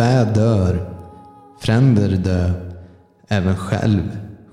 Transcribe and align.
Fä 0.00 0.24
dör, 0.24 0.92
fränder 1.58 2.08
dö, 2.08 2.50
även 3.28 3.56
själv 3.56 4.02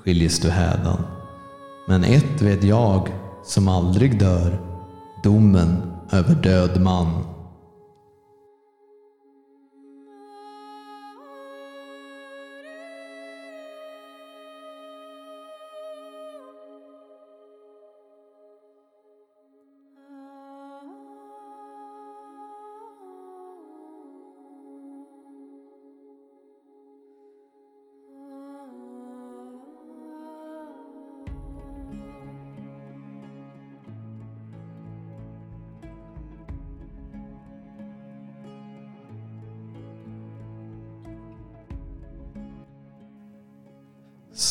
skiljes 0.04 0.40
du 0.40 0.50
hädan. 0.50 1.04
Men 1.88 2.04
ett 2.04 2.42
vet 2.42 2.64
jag 2.64 3.10
som 3.44 3.68
aldrig 3.68 4.20
dör, 4.20 4.60
domen 5.24 5.82
över 6.12 6.36
död 6.36 6.82
man. 6.82 7.24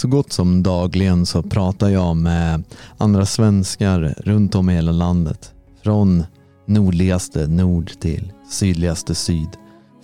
Så 0.06 0.10
gott 0.10 0.32
som 0.32 0.62
dagligen 0.62 1.26
så 1.26 1.42
pratar 1.42 1.88
jag 1.88 2.16
med 2.16 2.62
andra 2.98 3.26
svenskar 3.26 4.14
runt 4.18 4.54
om 4.54 4.70
i 4.70 4.74
hela 4.74 4.92
landet. 4.92 5.52
Från 5.82 6.24
nordligaste 6.66 7.46
nord 7.46 7.90
till 8.00 8.32
sydligaste 8.50 9.14
syd. 9.14 9.48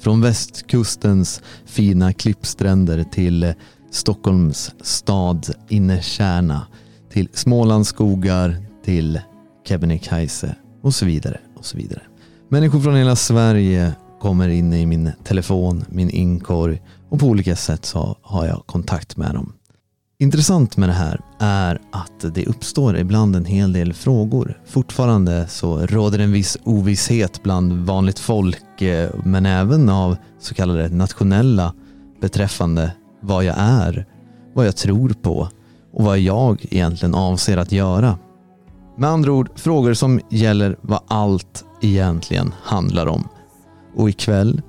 Från 0.01 0.21
västkustens 0.21 1.43
fina 1.67 2.13
klippstränder 2.13 3.05
till 3.13 3.55
Stockholms 3.91 4.71
stads 4.81 5.51
innerkärna. 5.69 6.67
Till 7.13 7.29
Smålands 7.33 7.89
skogar, 7.89 8.57
till 8.85 9.21
Kebnekaise 9.69 10.57
och 10.83 10.95
så 10.95 11.07
vidare. 11.07 11.39
och 11.57 11.65
så 11.65 11.77
vidare. 11.77 12.03
Människor 12.49 12.81
från 12.81 12.95
hela 12.95 13.17
Sverige 13.17 13.93
kommer 14.21 14.49
in 14.49 14.73
i 14.73 14.87
min 14.87 15.13
telefon, 15.25 15.85
min 15.89 16.11
inkorg 16.11 16.83
och 17.09 17.21
på 17.21 17.27
olika 17.27 17.57
sätt 17.57 17.85
så 17.85 18.17
har 18.23 18.47
jag 18.47 18.67
kontakt 18.67 19.17
med 19.17 19.35
dem. 19.35 19.53
Intressant 20.23 20.77
med 20.77 20.89
det 20.89 20.93
här 20.93 21.21
är 21.39 21.81
att 21.91 22.35
det 22.35 22.47
uppstår 22.47 22.99
ibland 22.99 23.37
en 23.37 23.45
hel 23.45 23.73
del 23.73 23.93
frågor. 23.93 24.61
Fortfarande 24.67 25.47
så 25.49 25.87
råder 25.87 26.19
en 26.19 26.33
viss 26.33 26.57
ovisshet 26.65 27.43
bland 27.43 27.73
vanligt 27.87 28.19
folk 28.19 28.83
eh, 28.83 29.11
men 29.25 29.47
även 29.47 29.89
av 29.89 30.17
så 30.41 30.55
kallade 30.55 30.89
nationella 30.89 31.75
beträffande 32.21 32.93
vad 33.21 33.45
jag 33.45 33.57
är, 33.59 34.07
vad 34.55 34.67
jag 34.67 34.77
tror 34.77 35.09
på 35.09 35.49
och 35.93 36.05
vad 36.05 36.19
jag 36.19 36.67
egentligen 36.71 37.15
avser 37.15 37.57
att 37.57 37.73
göra. 37.73 38.19
Med 38.97 39.11
andra 39.11 39.33
ord 39.33 39.51
frågor 39.55 39.95
som 39.95 40.21
gäller 40.31 40.77
vad 40.81 41.01
allt 41.07 41.65
egentligen 41.81 42.55
handlar 42.63 43.07
om. 43.07 43.29
Och 43.97 44.09
ikväll 44.09 44.63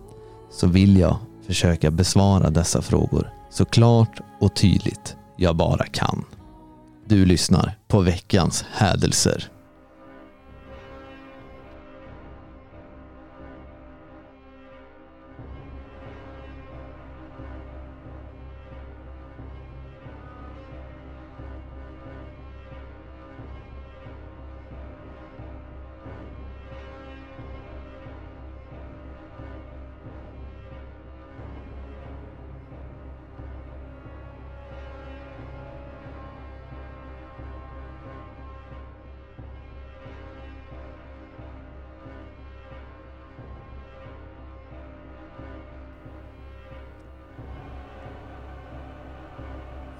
så 0.51 0.67
vill 0.67 0.97
jag 0.97 1.17
försöka 1.47 1.91
besvara 1.91 2.49
dessa 2.49 2.81
frågor 2.81 3.29
så 3.49 3.65
klart 3.65 4.21
och 4.39 4.55
tydligt 4.55 5.17
jag 5.37 5.55
bara 5.55 5.85
kan. 5.85 6.25
Du 7.07 7.25
lyssnar 7.25 7.77
på 7.87 7.99
veckans 7.99 8.65
hädelser. 8.71 9.52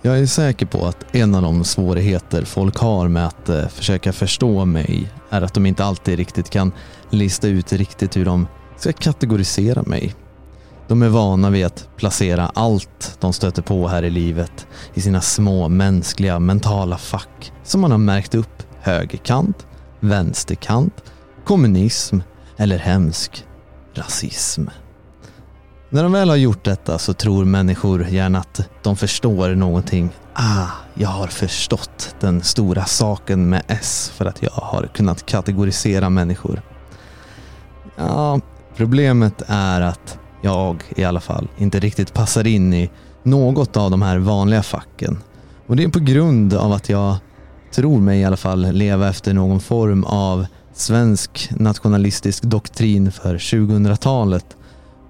Jag 0.06 0.19
är 0.19 0.25
säker 0.25 0.66
på 0.66 0.86
att 0.86 1.16
en 1.16 1.36
av 1.36 1.41
de 1.41 1.64
svårigheter 1.64 2.46
folk 2.46 2.78
har 2.78 3.08
med 3.08 3.28
att 3.28 3.50
eh, 3.50 3.68
försöka 3.68 4.14
förstå 4.14 4.66
mig 4.66 5.12
är 5.30 5.41
att 5.41 5.53
de 5.53 5.66
inte 5.66 5.86
alltid 5.86 6.18
riktigt 6.18 6.50
kan 6.50 6.72
lista 7.09 7.47
ut 7.47 7.74
riktigt 7.74 8.18
hur 8.18 8.25
de 8.25 8.47
ska 8.78 8.94
kategorisera 8.94 9.84
mig. 9.84 10.16
De 10.88 11.02
är 11.02 11.09
vana 11.09 11.50
vid 11.50 11.66
att 11.66 11.90
placera 11.97 12.52
allt 12.56 13.18
de 13.19 13.34
stöter 13.34 13.62
på 13.62 13.88
här 13.88 14.03
i 14.03 14.09
livet 14.09 14.68
i 14.94 15.02
sina 15.02 15.22
små 15.22 15.68
mänskliga 15.68 16.40
mentala 16.40 16.97
fack 16.97 17.52
som 17.63 17.81
man 17.81 17.92
har 17.92 17.97
märkt 17.97 18.36
upp 18.36 18.63
högerkant, 18.81 19.68
vänsterkant, 20.00 21.03
kommunism 21.46 22.19
eller 22.58 22.78
hemsk 22.78 23.46
rasism. 23.94 24.68
När 25.94 26.04
de 26.04 26.12
väl 26.12 26.30
har 26.30 26.36
gjort 26.36 26.64
detta 26.64 26.98
så 26.98 27.14
tror 27.14 27.46
människor 27.46 28.08
gärna 28.08 28.40
att 28.40 28.70
de 28.84 28.96
förstår 28.96 29.56
någonting. 29.56 30.09
Ah, 30.34 30.68
jag 30.94 31.09
har 31.09 31.28
förstått 31.28 32.16
den 32.20 32.42
stora 32.42 32.86
saken 32.86 33.50
med 33.50 33.64
S 33.68 34.12
för 34.16 34.26
att 34.26 34.44
jag 34.44 34.52
har 34.52 34.90
kunnat 34.94 35.26
kategorisera 35.26 36.09
människor. 36.09 36.62
Ja, 37.96 38.40
problemet 38.76 39.42
är 39.48 39.81
att 39.81 40.18
jag 40.42 40.84
i 40.96 41.04
alla 41.04 41.20
fall 41.20 41.48
inte 41.58 41.80
riktigt 41.80 42.14
passar 42.14 42.48
in 42.48 42.74
i 42.74 42.90
något 43.24 43.78
av 43.78 43.92
de 43.92 44.02
här 44.02 44.18
vanliga 44.18 44.64
facken. 44.64 45.18
Och 45.68 45.75
det 45.75 45.84
är 45.84 45.90
på 45.90 46.00
grund 46.00 46.54
av 46.54 46.72
att 46.72 46.90
jag 46.90 47.16
tror 47.75 48.00
mig 48.00 48.20
i 48.20 48.25
alla 48.25 48.38
fall 48.38 48.72
leva 48.72 49.10
efter 49.10 49.34
någon 49.34 49.60
form 49.60 50.04
av 50.04 50.46
svensk 50.74 51.50
nationalistisk 51.52 52.44
doktrin 52.44 53.12
för 53.12 53.38
2000-talet 53.38 54.58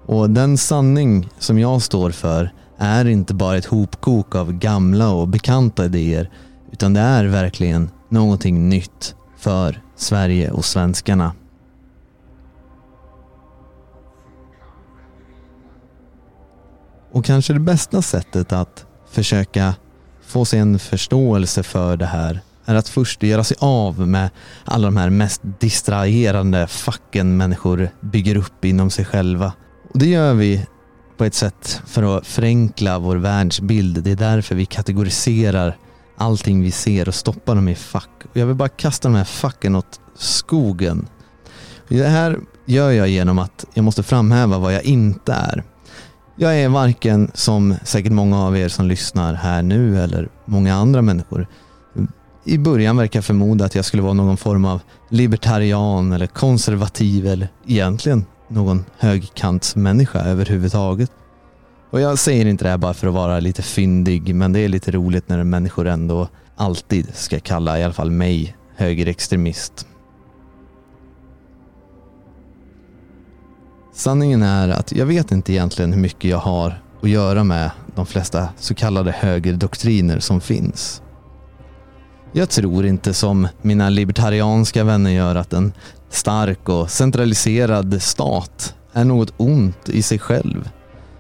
och 0.06 0.30
den 0.30 0.58
sanning 0.58 1.30
som 1.40 1.60
jag 1.60 1.82
står 1.82 2.12
för 2.12 2.54
är 2.78 3.06
inte 3.06 3.34
bara 3.34 3.58
ett 3.58 3.66
hopkok 3.66 4.36
av 4.36 4.54
gamla 4.54 5.10
och 5.10 5.28
bekanta 5.28 5.86
idéer 5.86 6.30
utan 6.72 6.94
det 6.94 7.00
är 7.00 7.26
verkligen 7.26 7.90
någonting 8.10 8.70
nytt 8.70 9.16
för 9.38 9.82
Sverige 9.96 10.52
och 10.52 10.66
svenskarna. 10.66 11.34
Och 17.12 17.26
kanske 17.26 17.54
det 17.54 17.60
bästa 17.60 18.02
sättet 18.02 18.54
att 18.54 18.86
försöka 19.12 19.76
få 20.26 20.46
sig 20.46 20.60
en 20.60 20.80
förståelse 20.80 21.64
för 21.64 21.98
det 21.98 22.06
här 22.06 22.40
är 22.66 22.76
att 22.76 22.90
först 22.90 23.24
göra 23.24 23.44
sig 23.44 23.58
av 23.60 24.08
med 24.08 24.30
alla 24.66 24.88
de 24.88 24.98
här 24.98 25.10
mest 25.10 25.42
distraherande 25.60 26.68
facken 26.68 27.38
människor 27.38 27.90
bygger 28.02 28.38
upp 28.38 28.66
inom 28.66 28.90
sig 28.90 29.06
själva 29.06 29.54
och 29.94 30.00
det 30.00 30.08
gör 30.08 30.34
vi 30.34 30.66
på 31.18 31.26
ett 31.26 31.34
sätt 31.34 31.82
för 31.86 32.18
att 32.18 32.28
förenkla 32.28 33.00
vår 33.00 33.16
världsbild. 33.16 34.04
Det 34.04 34.12
är 34.12 34.16
därför 34.16 34.56
vi 34.56 34.66
kategoriserar 34.66 35.78
allting 36.18 36.62
vi 36.62 36.72
ser 36.72 37.08
och 37.08 37.16
stoppar 37.16 37.56
dem 37.56 37.68
i 37.68 37.76
fack. 37.76 38.10
Och 38.32 38.38
jag 38.38 38.46
vill 38.46 38.56
bara 38.56 38.70
kasta 38.70 39.08
de 39.08 39.16
här 39.16 39.24
facken 39.24 39.76
åt 39.76 40.00
skogen. 40.16 41.08
Det 41.88 42.08
här 42.08 42.40
gör 42.66 42.92
jag 42.92 43.10
genom 43.10 43.40
att 43.40 43.66
jag 43.74 43.84
måste 43.84 44.04
framhäva 44.04 44.58
vad 44.58 44.74
jag 44.74 44.84
inte 44.84 45.34
är. 45.34 45.64
Jag 46.36 46.60
är 46.60 46.70
varken, 46.70 47.32
som 47.34 47.76
säkert 47.84 48.12
många 48.12 48.40
av 48.46 48.58
er 48.58 48.70
som 48.70 48.86
lyssnar 48.88 49.34
här 49.34 49.62
nu 49.62 50.00
eller 50.04 50.30
många 50.46 50.76
andra 50.76 51.02
människor, 51.02 51.48
i 52.46 52.58
början 52.58 52.98
verkar 52.98 53.22
förmoda 53.22 53.66
att 53.66 53.76
jag 53.76 53.86
skulle 53.86 54.04
vara 54.04 54.14
någon 54.14 54.38
form 54.38 54.66
av 54.66 54.82
libertarian 55.10 56.12
eller 56.12 56.28
konservativ 56.28 57.28
eller 57.28 57.48
egentligen 57.66 58.26
någon 58.48 58.86
högkantsmänniska 58.98 60.20
överhuvudtaget. 60.20 61.12
Och 61.90 62.02
jag 62.02 62.20
säger 62.20 62.46
inte 62.46 62.64
det 62.64 62.70
här 62.70 62.78
bara 62.78 62.94
för 62.94 63.08
att 63.08 63.14
vara 63.14 63.40
lite 63.40 63.62
fyndig, 63.62 64.36
men 64.36 64.54
det 64.54 64.60
är 64.60 64.68
lite 64.70 64.92
roligt 64.92 65.30
när 65.30 65.44
människor 65.44 65.88
ändå 65.88 66.28
alltid 66.56 67.16
ska 67.16 67.40
kalla 67.40 67.80
i 67.80 67.84
alla 67.84 67.94
fall 67.94 68.12
mig 68.12 68.56
högerextremist. 68.76 69.88
Sanningen 73.94 74.44
är 74.44 74.70
att 74.70 74.92
jag 74.92 75.06
vet 75.06 75.32
inte 75.32 75.54
egentligen 75.54 75.94
hur 75.94 76.02
mycket 76.02 76.30
jag 76.30 76.38
har 76.38 76.82
att 77.02 77.10
göra 77.10 77.44
med 77.44 77.72
de 77.96 78.06
flesta 78.06 78.50
så 78.58 78.76
kallade 78.76 79.12
högerdoktriner 79.12 80.20
som 80.20 80.42
finns. 80.42 81.02
Jag 82.32 82.50
tror 82.50 82.86
inte 82.86 83.14
som 83.14 83.48
mina 83.62 83.90
libertarianska 83.90 84.84
vänner 84.84 85.12
gör 85.12 85.36
att 85.36 85.54
en 85.54 85.74
stark 86.14 86.70
och 86.70 86.90
centraliserad 86.90 88.02
stat 88.02 88.76
är 88.94 89.06
något 89.06 89.34
ont 89.38 89.90
i 89.90 90.02
sig 90.02 90.20
själv. 90.20 90.70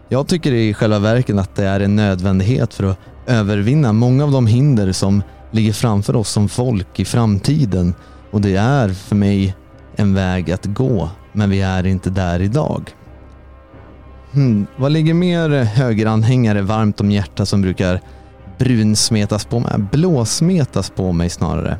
Jag 0.09 0.27
tycker 0.27 0.51
i 0.51 0.73
själva 0.73 0.99
verket 0.99 1.37
att 1.37 1.55
det 1.55 1.65
är 1.65 1.79
en 1.79 1.95
nödvändighet 1.95 2.73
för 2.73 2.83
att 2.83 2.99
övervinna 3.25 3.93
många 3.93 4.23
av 4.23 4.31
de 4.31 4.47
hinder 4.47 4.91
som 4.91 5.23
ligger 5.51 5.73
framför 5.73 6.15
oss 6.15 6.29
som 6.29 6.49
folk 6.49 6.99
i 6.99 7.05
framtiden. 7.05 7.93
Och 8.31 8.41
det 8.41 8.55
är 8.55 8.89
för 8.89 9.15
mig 9.15 9.55
en 9.95 10.13
väg 10.13 10.51
att 10.51 10.65
gå, 10.65 11.09
men 11.31 11.49
vi 11.49 11.61
är 11.61 11.85
inte 11.85 12.09
där 12.09 12.41
idag. 12.41 12.95
Hmm, 14.33 14.67
vad 14.75 14.91
ligger 14.91 15.13
mer 15.13 15.49
högeranhängare 15.63 16.61
varmt 16.61 17.01
om 17.01 17.11
hjärtat 17.11 17.49
som 17.49 17.61
brukar 17.61 18.01
brunsmetas 18.57 19.45
på 19.45 19.59
mig? 19.59 19.73
Blåsmetas 19.91 20.89
på 20.89 21.11
mig 21.11 21.29
snarare. 21.29 21.77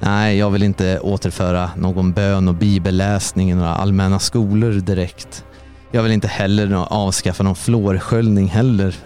Nej, 0.00 0.38
jag 0.38 0.50
vill 0.50 0.62
inte 0.62 1.00
återföra 1.00 1.70
någon 1.76 2.12
bön 2.12 2.48
och 2.48 2.54
bibelläsning 2.54 3.50
i 3.50 3.54
några 3.54 3.74
allmänna 3.74 4.18
skolor 4.18 4.72
direkt. 4.72 5.44
Jag 5.90 6.02
vill 6.02 6.12
inte 6.12 6.28
heller 6.28 6.86
avskaffa 6.92 7.42
någon 7.42 7.56
fluorsköljning 7.56 8.48
heller. 8.48 8.96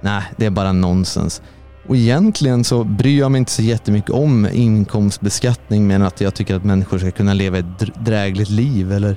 Nej, 0.00 0.22
det 0.36 0.46
är 0.46 0.50
bara 0.50 0.72
nonsens. 0.72 1.42
Och 1.88 1.96
egentligen 1.96 2.64
så 2.64 2.84
bryr 2.84 3.18
jag 3.18 3.30
mig 3.30 3.38
inte 3.38 3.52
så 3.52 3.62
jättemycket 3.62 4.10
om 4.10 4.48
inkomstbeskattning 4.52 5.86
men 5.86 6.02
att 6.02 6.20
jag 6.20 6.34
tycker 6.34 6.54
att 6.56 6.64
människor 6.64 6.98
ska 6.98 7.10
kunna 7.10 7.34
leva 7.34 7.58
ett 7.58 8.04
drägligt 8.04 8.50
liv. 8.50 8.92
Eller 8.92 9.16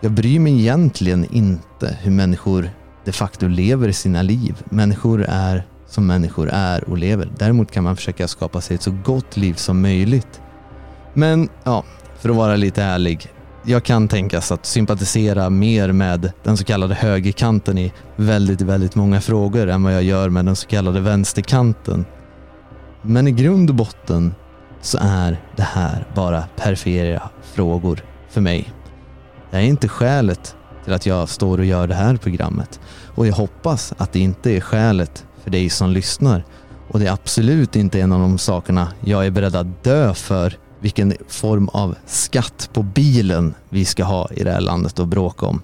jag 0.00 0.12
bryr 0.12 0.40
mig 0.40 0.60
egentligen 0.60 1.26
inte 1.30 1.98
hur 2.02 2.10
människor 2.10 2.70
de 3.04 3.12
facto 3.12 3.46
lever 3.46 3.92
sina 3.92 4.22
liv. 4.22 4.62
Människor 4.64 5.26
är 5.28 5.66
som 5.88 6.06
människor 6.06 6.50
är 6.52 6.90
och 6.90 6.98
lever. 6.98 7.28
Däremot 7.38 7.70
kan 7.70 7.84
man 7.84 7.96
försöka 7.96 8.28
skapa 8.28 8.60
sig 8.60 8.74
ett 8.74 8.82
så 8.82 8.94
gott 9.04 9.36
liv 9.36 9.54
som 9.54 9.82
möjligt. 9.82 10.40
Men 11.14 11.48
ja, 11.64 11.84
för 12.18 12.28
att 12.28 12.36
vara 12.36 12.56
lite 12.56 12.82
ärlig. 12.82 13.32
Jag 13.64 13.82
kan 13.82 14.08
tänkas 14.08 14.52
att 14.52 14.66
sympatisera 14.66 15.50
mer 15.50 15.92
med 15.92 16.32
den 16.42 16.56
så 16.56 16.64
kallade 16.64 16.94
högerkanten 16.94 17.78
i 17.78 17.92
väldigt, 18.16 18.60
väldigt 18.60 18.94
många 18.94 19.20
frågor 19.20 19.68
än 19.68 19.82
vad 19.82 19.94
jag 19.94 20.02
gör 20.02 20.28
med 20.28 20.44
den 20.44 20.56
så 20.56 20.66
kallade 20.66 21.00
vänsterkanten. 21.00 22.04
Men 23.02 23.28
i 23.28 23.30
grund 23.30 23.70
och 23.70 23.76
botten 23.76 24.34
så 24.80 24.98
är 25.00 25.42
det 25.56 25.62
här 25.62 26.06
bara 26.14 26.44
perifera 26.56 27.30
frågor 27.42 28.04
för 28.28 28.40
mig. 28.40 28.72
Det 29.50 29.56
är 29.56 29.60
inte 29.60 29.88
skälet 29.88 30.56
till 30.84 30.92
att 30.92 31.06
jag 31.06 31.28
står 31.28 31.58
och 31.58 31.64
gör 31.64 31.86
det 31.86 31.94
här 31.94 32.16
programmet. 32.16 32.80
Och 33.14 33.26
jag 33.26 33.34
hoppas 33.34 33.94
att 33.98 34.12
det 34.12 34.20
inte 34.20 34.50
är 34.50 34.60
skälet 34.60 35.26
för 35.48 35.52
dig 35.52 35.70
som 35.70 35.90
lyssnar. 35.90 36.44
Och 36.88 36.98
det 36.98 37.06
är 37.06 37.12
absolut 37.12 37.76
inte 37.76 38.00
en 38.00 38.12
av 38.12 38.20
de 38.20 38.38
sakerna 38.38 38.92
jag 39.04 39.26
är 39.26 39.30
beredd 39.30 39.56
att 39.56 39.84
dö 39.84 40.14
för 40.14 40.58
vilken 40.80 41.14
form 41.28 41.68
av 41.68 41.94
skatt 42.06 42.70
på 42.72 42.82
bilen 42.82 43.54
vi 43.68 43.84
ska 43.84 44.04
ha 44.04 44.28
i 44.30 44.44
det 44.44 44.52
här 44.52 44.60
landet 44.60 44.98
och 44.98 45.08
bråka 45.08 45.46
om. 45.46 45.62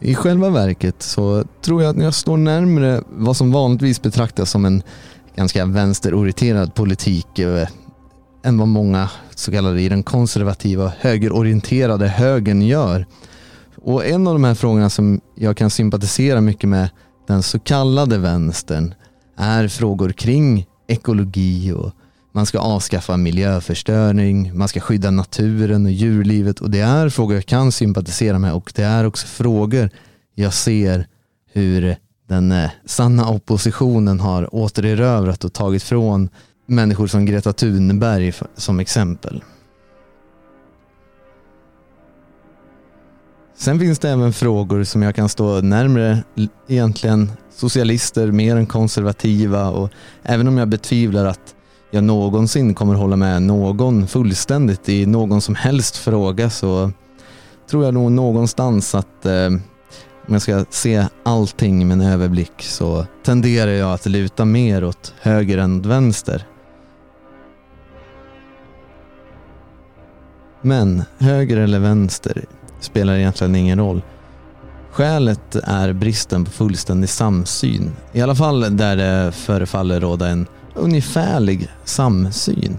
I 0.00 0.14
själva 0.14 0.50
verket 0.50 1.02
så 1.02 1.44
tror 1.60 1.82
jag 1.82 1.96
att 1.96 2.02
jag 2.02 2.14
står 2.14 2.36
närmre 2.36 3.02
vad 3.08 3.36
som 3.36 3.52
vanligtvis 3.52 4.02
betraktas 4.02 4.50
som 4.50 4.64
en 4.64 4.82
ganska 5.36 5.66
vänsterorienterad 5.66 6.74
politik 6.74 7.38
eh, 7.38 7.68
än 8.44 8.58
vad 8.58 8.68
många 8.68 9.10
så 9.34 9.52
kallade 9.52 9.80
i 9.80 9.88
den 9.88 10.02
konservativa 10.02 10.92
högerorienterade 10.98 12.08
högern 12.08 12.62
gör. 12.62 13.06
Och 13.84 14.06
en 14.06 14.26
av 14.26 14.34
de 14.34 14.44
här 14.44 14.54
frågorna 14.54 14.90
som 14.90 15.20
jag 15.34 15.56
kan 15.56 15.70
sympatisera 15.70 16.40
mycket 16.40 16.68
med 16.68 16.88
den 17.26 17.42
så 17.42 17.58
kallade 17.58 18.18
vänstern 18.18 18.94
är 19.36 19.68
frågor 19.68 20.10
kring 20.10 20.66
ekologi 20.88 21.72
och 21.72 21.92
man 22.32 22.46
ska 22.46 22.58
avskaffa 22.58 23.16
miljöförstöring, 23.16 24.58
man 24.58 24.68
ska 24.68 24.80
skydda 24.80 25.10
naturen 25.10 25.86
och 25.86 25.92
djurlivet 25.92 26.60
och 26.60 26.70
det 26.70 26.80
är 26.80 27.08
frågor 27.08 27.34
jag 27.34 27.46
kan 27.46 27.72
sympatisera 27.72 28.38
med 28.38 28.52
och 28.52 28.72
det 28.74 28.82
är 28.82 29.06
också 29.06 29.26
frågor 29.26 29.90
jag 30.34 30.54
ser 30.54 31.06
hur 31.52 31.96
den 32.28 32.52
eh, 32.52 32.70
sanna 32.86 33.28
oppositionen 33.28 34.20
har 34.20 34.54
återerövrat 34.54 35.44
och 35.44 35.52
tagit 35.52 35.82
från 35.82 36.28
människor 36.66 37.06
som 37.06 37.26
Greta 37.26 37.52
Thunberg 37.52 38.32
som 38.56 38.80
exempel. 38.80 39.42
Sen 43.62 43.78
finns 43.80 43.98
det 43.98 44.10
även 44.10 44.32
frågor 44.32 44.84
som 44.84 45.02
jag 45.02 45.14
kan 45.14 45.28
stå 45.28 45.60
närmre 45.60 46.22
egentligen 46.68 47.32
socialister 47.50 48.30
mer 48.30 48.56
än 48.56 48.66
konservativa 48.66 49.70
och 49.70 49.90
även 50.22 50.48
om 50.48 50.58
jag 50.58 50.68
betvivlar 50.68 51.24
att 51.24 51.54
jag 51.90 52.04
någonsin 52.04 52.74
kommer 52.74 52.94
hålla 52.94 53.16
med 53.16 53.42
någon 53.42 54.06
fullständigt 54.06 54.88
i 54.88 55.06
någon 55.06 55.40
som 55.40 55.54
helst 55.54 55.96
fråga 55.96 56.50
så 56.50 56.92
tror 57.70 57.84
jag 57.84 57.94
nog 57.94 58.12
någonstans 58.12 58.94
att 58.94 59.26
eh, 59.26 59.46
om 60.26 60.32
jag 60.32 60.42
ska 60.42 60.64
se 60.70 61.06
allting 61.22 61.88
med 61.88 61.94
en 61.94 62.06
överblick 62.12 62.62
så 62.62 63.06
tenderar 63.24 63.70
jag 63.70 63.92
att 63.92 64.06
luta 64.06 64.44
mer 64.44 64.84
åt 64.84 65.14
höger 65.20 65.58
än 65.58 65.82
vänster. 65.82 66.46
Men 70.62 71.02
höger 71.18 71.56
eller 71.56 71.78
vänster 71.78 72.44
spelar 72.84 73.14
egentligen 73.14 73.54
ingen 73.54 73.78
roll. 73.78 74.02
Skälet 74.90 75.56
är 75.64 75.92
bristen 75.92 76.44
på 76.44 76.50
fullständig 76.50 77.08
samsyn. 77.08 77.92
I 78.12 78.20
alla 78.20 78.34
fall 78.34 78.76
där 78.76 78.96
det 78.96 79.32
förefaller 79.32 80.00
råda 80.00 80.28
en 80.28 80.46
ungefärlig 80.74 81.68
samsyn. 81.84 82.78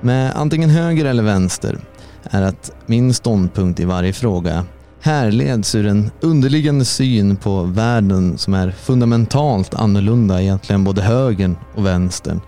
Med 0.00 0.32
antingen 0.36 0.70
höger 0.70 1.04
eller 1.04 1.22
vänster 1.22 1.78
är 2.22 2.42
att 2.42 2.70
min 2.86 3.14
ståndpunkt 3.14 3.80
i 3.80 3.84
varje 3.84 4.12
fråga 4.12 4.64
härleds 5.00 5.74
ur 5.74 5.86
en 5.86 6.10
underliggande 6.20 6.84
syn 6.84 7.36
på 7.36 7.62
världen 7.62 8.38
som 8.38 8.54
är 8.54 8.70
fundamentalt 8.70 9.74
annorlunda 9.74 10.42
egentligen 10.42 10.84
både 10.84 11.02
högern 11.02 11.56
och 11.74 11.86
vänstern. 11.86 12.40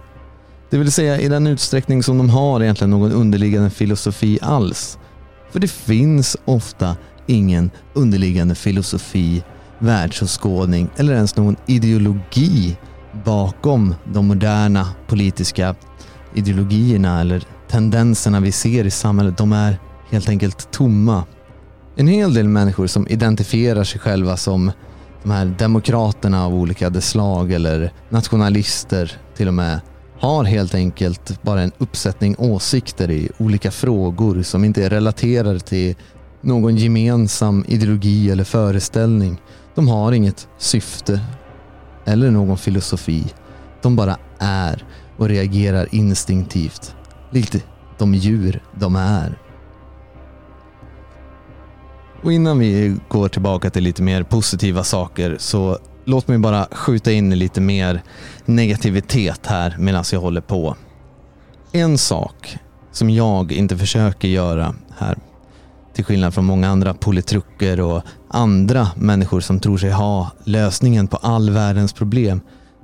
Det 0.70 0.78
vill 0.78 0.92
säga 0.92 1.20
i 1.20 1.28
den 1.28 1.46
utsträckning 1.46 2.02
som 2.02 2.18
de 2.18 2.30
har 2.30 2.62
egentligen 2.62 2.90
någon 2.90 3.12
underliggande 3.12 3.70
filosofi 3.70 4.38
alls. 4.42 4.98
För 5.52 5.60
det 5.60 5.70
finns 5.70 6.36
ofta 6.44 6.96
ingen 7.26 7.70
underliggande 7.94 8.54
filosofi, 8.54 9.42
världsåskådning 9.78 10.88
eller 10.96 11.14
ens 11.14 11.36
någon 11.36 11.56
ideologi 11.66 12.76
bakom 13.24 13.94
de 14.04 14.26
moderna 14.26 14.88
politiska 15.06 15.74
ideologierna 16.34 17.20
eller 17.20 17.42
tendenserna 17.68 18.40
vi 18.40 18.52
ser 18.52 18.84
i 18.84 18.90
samhället. 18.90 19.38
De 19.38 19.52
är 19.52 19.78
helt 20.10 20.28
enkelt 20.28 20.70
tomma. 20.70 21.24
En 21.96 22.06
hel 22.06 22.34
del 22.34 22.48
människor 22.48 22.86
som 22.86 23.08
identifierar 23.08 23.84
sig 23.84 24.00
själva 24.00 24.36
som 24.36 24.72
de 25.22 25.30
här 25.30 25.54
demokraterna 25.58 26.44
av 26.44 26.54
olika 26.54 27.00
slag 27.00 27.52
eller 27.52 27.92
nationalister 28.08 29.12
till 29.36 29.48
och 29.48 29.54
med 29.54 29.80
har 30.22 30.44
helt 30.44 30.74
enkelt 30.74 31.42
bara 31.42 31.62
en 31.62 31.72
uppsättning 31.78 32.34
åsikter 32.38 33.10
i 33.10 33.30
olika 33.38 33.70
frågor 33.70 34.42
som 34.42 34.64
inte 34.64 34.84
är 34.84 34.90
relaterade 34.90 35.60
till 35.60 35.96
någon 36.40 36.76
gemensam 36.76 37.64
ideologi 37.68 38.30
eller 38.30 38.44
föreställning. 38.44 39.40
De 39.74 39.88
har 39.88 40.12
inget 40.12 40.48
syfte 40.58 41.20
eller 42.04 42.30
någon 42.30 42.58
filosofi. 42.58 43.24
De 43.82 43.96
bara 43.96 44.16
är 44.38 44.84
och 45.16 45.28
reagerar 45.28 45.88
instinktivt. 45.94 46.94
Likt 47.30 47.64
de 47.98 48.14
djur 48.14 48.62
de 48.74 48.96
är. 48.96 49.38
Och 52.22 52.32
innan 52.32 52.58
vi 52.58 52.96
går 53.08 53.28
tillbaka 53.28 53.70
till 53.70 53.84
lite 53.84 54.02
mer 54.02 54.22
positiva 54.22 54.84
saker 54.84 55.36
så 55.38 55.78
låt 56.04 56.28
mig 56.28 56.38
bara 56.38 56.66
skjuta 56.72 57.12
in 57.12 57.38
lite 57.38 57.60
mer 57.60 58.02
negativitet 58.44 59.46
här 59.46 59.76
medan 59.78 60.04
jag 60.12 60.20
håller 60.20 60.40
på. 60.40 60.76
En 61.72 61.98
sak 61.98 62.56
som 62.92 63.10
jag 63.10 63.52
inte 63.52 63.78
försöker 63.78 64.28
göra 64.28 64.74
här 64.98 65.18
till 65.94 66.04
skillnad 66.04 66.34
från 66.34 66.44
många 66.44 66.68
andra 66.68 66.94
politrucker 66.94 67.80
och 67.80 68.02
andra 68.28 68.88
människor 68.96 69.40
som 69.40 69.60
tror 69.60 69.78
sig 69.78 69.90
ha 69.90 70.30
lösningen 70.44 71.08
på 71.08 71.16
all 71.16 71.50
världens 71.50 71.92
problem. 71.92 72.40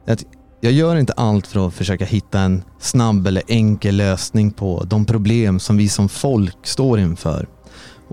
Att 0.06 0.25
jag 0.60 0.72
gör 0.72 0.96
inte 0.96 1.12
allt 1.12 1.46
för 1.46 1.66
att 1.66 1.75
försöka 1.75 2.04
hitta 2.04 2.40
en 2.40 2.62
snabb 2.78 3.26
eller 3.26 3.42
enkel 3.48 3.96
lösning 3.96 4.50
på 4.50 4.84
de 4.87 5.04
problem 5.04 5.60
som 5.60 5.76
vi 5.76 5.88
som 5.88 6.08
folk 6.08 6.66
står 6.66 6.98
inför. 6.98 7.48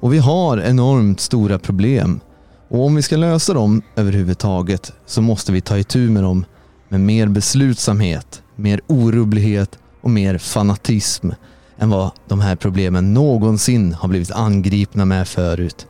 Och 0.01 0.13
vi 0.13 0.17
har 0.17 0.57
enormt 0.57 1.19
stora 1.19 1.59
problem. 1.59 2.19
Och 2.67 2.85
om 2.85 2.95
vi 2.95 3.01
ska 3.01 3.17
lösa 3.17 3.53
dem 3.53 3.81
överhuvudtaget 3.95 4.93
så 5.05 5.21
måste 5.21 5.51
vi 5.51 5.61
ta 5.61 5.77
itu 5.77 6.09
med 6.09 6.23
dem 6.23 6.45
med 6.89 6.99
mer 6.99 7.27
beslutsamhet, 7.27 8.43
mer 8.55 8.81
orubblighet 8.87 9.79
och 10.01 10.09
mer 10.09 10.37
fanatism 10.37 11.29
än 11.77 11.89
vad 11.89 12.11
de 12.27 12.39
här 12.39 12.55
problemen 12.55 13.13
någonsin 13.13 13.93
har 13.93 14.09
blivit 14.09 14.31
angripna 14.31 15.05
med 15.05 15.27
förut. 15.27 15.87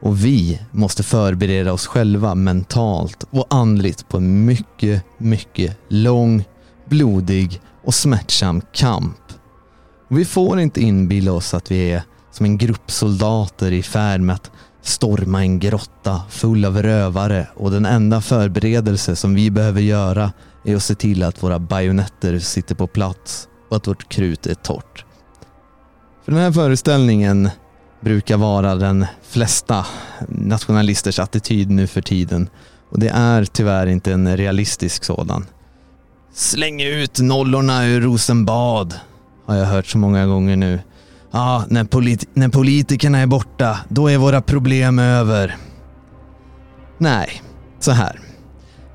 Och 0.00 0.24
vi 0.24 0.60
måste 0.70 1.02
förbereda 1.02 1.72
oss 1.72 1.86
själva 1.86 2.34
mentalt 2.34 3.24
och 3.30 3.46
andligt 3.50 4.08
på 4.08 4.16
en 4.16 4.44
mycket, 4.44 5.02
mycket 5.18 5.78
lång, 5.88 6.44
blodig 6.88 7.60
och 7.84 7.94
smärtsam 7.94 8.62
kamp. 8.72 9.20
Och 10.10 10.18
vi 10.18 10.24
får 10.24 10.60
inte 10.60 10.80
inbilla 10.80 11.32
oss 11.32 11.54
att 11.54 11.70
vi 11.70 11.90
är 11.90 12.02
som 12.32 12.46
en 12.46 12.58
grupp 12.58 12.90
soldater 12.90 13.72
i 13.72 13.82
färd 13.82 14.20
med 14.20 14.34
att 14.34 14.50
storma 14.86 15.40
en 15.40 15.58
grotta 15.58 16.22
full 16.30 16.64
av 16.64 16.82
rövare 16.82 17.46
och 17.54 17.70
den 17.70 17.86
enda 17.86 18.20
förberedelse 18.20 19.16
som 19.16 19.34
vi 19.34 19.50
behöver 19.50 19.80
göra 19.80 20.32
är 20.64 20.76
att 20.76 20.82
se 20.82 20.94
till 20.94 21.22
att 21.22 21.42
våra 21.42 21.58
bajonetter 21.58 22.38
sitter 22.38 22.74
på 22.74 22.86
plats 22.86 23.48
och 23.70 23.76
att 23.76 23.86
vårt 23.86 24.08
krut 24.08 24.46
är 24.46 24.54
torrt. 24.54 25.04
För 26.24 26.32
den 26.32 26.40
här 26.40 26.52
föreställningen 26.52 27.50
brukar 28.00 28.36
vara 28.36 28.74
den 28.74 29.06
flesta 29.22 29.86
nationalisters 30.28 31.18
attityd 31.18 31.70
nu 31.70 31.86
för 31.86 32.00
tiden 32.00 32.48
och 32.90 32.98
det 32.98 33.08
är 33.08 33.44
tyvärr 33.44 33.86
inte 33.86 34.12
en 34.12 34.36
realistisk 34.36 35.04
sådan. 35.04 35.46
Släng 36.34 36.82
ut 36.82 37.20
nollorna 37.20 37.86
ur 37.86 38.00
Rosenbad, 38.00 38.94
har 39.46 39.56
jag 39.56 39.66
hört 39.66 39.86
så 39.86 39.98
många 39.98 40.26
gånger 40.26 40.56
nu. 40.56 40.80
Ja, 41.36 41.64
när, 41.68 41.84
polit 41.84 42.28
när 42.34 42.48
politikerna 42.48 43.18
är 43.18 43.26
borta, 43.26 43.78
då 43.88 44.10
är 44.10 44.18
våra 44.18 44.40
problem 44.40 44.98
över. 44.98 45.56
Nej, 46.98 47.42
så 47.80 47.90
här. 47.90 48.20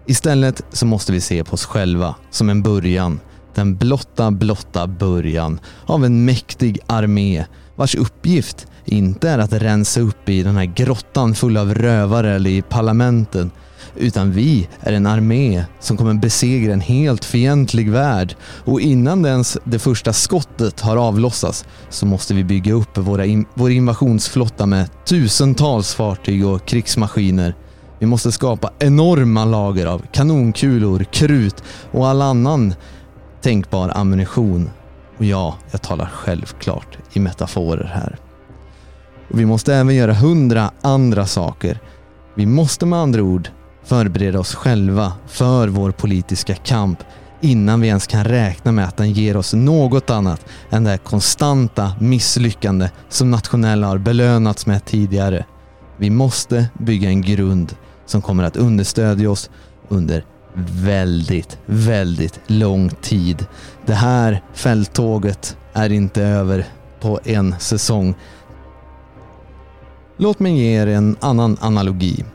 Istället 0.08 0.62
så 0.70 0.86
måste 0.86 1.12
vi 1.12 1.22
se 1.22 1.44
på 1.44 1.54
oss 1.54 1.66
själva 1.66 2.16
som 2.30 2.50
en 2.50 2.64
början. 2.64 3.20
Den 3.54 3.76
blotta, 3.76 4.32
blotta 4.32 4.88
början 4.88 5.60
av 5.86 6.06
en 6.06 6.26
mäktig 6.26 6.80
armé 6.88 7.46
vars 7.76 7.96
uppgift 7.96 8.68
inte 8.86 9.30
är 9.30 9.40
att 9.40 9.54
rensa 9.54 10.02
upp 10.02 10.30
i 10.30 10.44
den 10.44 10.56
här 10.56 10.66
grottan 10.66 11.36
full 11.36 11.58
av 11.58 11.74
rövare 11.74 12.36
eller 12.36 12.50
i 12.50 12.62
parlamenten 12.62 13.52
utan 13.96 14.32
vi 14.32 14.68
är 14.80 14.94
en 14.94 15.06
armé 15.06 15.64
som 15.80 15.98
kommer 15.98 16.14
besegra 16.14 16.74
en 16.74 16.82
helt 16.82 17.26
fientlig 17.26 17.92
värld 17.92 18.36
och 18.66 18.82
innan 18.82 19.26
ens 19.26 19.58
det 19.64 19.80
första 19.80 20.14
skottet 20.14 20.80
har 20.80 20.98
avlossats 20.98 21.66
så 21.90 22.06
måste 22.06 22.34
vi 22.34 22.44
bygga 22.44 22.74
upp 22.74 22.98
våra 22.98 23.26
in 23.26 23.46
vår 23.54 23.72
invasionsflotta 23.72 24.66
med 24.66 24.90
tusentals 25.06 25.94
fartyg 25.94 26.46
och 26.46 26.66
krigsmaskiner. 26.66 27.56
Vi 28.00 28.06
måste 28.06 28.32
skapa 28.32 28.72
enorma 28.80 29.46
lager 29.46 29.86
av 29.86 30.02
kanonkulor, 30.12 31.04
krut 31.04 31.64
och 31.92 32.08
all 32.08 32.22
annan 32.22 32.74
tänkbar 33.42 33.92
ammunition. 33.96 34.70
Och 35.18 35.26
ja, 35.26 35.56
jag 35.72 35.82
talar 35.82 36.06
självklart 36.06 36.98
i 37.14 37.20
metaforer 37.20 37.92
här. 37.94 38.18
Och 39.32 39.40
vi 39.40 39.46
måste 39.46 39.76
även 39.76 39.96
göra 39.96 40.14
hundra 40.14 40.72
andra 40.82 41.26
saker. 41.26 41.80
Vi 42.36 42.46
måste 42.46 42.86
med 42.86 43.00
andra 43.00 43.24
ord 43.24 43.50
förbereda 43.84 44.40
oss 44.40 44.56
själva 44.56 45.14
för 45.28 45.68
vår 45.68 45.92
politiska 45.92 46.56
kamp 46.56 47.00
innan 47.42 47.82
vi 47.82 47.88
ens 47.88 48.08
kan 48.08 48.24
räkna 48.24 48.72
med 48.72 48.88
att 48.88 48.98
den 48.98 49.12
ger 49.12 49.38
oss 49.38 49.54
något 49.54 50.10
annat 50.10 50.46
än 50.70 50.84
det 50.84 50.98
konstanta 50.98 51.96
misslyckande 52.00 52.90
som 53.10 53.32
nationella 53.32 53.88
har 53.88 53.98
belönats 53.98 54.66
med 54.66 54.86
tidigare. 54.86 55.46
Vi 55.98 56.10
måste 56.10 56.70
bygga 56.80 57.10
en 57.10 57.22
grund 57.22 57.76
som 58.06 58.22
kommer 58.22 58.44
att 58.44 58.58
understödja 58.58 59.32
oss 59.32 59.50
under 59.90 60.26
väldigt, 60.72 61.58
väldigt 61.66 62.40
lång 62.48 62.90
tid. 62.90 63.46
Det 63.86 63.94
här 63.94 64.44
fälttåget 64.54 65.58
är 65.74 65.92
inte 65.92 66.24
över 66.24 66.66
på 67.00 67.20
en 67.24 67.56
säsong. 67.60 68.16
Låt 70.18 70.40
mig 70.40 70.60
ge 70.60 70.82
er 70.82 70.88
en 70.88 71.16
annan 71.20 71.58
analogi. 71.62 72.26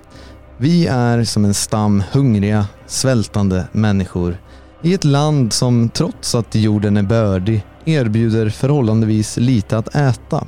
Vi 0.58 0.86
är 0.86 1.24
som 1.24 1.44
en 1.44 1.54
stam 1.54 2.02
hungriga, 2.12 2.66
svältande 2.86 3.68
människor 3.72 4.38
i 4.82 4.94
ett 4.94 5.04
land 5.04 5.52
som 5.52 5.88
trots 5.88 6.34
att 6.34 6.54
jorden 6.54 6.96
är 6.96 7.02
bördig 7.02 7.64
erbjuder 7.84 8.50
förhållandevis 8.50 9.36
lite 9.36 9.78
att 9.78 9.94
äta. 9.94 10.46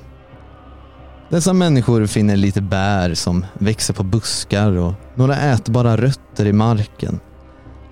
Dessa 1.31 1.53
människor 1.53 2.07
finner 2.07 2.37
lite 2.37 2.62
bär 2.62 3.15
som 3.15 3.47
växer 3.55 3.95
på 3.95 4.03
buskar 4.03 4.73
och 4.73 4.93
några 5.15 5.37
ätbara 5.37 5.97
rötter 5.97 6.47
i 6.47 6.53
marken. 6.53 7.21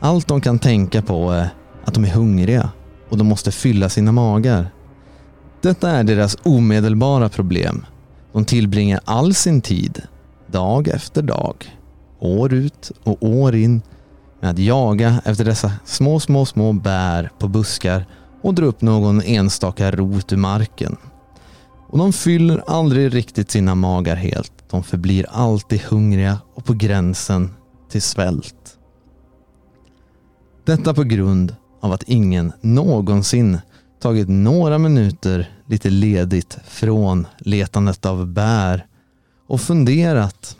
Allt 0.00 0.26
de 0.26 0.40
kan 0.40 0.58
tänka 0.58 1.02
på 1.02 1.30
är 1.30 1.50
att 1.84 1.94
de 1.94 2.04
är 2.04 2.10
hungriga 2.10 2.70
och 3.08 3.18
de 3.18 3.26
måste 3.26 3.52
fylla 3.52 3.88
sina 3.88 4.12
magar. 4.12 4.70
Detta 5.62 5.90
är 5.90 6.04
deras 6.04 6.36
omedelbara 6.42 7.28
problem. 7.28 7.86
De 8.32 8.44
tillbringar 8.44 9.00
all 9.04 9.34
sin 9.34 9.60
tid, 9.60 10.02
dag 10.46 10.88
efter 10.88 11.22
dag, 11.22 11.75
år 12.18 12.52
ut 12.52 12.92
och 13.04 13.22
år 13.22 13.54
in 13.54 13.82
med 14.40 14.50
att 14.50 14.58
jaga 14.58 15.22
efter 15.24 15.44
dessa 15.44 15.72
små, 15.84 16.20
små, 16.20 16.46
små 16.46 16.72
bär 16.72 17.30
på 17.38 17.48
buskar 17.48 18.06
och 18.42 18.54
dra 18.54 18.66
upp 18.66 18.80
någon 18.80 19.22
enstaka 19.22 19.90
rot 19.90 20.32
ur 20.32 20.36
marken. 20.36 20.96
Och 21.88 21.98
de 21.98 22.12
fyller 22.12 22.62
aldrig 22.66 23.14
riktigt 23.14 23.50
sina 23.50 23.74
magar 23.74 24.16
helt. 24.16 24.52
De 24.70 24.82
förblir 24.82 25.26
alltid 25.30 25.80
hungriga 25.80 26.38
och 26.54 26.64
på 26.64 26.72
gränsen 26.72 27.54
till 27.90 28.02
svält. 28.02 28.78
Detta 30.64 30.94
på 30.94 31.02
grund 31.02 31.56
av 31.80 31.92
att 31.92 32.02
ingen 32.02 32.52
någonsin 32.60 33.58
tagit 34.00 34.28
några 34.28 34.78
minuter 34.78 35.50
lite 35.66 35.90
ledigt 35.90 36.58
från 36.68 37.26
letandet 37.38 38.06
av 38.06 38.26
bär 38.26 38.86
och 39.46 39.60
funderat 39.60 40.55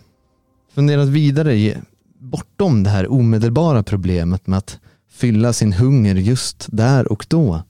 funderat 0.77 1.09
vidare 1.09 1.83
bortom 2.19 2.83
det 2.83 2.91
här 2.91 3.13
omedelbara 3.13 3.83
problemet 3.83 4.47
med 4.47 4.59
att 4.59 4.79
fylla 5.11 5.53
sin 5.53 5.73
hunger 5.73 6.15
just 6.15 6.67
där 6.71 7.13
och 7.13 7.27
då. 7.29 7.63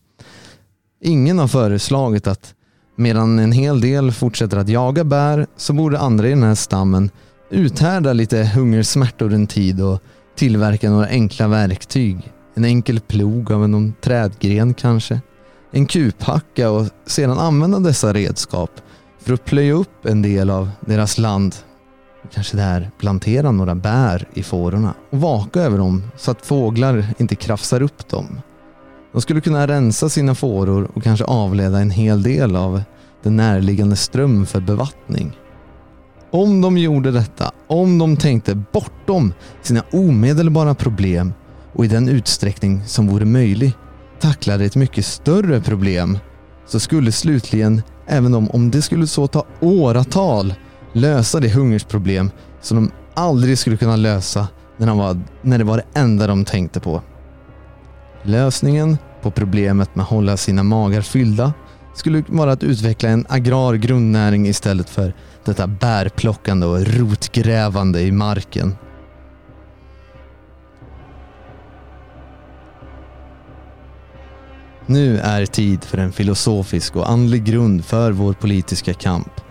Ingen 1.03 1.39
har 1.39 1.49
föreslagit 1.49 2.27
att 2.27 2.55
medan 2.97 3.39
en 3.39 3.53
hel 3.53 3.81
del 3.81 4.13
fortsätter 4.13 4.57
att 4.57 4.69
jaga 4.69 5.05
bär 5.05 5.47
så 5.57 5.73
borde 5.73 5.99
andra 5.99 6.27
i 6.27 6.31
den 6.31 6.43
här 6.43 6.55
stammen 6.55 7.11
uthärda 7.51 8.13
lite 8.13 8.45
hungersmärtor 8.45 9.33
en 9.33 9.47
tid 9.47 9.83
och 9.83 10.03
tillverka 10.37 10.91
några 10.91 11.07
enkla 11.07 11.49
verktyg. 11.49 12.33
En 12.55 12.65
enkel 12.65 13.01
plog 13.01 13.53
av 13.53 13.69
någon 13.69 13.95
trädgren 14.01 14.75
kanske. 14.75 15.21
En 15.71 15.87
kuphacka 15.87 16.71
och 16.71 16.87
sedan 17.07 17.39
använda 17.39 17.79
dessa 17.79 18.13
redskap 18.13 18.71
för 19.21 19.35
att 19.35 19.45
plöja 19.45 19.73
upp 19.73 20.07
en 20.07 20.23
del 20.23 20.51
av 20.51 20.71
deras 20.81 21.19
land 21.19 21.55
kanske 22.35 22.57
där 22.57 22.91
plantera 22.99 23.51
några 23.51 23.75
bär 23.75 24.29
i 24.35 24.43
fårorna 24.43 24.95
och 25.11 25.21
vaka 25.21 25.61
över 25.61 25.79
dem 25.79 26.03
så 26.17 26.31
att 26.31 26.47
fåglar 26.47 27.07
inte 27.19 27.35
krafsar 27.35 27.83
upp 27.83 28.09
dem. 28.09 28.41
De 29.13 29.23
skulle 29.23 29.41
kunna 29.41 29.67
rensa 29.67 30.09
sina 30.09 30.35
fåror 30.35 30.91
och 30.95 31.03
kanske 31.03 31.25
avleda 31.25 31.79
en 31.79 31.91
hel 31.91 32.23
del 32.23 32.57
av 32.57 32.83
den 33.23 33.37
närliggande 33.37 33.97
ström 33.97 34.47
för 34.47 34.61
bevattning. 34.61 35.39
Om 36.31 36.61
de 36.61 36.79
gjorde 36.79 37.11
detta, 37.11 37.51
om 37.67 37.99
de 37.99 38.17
tänkte 38.17 38.55
bortom 38.73 39.33
sina 39.63 39.83
omedelbara 39.93 40.75
problem 40.75 41.33
och 41.73 41.85
i 41.85 41.89
den 41.89 42.09
utsträckning 42.09 42.83
som 42.87 43.07
vore 43.07 43.25
möjlig 43.25 43.73
tacklade 44.21 44.65
ett 44.65 44.77
mycket 44.77 45.07
större 45.07 45.61
problem 45.61 46.19
så 46.67 46.81
skulle 46.81 47.13
slutligen, 47.13 47.83
även 48.07 48.35
om, 48.35 48.51
om 48.51 48.71
det 48.71 48.83
skulle 48.83 49.07
så 49.07 49.27
ta 49.27 49.45
åratal, 49.61 50.55
lösa 50.97 51.41
det 51.41 51.49
hungersproblem 51.49 52.31
som 52.61 52.77
de 52.77 52.91
aldrig 53.15 53.59
skulle 53.59 53.77
kunna 53.77 53.97
lösa 53.97 54.49
när, 54.77 54.87
de 54.87 54.99
var, 54.99 55.21
när 55.43 55.59
det 55.59 55.65
var 55.65 55.77
det 55.77 56.01
enda 56.01 56.27
de 56.27 56.45
tänkte 56.45 56.81
på. 56.81 57.03
Lösningen 58.23 58.99
på 59.23 59.31
problemet 59.31 59.95
med 59.95 60.03
att 60.03 60.09
hålla 60.09 60.37
sina 60.37 60.63
magar 60.63 61.01
fyllda 61.01 61.53
skulle 61.95 62.25
vara 62.29 62.53
att 62.53 62.63
utveckla 62.63 63.09
en 63.09 63.27
agrar 63.29 63.75
grundnäring 63.75 64.47
istället 64.47 64.91
för 64.91 65.15
detta 65.45 65.67
bärplockande 65.67 66.67
och 66.67 66.87
rotgrävande 66.87 68.01
i 68.01 68.13
marken. 68.13 68.75
Nu 74.87 75.19
är 75.19 75.47
tid 75.47 75.85
för 75.85 75.99
en 75.99 76.13
filosofisk 76.13 76.97
och 76.97 77.11
andlig 77.11 77.45
grund 77.45 77.85
för 77.85 78.13
vår 78.13 78.33
politiska 78.33 78.95
kamp. 78.95 79.46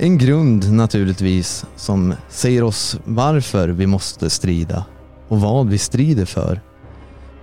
En 0.00 0.18
grund 0.18 0.72
naturligtvis 0.72 1.64
som 1.76 2.14
säger 2.28 2.62
oss 2.62 2.98
varför 3.04 3.68
vi 3.68 3.86
måste 3.86 4.30
strida 4.30 4.84
och 5.28 5.40
vad 5.40 5.68
vi 5.68 5.78
strider 5.78 6.24
för. 6.24 6.60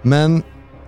Men 0.01 0.43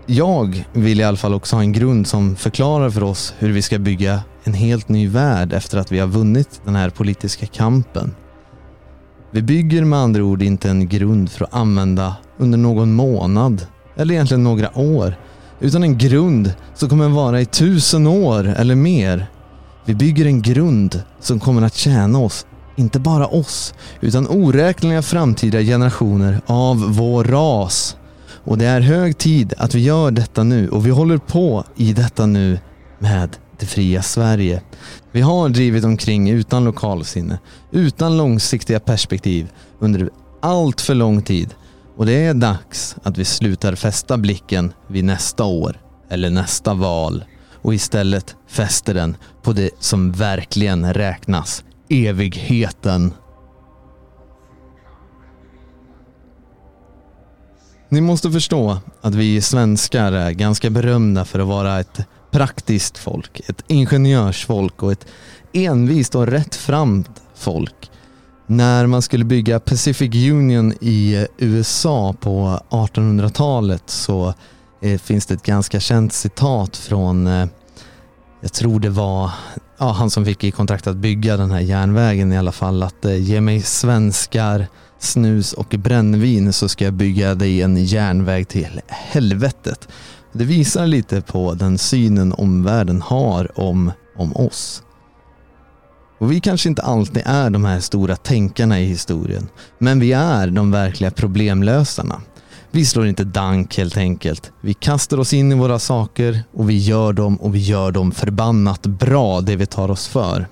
jag 0.05 0.67
vill 0.73 0.99
i 0.99 1.03
alla 1.03 1.17
fall 1.17 1.33
också 1.33 1.55
ha 1.55 1.63
en 1.63 1.71
grund 1.71 2.07
som 2.07 2.35
förklarar 2.35 2.89
för 2.89 3.03
oss 3.03 3.33
hur 3.39 3.51
vi 3.51 3.61
ska 3.61 3.79
bygga 3.79 4.21
en 4.43 4.53
helt 4.53 4.89
ny 4.89 5.07
värld 5.07 5.53
efter 5.53 5.77
att 5.77 5.91
vi 5.91 5.99
har 5.99 6.07
vunnit 6.07 6.61
den 6.65 6.75
här 6.75 6.89
politiska 6.89 7.45
kampen. 7.45 8.15
Vi 9.31 9.41
bygger 9.41 9.83
med 9.83 9.99
andra 9.99 10.23
ord 10.23 10.41
inte 10.41 10.69
en 10.69 10.87
grund 10.87 11.31
för 11.31 11.45
att 11.45 11.53
använda 11.53 12.15
under 12.37 12.57
någon 12.57 12.93
månad 12.93 13.65
eller 13.95 14.13
egentligen 14.13 14.43
några 14.43 14.77
år 14.77 15.15
utan 15.59 15.83
en 15.83 15.97
grund 15.97 16.53
som 16.73 16.89
kommer 16.89 17.09
vara 17.09 17.41
i 17.41 17.45
tusen 17.45 18.07
år 18.07 18.47
eller 18.47 18.75
mer 18.75 19.27
vi 19.87 19.95
bygger 19.95 20.25
en 20.25 20.41
grund 20.41 21.03
som 21.19 21.39
kommer 21.39 21.61
att 21.61 21.75
tjäna 21.75 22.19
oss, 22.19 22.45
inte 22.75 22.99
bara 22.99 23.27
oss, 23.27 23.73
utan 24.01 24.27
oräkneliga 24.27 25.01
framtida 25.01 25.61
generationer 25.61 26.41
av 26.45 26.95
vår 26.95 27.23
ras. 27.23 27.97
Och 28.43 28.57
det 28.57 28.65
är 28.65 28.81
hög 28.81 29.17
tid 29.17 29.53
att 29.57 29.75
vi 29.75 29.79
gör 29.79 30.11
detta 30.11 30.43
nu 30.43 30.69
och 30.69 30.85
vi 30.85 30.89
håller 30.89 31.17
på 31.17 31.63
i 31.75 31.93
detta 31.93 32.25
nu 32.25 32.59
med 32.99 33.37
det 33.59 33.65
fria 33.65 34.01
Sverige. 34.01 34.61
Vi 35.11 35.21
har 35.21 35.49
drivit 35.49 35.85
omkring 35.85 36.29
utan 36.29 36.63
lokalsinne, 36.63 37.39
utan 37.71 38.17
långsiktiga 38.17 38.79
perspektiv 38.79 39.51
under 39.79 40.09
allt 40.41 40.81
för 40.81 40.95
lång 40.95 41.21
tid. 41.21 41.53
Och 41.97 42.05
det 42.05 42.25
är 42.25 42.33
dags 42.33 42.95
att 43.03 43.17
vi 43.17 43.25
slutar 43.25 43.75
fästa 43.75 44.17
blicken 44.17 44.73
vid 44.87 45.03
nästa 45.03 45.43
år 45.43 45.81
eller 46.09 46.29
nästa 46.29 46.73
val 46.73 47.23
och 47.67 47.73
istället 47.73 48.35
fäster 48.47 48.93
den 48.93 49.17
på 49.43 49.53
det 49.53 49.69
som 49.79 50.11
verkligen 50.11 50.93
räknas, 50.93 51.63
evigheten. 51.89 53.13
Ni 57.89 58.01
måste 58.01 58.31
förstå 58.31 58.77
att 59.01 59.15
vi 59.15 59.41
svenskar 59.41 60.11
är 60.11 60.31
ganska 60.31 60.69
berömda 60.69 61.25
för 61.25 61.39
att 61.39 61.47
vara 61.47 61.79
ett 61.79 61.99
praktiskt 62.31 62.97
folk, 62.97 63.41
ett 63.49 63.63
ingenjörsfolk 63.67 64.83
och 64.83 64.91
ett 64.91 65.05
envist 65.53 66.15
och 66.15 66.27
rättframt 66.27 67.21
folk. 67.35 67.91
När 68.45 68.87
man 68.87 69.01
skulle 69.01 69.25
bygga 69.25 69.59
Pacific 69.59 70.15
Union 70.31 70.73
i 70.81 71.27
USA 71.37 72.15
på 72.19 72.59
1800-talet 72.69 73.83
så 73.85 74.33
eh, 74.81 74.99
finns 74.99 75.25
det 75.25 75.33
ett 75.33 75.43
ganska 75.43 75.79
känt 75.79 76.13
citat 76.13 76.77
från, 76.77 77.27
eh, 77.27 77.47
jag 78.41 78.53
tror 78.53 78.79
det 78.79 78.89
var 78.89 79.31
ja, 79.77 79.91
han 79.91 80.09
som 80.09 80.25
fick 80.25 80.43
i 80.43 80.51
kontrakt 80.51 80.87
att 80.87 80.97
bygga 80.97 81.37
den 81.37 81.51
här 81.51 81.59
järnvägen 81.59 82.33
i 82.33 82.37
alla 82.37 82.51
fall, 82.51 82.83
att 82.83 83.05
eh, 83.05 83.15
ge 83.15 83.41
mig 83.41 83.61
svenskar, 83.61 84.67
snus 84.99 85.53
och 85.53 85.75
brännvin 85.77 86.53
så 86.53 86.69
ska 86.69 86.85
jag 86.85 86.93
bygga 86.93 87.35
dig 87.35 87.61
en 87.61 87.85
järnväg 87.85 88.47
till 88.47 88.81
helvetet. 88.87 89.87
Det 90.33 90.43
visar 90.43 90.87
lite 90.87 91.21
på 91.21 91.53
den 91.53 91.77
synen 91.77 92.33
omvärlden 92.33 93.01
har 93.01 93.59
om, 93.59 93.91
om 94.15 94.35
oss. 94.35 94.83
Och 96.19 96.31
vi 96.31 96.39
kanske 96.39 96.69
inte 96.69 96.81
alltid 96.81 97.23
är 97.25 97.49
de 97.49 97.65
här 97.65 97.79
stora 97.79 98.15
tänkarna 98.15 98.79
i 98.79 98.85
historien, 98.85 99.47
men 99.79 99.99
vi 99.99 100.13
är 100.13 100.47
de 100.47 100.71
verkliga 100.71 101.11
problemlösarna. 101.11 102.21
Vi 102.71 102.85
slår 102.85 103.07
inte 103.07 103.23
dank 103.23 103.77
helt 103.77 103.97
enkelt. 103.97 104.51
Vi 104.61 104.73
kastar 104.73 105.19
oss 105.19 105.33
in 105.33 105.51
i 105.51 105.55
våra 105.55 105.79
saker 105.79 106.43
och 106.53 106.69
vi 106.69 106.77
gör 106.77 107.13
dem 107.13 107.35
och 107.35 107.55
vi 107.55 107.59
gör 107.59 107.91
dem 107.91 108.11
förbannat 108.11 108.81
bra, 108.81 109.41
det 109.41 109.55
vi 109.55 109.65
tar 109.65 109.91
oss 109.91 110.07
för. 110.07 110.47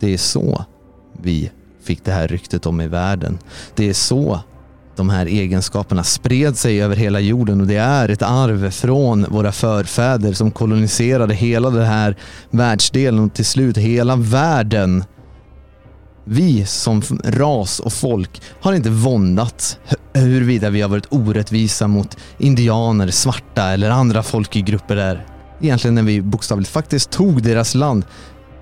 Det 0.00 0.14
är 0.14 0.18
så 0.18 0.64
vi 1.22 1.50
fick 1.82 2.04
det 2.04 2.12
här 2.12 2.28
ryktet 2.28 2.66
om 2.66 2.80
i 2.80 2.88
världen. 2.88 3.38
Det 3.74 3.88
är 3.88 3.94
så 3.94 4.40
de 4.96 5.10
här 5.10 5.26
egenskaperna 5.26 6.04
spred 6.04 6.56
sig 6.56 6.82
över 6.82 6.96
hela 6.96 7.20
jorden 7.20 7.60
och 7.60 7.66
det 7.66 7.76
är 7.76 8.08
ett 8.08 8.22
arv 8.22 8.70
från 8.70 9.26
våra 9.30 9.52
förfäder 9.52 10.32
som 10.32 10.50
koloniserade 10.50 11.34
hela 11.34 11.70
den 11.70 11.86
här 11.86 12.16
världsdelen 12.50 13.24
och 13.24 13.34
till 13.34 13.44
slut 13.44 13.76
hela 13.76 14.16
världen. 14.16 15.04
Vi 16.24 16.66
som 16.66 17.02
ras 17.24 17.80
och 17.80 17.92
folk 17.92 18.42
har 18.60 18.72
inte 18.72 18.90
våndats 18.90 19.78
huruvida 20.12 20.70
vi 20.70 20.80
har 20.80 20.88
varit 20.88 21.12
orättvisa 21.12 21.88
mot 21.88 22.16
indianer, 22.38 23.08
svarta 23.08 23.62
eller 23.62 23.90
andra 23.90 24.22
folkgrupper 24.22 24.96
där. 24.96 25.26
Egentligen 25.60 25.94
när 25.94 26.02
vi 26.02 26.22
bokstavligt 26.22 26.70
faktiskt 26.70 27.10
tog 27.10 27.42
deras 27.42 27.74
land. 27.74 28.04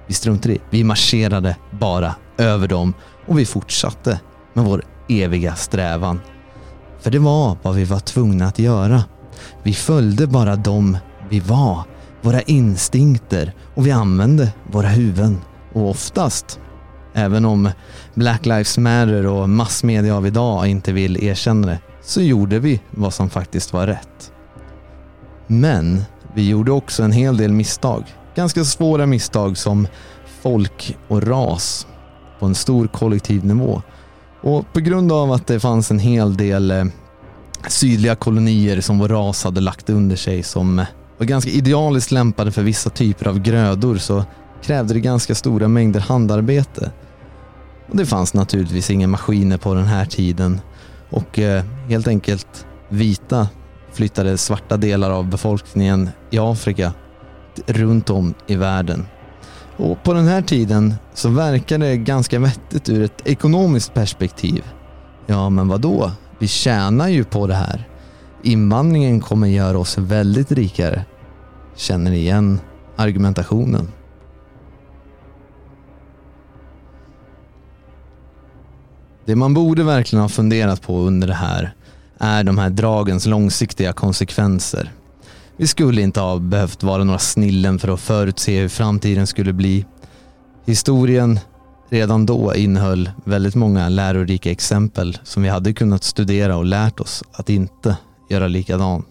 Vi 0.06 0.14
struntade 0.14 0.54
i. 0.54 0.60
Vi 0.70 0.84
marscherade 0.84 1.56
bara 1.80 2.14
över 2.38 2.68
dem 2.68 2.94
och 3.26 3.38
vi 3.38 3.46
fortsatte 3.46 4.20
med 4.54 4.64
vår 4.64 4.84
eviga 5.08 5.54
strävan. 5.54 6.20
För 7.00 7.10
det 7.10 7.18
var 7.18 7.56
vad 7.62 7.74
vi 7.74 7.84
var 7.84 7.98
tvungna 7.98 8.46
att 8.46 8.58
göra. 8.58 9.04
Vi 9.62 9.74
följde 9.74 10.26
bara 10.26 10.56
dem 10.56 10.98
vi 11.30 11.40
var, 11.40 11.82
våra 12.22 12.42
instinkter 12.42 13.54
och 13.74 13.86
vi 13.86 13.90
använde 13.90 14.52
våra 14.70 14.88
huvuden. 14.88 15.40
Och 15.72 15.90
oftast, 15.90 16.60
även 17.14 17.44
om 17.44 17.70
Black 18.14 18.46
Lives 18.46 18.78
Matter 18.78 19.26
och 19.26 19.48
massmedia 19.48 20.16
av 20.16 20.26
idag 20.26 20.66
inte 20.66 20.92
vill 20.92 21.24
erkänna 21.24 21.66
det, 21.66 21.78
så 22.02 22.20
gjorde 22.20 22.58
vi 22.58 22.80
vad 22.90 23.14
som 23.14 23.30
faktiskt 23.30 23.72
var 23.72 23.86
rätt. 23.86 24.32
Men 25.46 26.02
vi 26.34 26.48
gjorde 26.48 26.72
också 26.72 27.02
en 27.02 27.12
hel 27.12 27.36
del 27.36 27.52
misstag. 27.52 28.04
Ganska 28.34 28.64
svåra 28.64 29.06
misstag 29.06 29.58
som 29.58 29.86
folk 30.42 30.96
och 31.08 31.22
ras 31.22 31.86
på 32.38 32.46
en 32.46 32.54
stor 32.54 32.86
kollektiv 32.86 33.44
nivå. 33.44 33.82
Och 34.40 34.72
på 34.72 34.80
grund 34.80 35.12
av 35.12 35.32
att 35.32 35.46
det 35.46 35.60
fanns 35.60 35.90
en 35.90 35.98
hel 35.98 36.36
del 36.36 36.70
eh, 36.70 36.84
sydliga 37.68 38.14
kolonier 38.14 38.80
som 38.80 38.98
vår 38.98 39.08
ras 39.08 39.44
hade 39.44 39.60
lagt 39.60 39.90
under 39.90 40.16
sig 40.16 40.42
som 40.42 40.84
var 41.18 41.26
ganska 41.26 41.50
idealiskt 41.50 42.10
lämpade 42.10 42.52
för 42.52 42.62
vissa 42.62 42.90
typer 42.90 43.28
av 43.28 43.38
grödor 43.38 43.96
så 43.96 44.24
krävde 44.62 44.94
det 44.94 45.00
ganska 45.00 45.34
stora 45.34 45.68
mängder 45.68 46.00
handarbete. 46.00 46.90
Och 47.88 47.96
det 47.96 48.06
fanns 48.06 48.34
naturligtvis 48.34 48.90
inga 48.90 49.06
maskiner 49.06 49.58
på 49.58 49.74
den 49.74 49.84
här 49.84 50.04
tiden 50.04 50.60
och 51.10 51.38
eh, 51.38 51.64
helt 51.88 52.08
enkelt 52.08 52.66
vita 52.88 53.48
flyttade 53.92 54.38
svarta 54.38 54.76
delar 54.76 55.10
av 55.10 55.30
befolkningen 55.30 56.10
i 56.30 56.38
Afrika 56.38 56.92
runt 57.66 58.10
om 58.10 58.34
i 58.46 58.56
världen. 58.56 59.06
Och 59.76 60.02
på 60.02 60.12
den 60.12 60.26
här 60.26 60.42
tiden 60.42 60.94
så 61.14 61.28
verkar 61.28 61.78
det 61.78 61.96
ganska 61.96 62.38
vettigt 62.38 62.88
ur 62.88 63.02
ett 63.02 63.22
ekonomiskt 63.24 63.94
perspektiv. 63.94 64.64
Ja, 65.26 65.50
men 65.50 65.68
vad 65.68 65.80
då? 65.80 66.10
Vi 66.38 66.48
tjänar 66.48 67.08
ju 67.08 67.24
på 67.24 67.46
det 67.46 67.54
här. 67.54 67.88
Invandringen 68.42 69.20
kommer 69.20 69.46
göra 69.46 69.78
oss 69.78 69.98
väldigt 69.98 70.52
rikare. 70.52 71.04
Känner 71.76 72.10
ni 72.10 72.16
igen 72.16 72.60
argumentationen? 72.96 73.88
Det 79.24 79.36
man 79.36 79.54
borde 79.54 79.84
verkligen 79.84 80.22
ha 80.22 80.28
funderat 80.28 80.82
på 80.82 80.98
under 80.98 81.26
det 81.26 81.34
här 81.34 81.74
är 82.18 82.44
de 82.44 82.58
här 82.58 82.70
dragens 82.70 83.26
långsiktiga 83.26 83.92
konsekvenser. 83.92 84.92
Vi 85.56 85.66
skulle 85.66 86.02
inte 86.02 86.20
ha 86.20 86.38
behövt 86.38 86.82
vara 86.82 87.04
några 87.04 87.18
snillen 87.18 87.78
för 87.78 87.88
att 87.88 88.00
förutse 88.00 88.60
hur 88.60 88.68
framtiden 88.68 89.26
skulle 89.26 89.52
bli. 89.52 89.86
Historien 90.66 91.40
redan 91.88 92.26
då 92.26 92.54
innehöll 92.54 93.10
väldigt 93.24 93.54
många 93.54 93.88
lärorika 93.88 94.50
exempel 94.50 95.18
som 95.24 95.42
vi 95.42 95.48
hade 95.48 95.72
kunnat 95.72 96.04
studera 96.04 96.56
och 96.56 96.64
lärt 96.64 97.00
oss 97.00 97.24
att 97.32 97.50
inte 97.50 97.96
göra 98.30 98.48
likadant. 98.48 99.06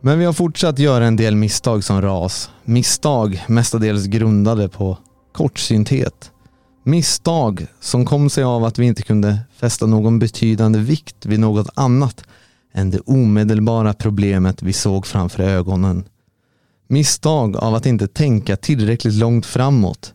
Men 0.00 0.18
vi 0.18 0.24
har 0.24 0.32
fortsatt 0.32 0.78
göra 0.78 1.06
en 1.06 1.16
del 1.16 1.36
misstag 1.36 1.84
som 1.84 2.02
ras. 2.02 2.50
Misstag 2.64 3.44
mestadels 3.46 4.06
grundade 4.06 4.68
på 4.68 4.98
kortsynthet. 5.32 6.32
Misstag 6.88 7.66
som 7.80 8.04
kom 8.04 8.30
sig 8.30 8.44
av 8.44 8.64
att 8.64 8.78
vi 8.78 8.86
inte 8.86 9.02
kunde 9.02 9.38
fästa 9.56 9.86
någon 9.86 10.18
betydande 10.18 10.78
vikt 10.78 11.26
vid 11.26 11.40
något 11.40 11.68
annat 11.74 12.24
än 12.72 12.90
det 12.90 13.00
omedelbara 13.00 13.94
problemet 13.94 14.62
vi 14.62 14.72
såg 14.72 15.06
framför 15.06 15.42
ögonen. 15.42 16.04
Misstag 16.86 17.56
av 17.56 17.74
att 17.74 17.86
inte 17.86 18.08
tänka 18.08 18.56
tillräckligt 18.56 19.14
långt 19.14 19.46
framåt. 19.46 20.14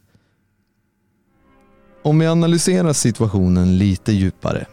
Om 2.04 2.20
vi 2.20 2.28
analyserar 2.28 2.94
situationen 2.94 3.78
lite 3.78 4.14
djupare 4.14 4.66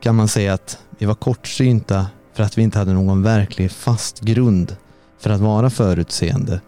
kan 0.00 0.16
man 0.16 0.28
säga 0.28 0.54
att 0.54 0.78
vi 0.98 1.06
var 1.06 1.14
kortsynta 1.14 2.06
för 2.34 2.42
att 2.42 2.58
vi 2.58 2.62
inte 2.62 2.78
hade 2.78 2.92
någon 2.92 3.22
verklig 3.22 3.70
fast 3.72 4.20
grund 4.20 4.76
för 5.18 5.30
att 5.30 5.40
vara 5.40 5.70
förutseende. 5.70 6.60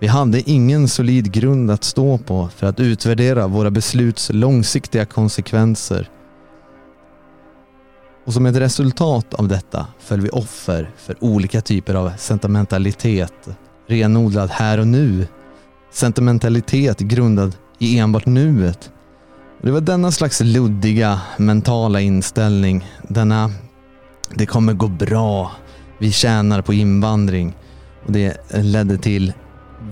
Vi 0.00 0.06
hade 0.06 0.50
ingen 0.50 0.88
solid 0.88 1.32
grund 1.32 1.70
att 1.70 1.84
stå 1.84 2.18
på 2.18 2.48
för 2.56 2.66
att 2.66 2.80
utvärdera 2.80 3.46
våra 3.46 3.70
besluts 3.70 4.30
långsiktiga 4.32 5.04
konsekvenser 5.04 6.10
och 8.28 8.34
som 8.34 8.46
ett 8.46 8.56
resultat 8.56 9.34
av 9.34 9.48
detta 9.48 9.86
föll 9.98 10.20
vi 10.20 10.28
offer 10.28 10.90
för 10.96 11.24
olika 11.24 11.60
typer 11.60 11.94
av 11.94 12.12
sentimentalitet, 12.18 13.48
renodlad 13.86 14.50
här 14.50 14.80
och 14.80 14.86
nu. 14.86 15.26
Sentimentalitet 15.92 16.98
grundad 16.98 17.56
i 17.78 17.98
enbart 17.98 18.26
nuet. 18.26 18.90
Och 19.60 19.66
det 19.66 19.72
var 19.72 19.80
denna 19.80 20.12
slags 20.12 20.40
luddiga 20.40 21.20
mentala 21.36 22.00
inställning, 22.00 22.86
denna 23.08 23.50
det 24.34 24.46
kommer 24.46 24.72
gå 24.72 24.88
bra, 24.88 25.52
vi 25.98 26.12
tjänar 26.12 26.62
på 26.62 26.74
invandring 26.74 27.56
och 28.06 28.12
det 28.12 28.54
ledde 28.54 28.98
till 28.98 29.32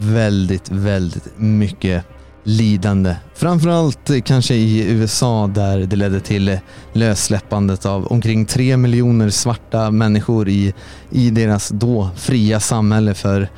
väldigt, 0.00 0.70
väldigt 0.70 1.28
mycket 1.36 2.04
lidande. 2.44 3.16
Framförallt 3.34 4.10
eh, 4.10 4.20
kanske 4.20 4.54
i 4.54 4.92
USA 4.92 5.46
där 5.46 5.78
det 5.78 5.96
ledde 5.96 6.20
till 6.20 6.48
eh, 6.48 6.58
lössläppandet 6.92 7.86
av 7.86 8.06
omkring 8.06 8.46
tre 8.46 8.76
miljoner 8.76 9.30
svarta 9.30 9.90
människor 9.90 10.48
i, 10.48 10.74
i 11.10 11.30
deras 11.30 11.68
då 11.68 12.10
fria 12.16 12.60
samhälle 12.60 13.14
för 13.14 13.48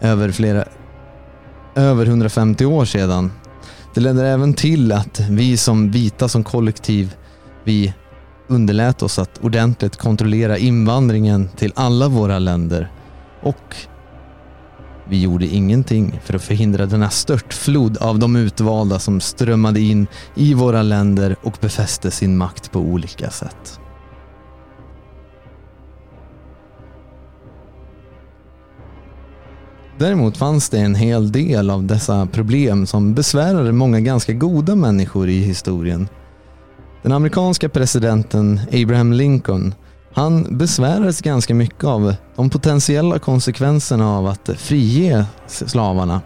över 0.00 0.30
flera 0.30 0.64
över 1.74 2.06
150 2.06 2.64
år 2.64 2.84
sedan. 2.84 3.32
Det 3.94 4.00
ledde 4.00 4.28
även 4.28 4.54
till 4.54 4.92
att 4.92 5.20
vi 5.30 5.56
som 5.56 5.90
vita 5.90 6.28
som 6.28 6.44
kollektiv, 6.44 7.14
vi 7.64 7.94
underlät 8.48 9.02
oss 9.02 9.18
att 9.18 9.38
ordentligt 9.38 9.96
kontrollera 9.96 10.58
invandringen 10.58 11.48
till 11.56 11.72
alla 11.76 12.08
våra 12.08 12.38
länder 12.38 12.90
och 13.42 13.76
vi 15.10 15.22
gjorde 15.22 15.46
ingenting 15.46 16.20
för 16.24 16.34
att 16.34 16.42
förhindra 16.42 16.86
denna 16.86 17.10
störtflod 17.10 17.96
av 17.96 18.18
de 18.18 18.36
utvalda 18.36 18.98
som 18.98 19.20
strömmade 19.20 19.80
in 19.80 20.06
i 20.34 20.54
våra 20.54 20.82
länder 20.82 21.36
och 21.42 21.58
befäste 21.60 22.10
sin 22.10 22.36
makt 22.36 22.72
på 22.72 22.78
olika 22.78 23.30
sätt. 23.30 23.80
Däremot 29.98 30.36
fanns 30.36 30.68
det 30.68 30.78
en 30.78 30.94
hel 30.94 31.32
del 31.32 31.70
av 31.70 31.84
dessa 31.84 32.26
problem 32.26 32.86
som 32.86 33.14
besvärade 33.14 33.72
många 33.72 34.00
ganska 34.00 34.32
goda 34.32 34.74
människor 34.74 35.28
i 35.28 35.40
historien. 35.40 36.08
Den 37.02 37.12
amerikanska 37.12 37.68
presidenten 37.68 38.60
Abraham 38.72 39.12
Lincoln 39.12 39.74
han 40.18 40.58
besvärades 40.58 41.20
ganska 41.20 41.54
mycket 41.54 41.84
av 41.84 42.14
de 42.36 42.50
potentiella 42.50 43.18
konsekvenserna 43.18 44.16
av 44.16 44.26
att 44.26 44.50
frige 44.56 45.24
slavarna. 45.46 46.20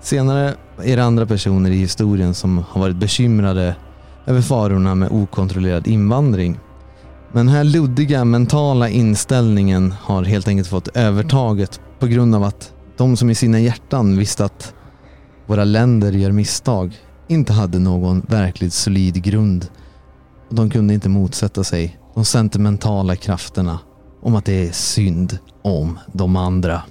Senare 0.00 0.54
är 0.82 0.96
det 0.96 1.04
andra 1.04 1.26
personer 1.26 1.70
i 1.70 1.76
historien 1.76 2.34
som 2.34 2.58
har 2.58 2.80
varit 2.80 2.96
bekymrade 2.96 3.76
över 4.26 4.40
farorna 4.40 4.94
med 4.94 5.12
okontrollerad 5.12 5.86
invandring. 5.86 6.58
Men 7.32 7.46
den 7.46 7.54
här 7.54 7.64
luddiga 7.64 8.24
mentala 8.24 8.88
inställningen 8.88 9.94
har 10.02 10.24
helt 10.24 10.48
enkelt 10.48 10.68
fått 10.68 10.96
övertaget 10.96 11.80
på 11.98 12.06
grund 12.06 12.34
av 12.34 12.44
att 12.44 12.72
de 12.96 13.16
som 13.16 13.30
i 13.30 13.34
sina 13.34 13.60
hjärtan 13.60 14.18
visste 14.18 14.44
att 14.44 14.74
våra 15.46 15.64
länder 15.64 16.12
gör 16.12 16.32
misstag 16.32 16.98
inte 17.28 17.52
hade 17.52 17.78
någon 17.78 18.22
verkligt 18.28 18.72
solid 18.72 19.22
grund 19.22 19.66
och 20.48 20.54
de 20.54 20.70
kunde 20.70 20.94
inte 20.94 21.08
motsätta 21.08 21.64
sig 21.64 22.00
de 22.14 22.24
sentimentala 22.24 23.16
krafterna 23.16 23.78
om 24.22 24.34
att 24.34 24.44
det 24.44 24.68
är 24.68 24.72
synd 24.72 25.38
om 25.62 25.98
de 26.12 26.36
andra. 26.36 26.82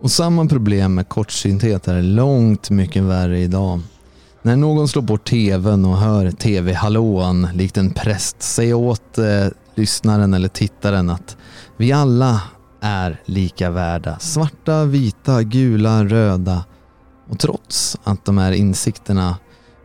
Och 0.00 0.10
samma 0.10 0.46
problem 0.46 0.94
med 0.94 1.08
kortsynthet 1.08 1.88
är 1.88 2.02
långt 2.02 2.70
mycket 2.70 3.02
värre 3.02 3.38
idag. 3.40 3.80
När 4.42 4.56
någon 4.56 4.88
slår 4.88 5.02
bort 5.02 5.28
tvn 5.28 5.84
och 5.84 5.98
hör 5.98 6.30
tv-hallåan 6.30 7.48
likt 7.54 7.76
en 7.76 7.90
präst 7.90 8.42
säga 8.42 8.76
åt 8.76 9.18
eh, 9.18 9.46
lyssnaren 9.74 10.34
eller 10.34 10.48
tittaren 10.48 11.10
att 11.10 11.36
vi 11.78 11.92
alla 11.92 12.42
är 12.80 13.20
lika 13.24 13.70
värda. 13.70 14.18
Svarta, 14.18 14.84
vita, 14.84 15.42
gula, 15.42 16.04
röda. 16.04 16.64
Och 17.30 17.38
trots 17.38 17.98
att 18.04 18.24
de 18.24 18.38
här 18.38 18.52
insikterna 18.52 19.36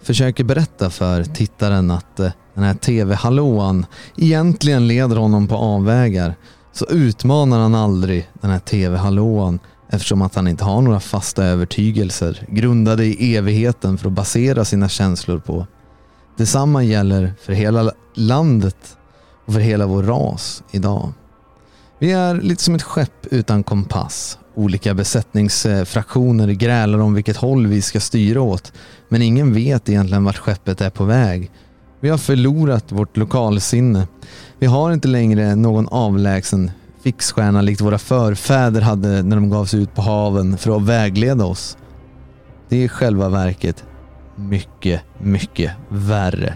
försöker 0.01 0.43
berätta 0.43 0.89
för 0.89 1.23
tittaren 1.23 1.91
att 1.91 2.19
eh, 2.19 2.31
den 2.53 2.63
här 2.63 2.73
tv-hallåan 2.73 3.85
egentligen 4.17 4.87
leder 4.87 5.15
honom 5.15 5.47
på 5.47 5.55
avvägar 5.55 6.35
så 6.71 6.85
utmanar 6.85 7.59
han 7.59 7.75
aldrig 7.75 8.29
den 8.41 8.51
här 8.51 8.59
tv-hallåan 8.59 9.59
eftersom 9.89 10.21
att 10.21 10.35
han 10.35 10.47
inte 10.47 10.63
har 10.63 10.81
några 10.81 10.99
fasta 10.99 11.43
övertygelser 11.43 12.45
grundade 12.49 13.05
i 13.05 13.35
evigheten 13.35 13.97
för 13.97 14.07
att 14.07 14.13
basera 14.13 14.65
sina 14.65 14.89
känslor 14.89 15.39
på. 15.39 15.67
Detsamma 16.37 16.83
gäller 16.83 17.33
för 17.41 17.53
hela 17.53 17.91
landet 18.15 18.97
och 19.45 19.53
för 19.53 19.59
hela 19.59 19.85
vår 19.85 20.03
ras 20.03 20.63
idag. 20.71 21.13
Vi 22.03 22.11
är 22.11 22.35
lite 22.35 22.63
som 22.63 22.75
ett 22.75 22.83
skepp 22.83 23.25
utan 23.31 23.63
kompass. 23.63 24.37
Olika 24.55 24.93
besättningsfraktioner 24.93 26.47
grälar 26.47 26.99
om 26.99 27.13
vilket 27.13 27.37
håll 27.37 27.67
vi 27.67 27.81
ska 27.81 27.99
styra 27.99 28.41
åt, 28.41 28.73
men 29.09 29.21
ingen 29.21 29.53
vet 29.53 29.89
egentligen 29.89 30.23
vart 30.23 30.37
skeppet 30.37 30.81
är 30.81 30.89
på 30.89 31.03
väg. 31.03 31.51
Vi 31.99 32.09
har 32.09 32.17
förlorat 32.17 32.91
vårt 32.91 33.17
lokalsinne. 33.17 34.07
Vi 34.59 34.65
har 34.65 34.91
inte 34.91 35.07
längre 35.07 35.55
någon 35.55 35.87
avlägsen 35.87 36.71
fixstjärna 37.03 37.61
likt 37.61 37.81
våra 37.81 37.97
förfäder 37.97 38.81
hade 38.81 39.23
när 39.23 39.35
de 39.35 39.49
gav 39.49 39.65
sig 39.65 39.81
ut 39.81 39.95
på 39.95 40.01
haven 40.01 40.57
för 40.57 40.77
att 40.77 40.83
vägleda 40.83 41.45
oss. 41.45 41.77
Det 42.69 42.77
är 42.77 42.85
i 42.85 42.89
själva 42.89 43.29
verket 43.29 43.83
mycket, 44.35 45.01
mycket 45.19 45.71
värre. 45.89 46.53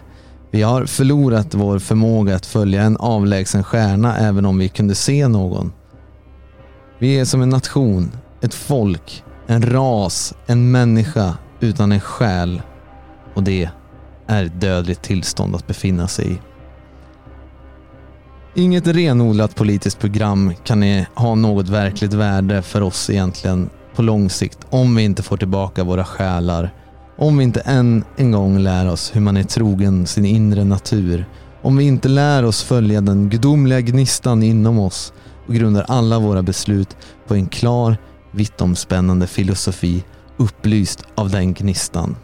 Vi 0.52 0.62
har 0.62 0.86
förlorat 0.86 1.54
vår 1.54 1.80
förmåga 1.80 2.36
att 2.36 2.46
följa 2.46 2.82
en 2.82 2.98
avlägsen 2.98 3.64
stjärna 3.64 4.18
även 4.18 4.46
om 4.46 4.58
vi 4.58 4.70
kunde 4.70 4.96
se 4.96 5.28
någon. 5.28 5.72
Vi 7.00 7.20
är 7.20 7.26
som 7.26 7.42
en 7.42 7.50
nation, 7.50 8.12
ett 8.42 8.54
folk, 8.54 9.24
en 9.48 9.62
ras, 9.62 10.34
en 10.46 10.72
människa 10.72 11.38
utan 11.60 11.92
en 11.92 12.00
själ. 12.00 12.62
Och 13.34 13.44
det 13.44 13.70
är 14.28 14.46
ett 14.46 14.62
dödligt 14.62 15.02
tillstånd 15.02 15.56
att 15.56 15.68
befinna 15.68 16.08
sig 16.08 16.32
i. 16.32 16.38
Inget 18.62 18.88
renodlat 18.88 19.56
politiskt 19.56 20.00
program 20.00 20.54
kan 20.64 21.06
ha 21.16 21.36
något 21.36 21.70
verkligt 21.70 22.14
värde 22.14 22.62
för 22.62 22.82
oss 22.82 23.10
egentligen 23.10 23.70
på 23.96 24.02
lång 24.02 24.30
sikt 24.30 24.60
om 24.70 24.96
vi 24.96 25.04
inte 25.04 25.24
får 25.24 25.38
tillbaka 25.38 25.84
våra 25.84 26.06
själar 26.06 26.74
om 27.18 27.38
vi 27.38 27.44
inte 27.44 27.60
än 27.60 28.04
en 28.16 28.32
gång 28.32 28.60
lär 28.60 28.92
oss 28.92 29.16
hur 29.16 29.22
man 29.22 29.38
är 29.38 29.44
trogen 29.44 30.08
sin 30.08 30.26
inre 30.26 30.64
natur. 30.64 31.26
Om 31.62 31.78
vi 31.78 31.84
inte 31.84 32.10
lär 32.10 32.46
oss 32.46 32.64
följa 32.64 33.02
den 33.02 33.30
gudomliga 33.30 33.82
gnistan 33.82 34.44
inom 34.44 34.80
oss 34.80 35.14
och 35.48 35.54
grundar 35.54 35.86
alla 35.88 36.20
våra 36.20 36.42
beslut 36.42 36.98
på 37.28 37.36
en 37.36 37.48
klar, 37.48 37.98
vittomspännande 38.32 39.28
filosofi 39.28 40.04
upplyst 40.38 41.04
av 41.16 41.30
den 41.30 41.54
gnistan. 41.54 42.16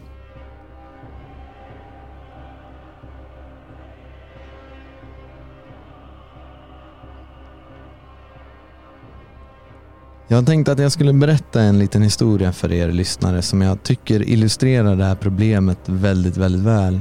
Jag 10.28 10.46
tänkte 10.46 10.72
att 10.72 10.78
jag 10.78 10.92
skulle 10.92 11.12
berätta 11.12 11.60
en 11.60 11.78
liten 11.78 12.02
historia 12.02 12.52
för 12.52 12.72
er 12.72 12.92
lyssnare 12.92 13.42
som 13.42 13.62
jag 13.62 13.82
tycker 13.82 14.28
illustrerar 14.28 14.96
det 14.96 15.04
här 15.04 15.14
problemet 15.14 15.78
väldigt, 15.86 16.36
väldigt 16.36 16.62
väl. 16.62 17.00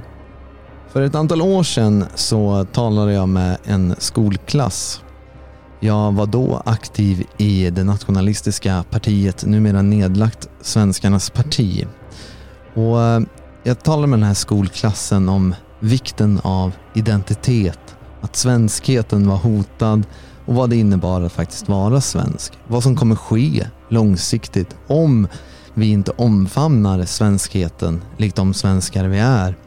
För 0.89 1.01
ett 1.01 1.15
antal 1.15 1.41
år 1.41 1.63
sedan 1.63 2.05
så 2.15 2.65
talade 2.71 3.13
jag 3.13 3.29
med 3.29 3.57
en 3.63 3.95
skolklass. 3.97 5.01
Jag 5.79 6.11
var 6.11 6.25
då 6.25 6.61
aktiv 6.65 7.23
i 7.37 7.69
det 7.69 7.83
nationalistiska 7.83 8.83
partiet, 8.89 9.45
numera 9.45 9.81
nedlagt 9.81 10.49
Svenskarnas 10.61 11.29
parti. 11.29 11.87
Och 12.73 13.01
eh, 13.01 13.21
jag 13.63 13.83
talade 13.83 14.07
med 14.07 14.19
den 14.19 14.27
här 14.27 14.33
skolklassen 14.33 15.29
om 15.29 15.55
vikten 15.79 16.39
av 16.43 16.71
identitet, 16.93 17.95
att 18.21 18.35
svenskheten 18.35 19.27
var 19.27 19.37
hotad 19.37 20.05
och 20.45 20.55
vad 20.55 20.69
det 20.69 20.75
innebar 20.75 21.21
att 21.21 21.31
faktiskt 21.31 21.69
vara 21.69 22.01
svensk. 22.01 22.53
Vad 22.67 22.83
som 22.83 22.95
kommer 22.95 23.15
ske 23.15 23.67
långsiktigt 23.89 24.75
om 24.87 25.27
vi 25.73 25.91
inte 25.91 26.11
omfamnar 26.11 27.05
svenskheten 27.05 28.01
likt 28.17 28.35
de 28.35 28.53
svenskar 28.53 29.07
vi 29.07 29.19
är. 29.19 29.57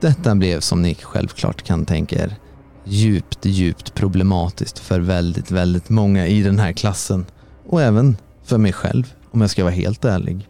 Detta 0.00 0.34
blev 0.34 0.60
som 0.60 0.82
ni 0.82 0.94
självklart 0.94 1.62
kan 1.62 1.84
tänka 1.84 2.24
er 2.24 2.36
djupt, 2.84 3.38
djupt 3.46 3.94
problematiskt 3.94 4.78
för 4.78 5.00
väldigt, 5.00 5.50
väldigt 5.50 5.88
många 5.88 6.26
i 6.26 6.42
den 6.42 6.58
här 6.58 6.72
klassen 6.72 7.26
och 7.68 7.82
även 7.82 8.16
för 8.44 8.58
mig 8.58 8.72
själv 8.72 9.14
om 9.30 9.40
jag 9.40 9.50
ska 9.50 9.64
vara 9.64 9.74
helt 9.74 10.04
ärlig. 10.04 10.48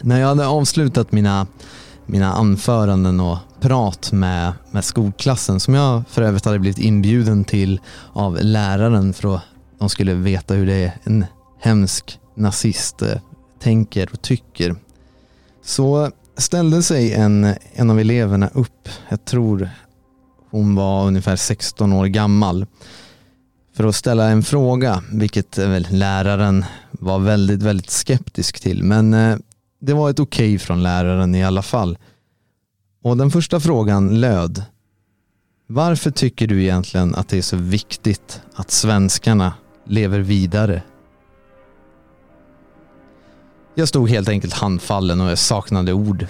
När 0.00 0.20
jag 0.20 0.28
hade 0.28 0.46
avslutat 0.46 1.12
mina, 1.12 1.46
mina 2.08 2.32
anföranden 2.32 3.20
och 3.20 3.38
prat 3.60 4.12
med, 4.12 4.52
med 4.70 4.84
skolklassen 4.84 5.60
som 5.60 5.74
jag 5.74 6.02
för 6.08 6.22
övrigt 6.22 6.44
hade 6.44 6.58
blivit 6.58 6.78
inbjuden 6.78 7.44
till 7.44 7.80
av 8.12 8.38
läraren 8.42 9.12
för 9.12 9.34
att 9.34 9.42
de 9.78 9.88
skulle 9.88 10.14
veta 10.14 10.54
hur 10.54 10.66
det 10.66 10.74
är 10.74 10.92
en 11.04 11.24
hemsk 11.60 12.18
nazist 12.34 13.02
eh, 13.02 13.18
tänker 13.60 14.08
och 14.12 14.22
tycker. 14.22 14.76
Så 15.64 16.10
ställde 16.36 16.82
sig 16.82 17.14
en, 17.14 17.54
en 17.72 17.90
av 17.90 18.00
eleverna 18.00 18.50
upp, 18.54 18.88
jag 19.08 19.24
tror 19.24 19.70
hon 20.50 20.74
var 20.74 21.06
ungefär 21.06 21.36
16 21.36 21.92
år 21.92 22.06
gammal, 22.06 22.66
för 23.76 23.84
att 23.84 23.96
ställa 23.96 24.28
en 24.28 24.42
fråga, 24.42 25.02
vilket 25.12 25.58
eh, 25.58 25.68
väl 25.68 25.86
läraren 25.90 26.64
var 26.90 27.18
väldigt, 27.18 27.62
väldigt 27.62 27.90
skeptisk 27.90 28.60
till. 28.60 28.84
Men 28.84 29.14
eh, 29.14 29.36
det 29.80 29.92
var 29.92 30.10
ett 30.10 30.20
okej 30.20 30.54
okay 30.54 30.58
från 30.58 30.82
läraren 30.82 31.34
i 31.34 31.44
alla 31.44 31.62
fall. 31.62 31.98
Och 33.02 33.16
den 33.16 33.30
första 33.30 33.60
frågan 33.60 34.20
löd 34.20 34.62
Varför 35.66 36.10
tycker 36.10 36.46
du 36.46 36.62
egentligen 36.62 37.14
att 37.14 37.28
det 37.28 37.38
är 37.38 37.42
så 37.42 37.56
viktigt 37.56 38.42
att 38.54 38.70
svenskarna 38.70 39.52
lever 39.84 40.20
vidare? 40.20 40.82
Jag 43.74 43.88
stod 43.88 44.08
helt 44.10 44.28
enkelt 44.28 44.54
handfallen 44.54 45.20
och 45.20 45.30
jag 45.30 45.38
saknade 45.38 45.92
ord. 45.92 46.26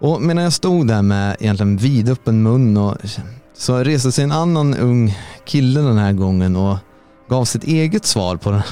Och 0.00 0.22
medan 0.22 0.44
jag 0.44 0.52
stod 0.52 0.86
där 0.86 1.02
med 1.02 1.36
egentligen 1.40 1.76
vidöppen 1.76 2.42
mun 2.42 2.76
och 2.76 2.96
så 3.54 3.78
reste 3.78 4.12
sig 4.12 4.24
en 4.24 4.32
annan 4.32 4.74
ung 4.74 5.18
kille 5.44 5.80
den 5.80 5.98
här 5.98 6.12
gången 6.12 6.56
och 6.56 6.78
gav 7.28 7.44
sitt 7.44 7.64
eget 7.64 8.04
svar 8.04 8.36
på, 8.36 8.62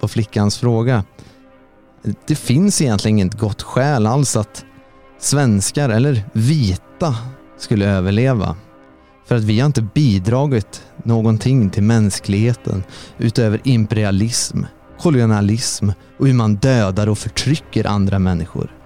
på 0.00 0.08
flickans 0.08 0.58
fråga 0.58 1.04
det 2.26 2.34
finns 2.34 2.82
egentligen 2.82 3.18
inget 3.18 3.38
gott 3.38 3.62
skäl 3.62 4.06
alls 4.06 4.36
att 4.36 4.64
svenskar 5.18 5.88
eller 5.88 6.24
vita 6.32 7.16
skulle 7.58 7.86
överleva. 7.86 8.56
För 9.26 9.34
att 9.36 9.44
vi 9.44 9.60
har 9.60 9.66
inte 9.66 9.82
bidragit 9.82 10.82
någonting 11.04 11.70
till 11.70 11.82
mänskligheten 11.82 12.84
utöver 13.18 13.60
imperialism, 13.64 14.58
kolonialism 15.00 15.90
och 16.18 16.26
hur 16.26 16.34
man 16.34 16.54
dödar 16.54 17.08
och 17.08 17.18
förtrycker 17.18 17.86
andra 17.86 18.18
människor. 18.18 18.76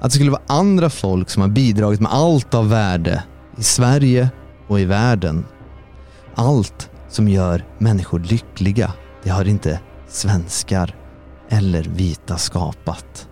Att 0.00 0.10
det 0.10 0.14
skulle 0.14 0.30
vara 0.30 0.42
andra 0.46 0.90
folk 0.90 1.30
som 1.30 1.42
har 1.42 1.48
bidragit 1.48 2.00
med 2.00 2.12
allt 2.12 2.54
av 2.54 2.68
värde 2.68 3.24
i 3.58 3.62
Sverige 3.62 4.28
och 4.66 4.80
i 4.80 4.84
världen. 4.84 5.44
Allt 6.34 6.90
som 7.08 7.28
gör 7.28 7.64
människor 7.78 8.20
lyckliga, 8.20 8.92
det 9.22 9.30
har 9.30 9.44
inte 9.44 9.80
svenskar 10.08 11.03
eller 11.48 11.82
vita 11.82 12.36
skapat. 12.36 13.28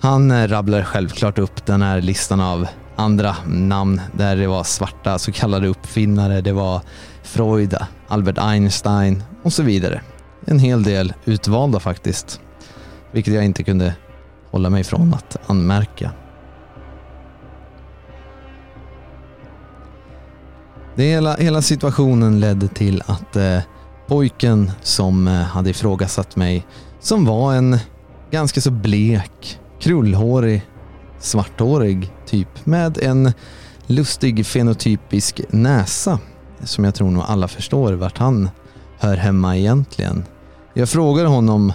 Han 0.00 0.30
eh, 0.30 0.48
rabblar 0.48 0.82
självklart 0.82 1.38
upp 1.38 1.66
den 1.66 1.82
här 1.82 2.00
listan 2.00 2.40
av 2.40 2.66
andra 2.96 3.36
namn 3.46 4.00
där 4.12 4.36
det 4.36 4.46
var 4.46 4.64
svarta 4.64 5.18
så 5.18 5.32
kallade 5.32 5.68
uppfinnare. 5.68 6.40
Det 6.40 6.52
var 6.52 6.80
Freud, 7.22 7.76
Albert 8.08 8.38
Einstein 8.38 9.22
och 9.42 9.52
så 9.52 9.62
vidare. 9.62 10.00
En 10.44 10.58
hel 10.58 10.82
del 10.82 11.12
utvalda 11.24 11.80
faktiskt. 11.80 12.40
Vilket 13.12 13.34
jag 13.34 13.44
inte 13.44 13.62
kunde 13.62 13.94
hålla 14.50 14.70
mig 14.70 14.84
från 14.84 15.14
att 15.14 15.36
anmärka. 15.46 16.10
Det 20.94 21.04
hela, 21.04 21.36
hela 21.36 21.62
situationen 21.62 22.40
ledde 22.40 22.68
till 22.68 23.02
att 23.06 23.36
eh, 23.36 23.58
pojken 24.10 24.70
som 24.82 25.28
eh, 25.28 25.34
hade 25.34 25.70
ifrågasatt 25.70 26.36
mig, 26.36 26.66
som 27.00 27.24
var 27.24 27.54
en 27.54 27.78
ganska 28.30 28.60
så 28.60 28.70
blek, 28.70 29.60
krullhårig, 29.80 30.62
svarthårig 31.18 32.12
typ 32.26 32.66
med 32.66 32.98
en 32.98 33.32
lustig 33.86 34.46
fenotypisk 34.46 35.40
näsa 35.50 36.18
som 36.62 36.84
jag 36.84 36.94
tror 36.94 37.10
nog 37.10 37.24
alla 37.26 37.48
förstår 37.48 37.92
vart 37.92 38.18
han 38.18 38.50
hör 38.98 39.16
hemma 39.16 39.56
egentligen. 39.56 40.24
Jag 40.74 40.88
frågade 40.88 41.28
honom 41.28 41.72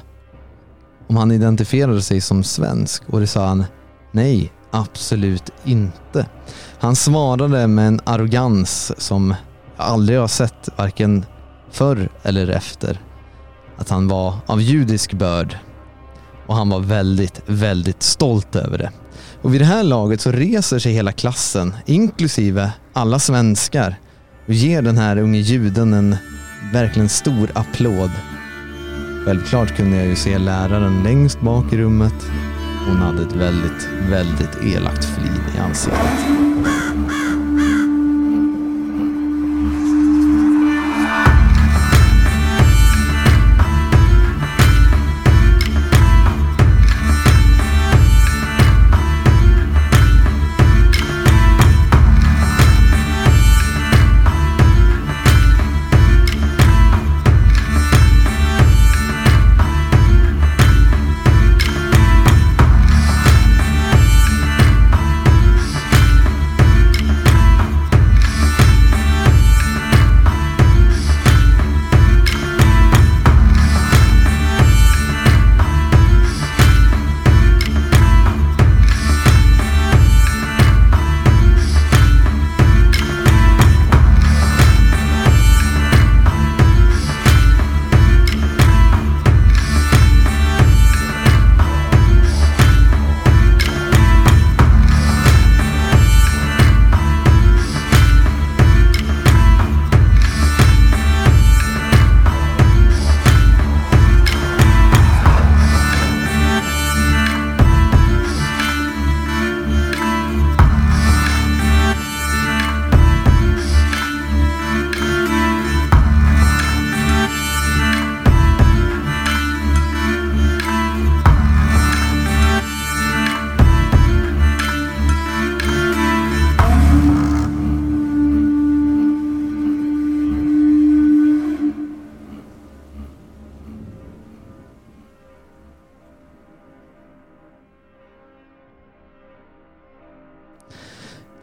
om 1.07 1.17
han 1.17 1.31
identifierade 1.31 2.01
sig 2.01 2.21
som 2.21 2.43
svensk 2.43 3.03
och 3.07 3.19
det 3.19 3.27
sa 3.27 3.47
han 3.47 3.65
nej, 4.11 4.51
absolut 4.71 5.49
inte. 5.63 6.25
Han 6.79 6.95
svarade 6.95 7.67
med 7.67 7.87
en 7.87 7.99
arrogans 8.03 8.91
som 8.97 9.35
jag 9.77 9.85
aldrig 9.85 10.19
har 10.19 10.27
sett 10.27 10.69
varken 10.75 11.25
förr 11.71 12.09
eller 12.23 12.47
efter. 12.47 12.99
Att 13.77 13.89
han 13.89 14.07
var 14.07 14.35
av 14.45 14.61
judisk 14.61 15.13
börd 15.13 15.57
och 16.47 16.55
han 16.55 16.69
var 16.69 16.79
väldigt, 16.79 17.41
väldigt 17.45 18.03
stolt 18.03 18.55
över 18.55 18.77
det. 18.77 18.91
Och 19.41 19.53
vid 19.53 19.61
det 19.61 19.65
här 19.65 19.83
laget 19.83 20.21
så 20.21 20.31
reser 20.31 20.79
sig 20.79 20.93
hela 20.93 21.11
klassen, 21.11 21.73
inklusive 21.85 22.71
alla 22.93 23.19
svenskar, 23.19 23.95
och 24.47 24.53
ger 24.53 24.81
den 24.81 24.97
här 24.97 25.17
unge 25.17 25.39
juden 25.39 25.93
en 25.93 26.15
verkligen 26.73 27.09
stor 27.09 27.51
applåd. 27.53 28.11
Självklart 29.25 29.75
kunde 29.75 29.97
jag 29.97 30.07
ju 30.07 30.15
se 30.15 30.37
läraren 30.37 31.03
längst 31.03 31.41
bak 31.41 31.73
i 31.73 31.77
rummet. 31.77 32.25
Hon 32.87 32.97
hade 32.97 33.21
ett 33.21 33.35
väldigt, 33.35 33.89
väldigt 34.09 34.63
elakt 34.63 35.05
flin 35.05 35.41
i 35.55 35.59
ansiktet. 35.59 36.44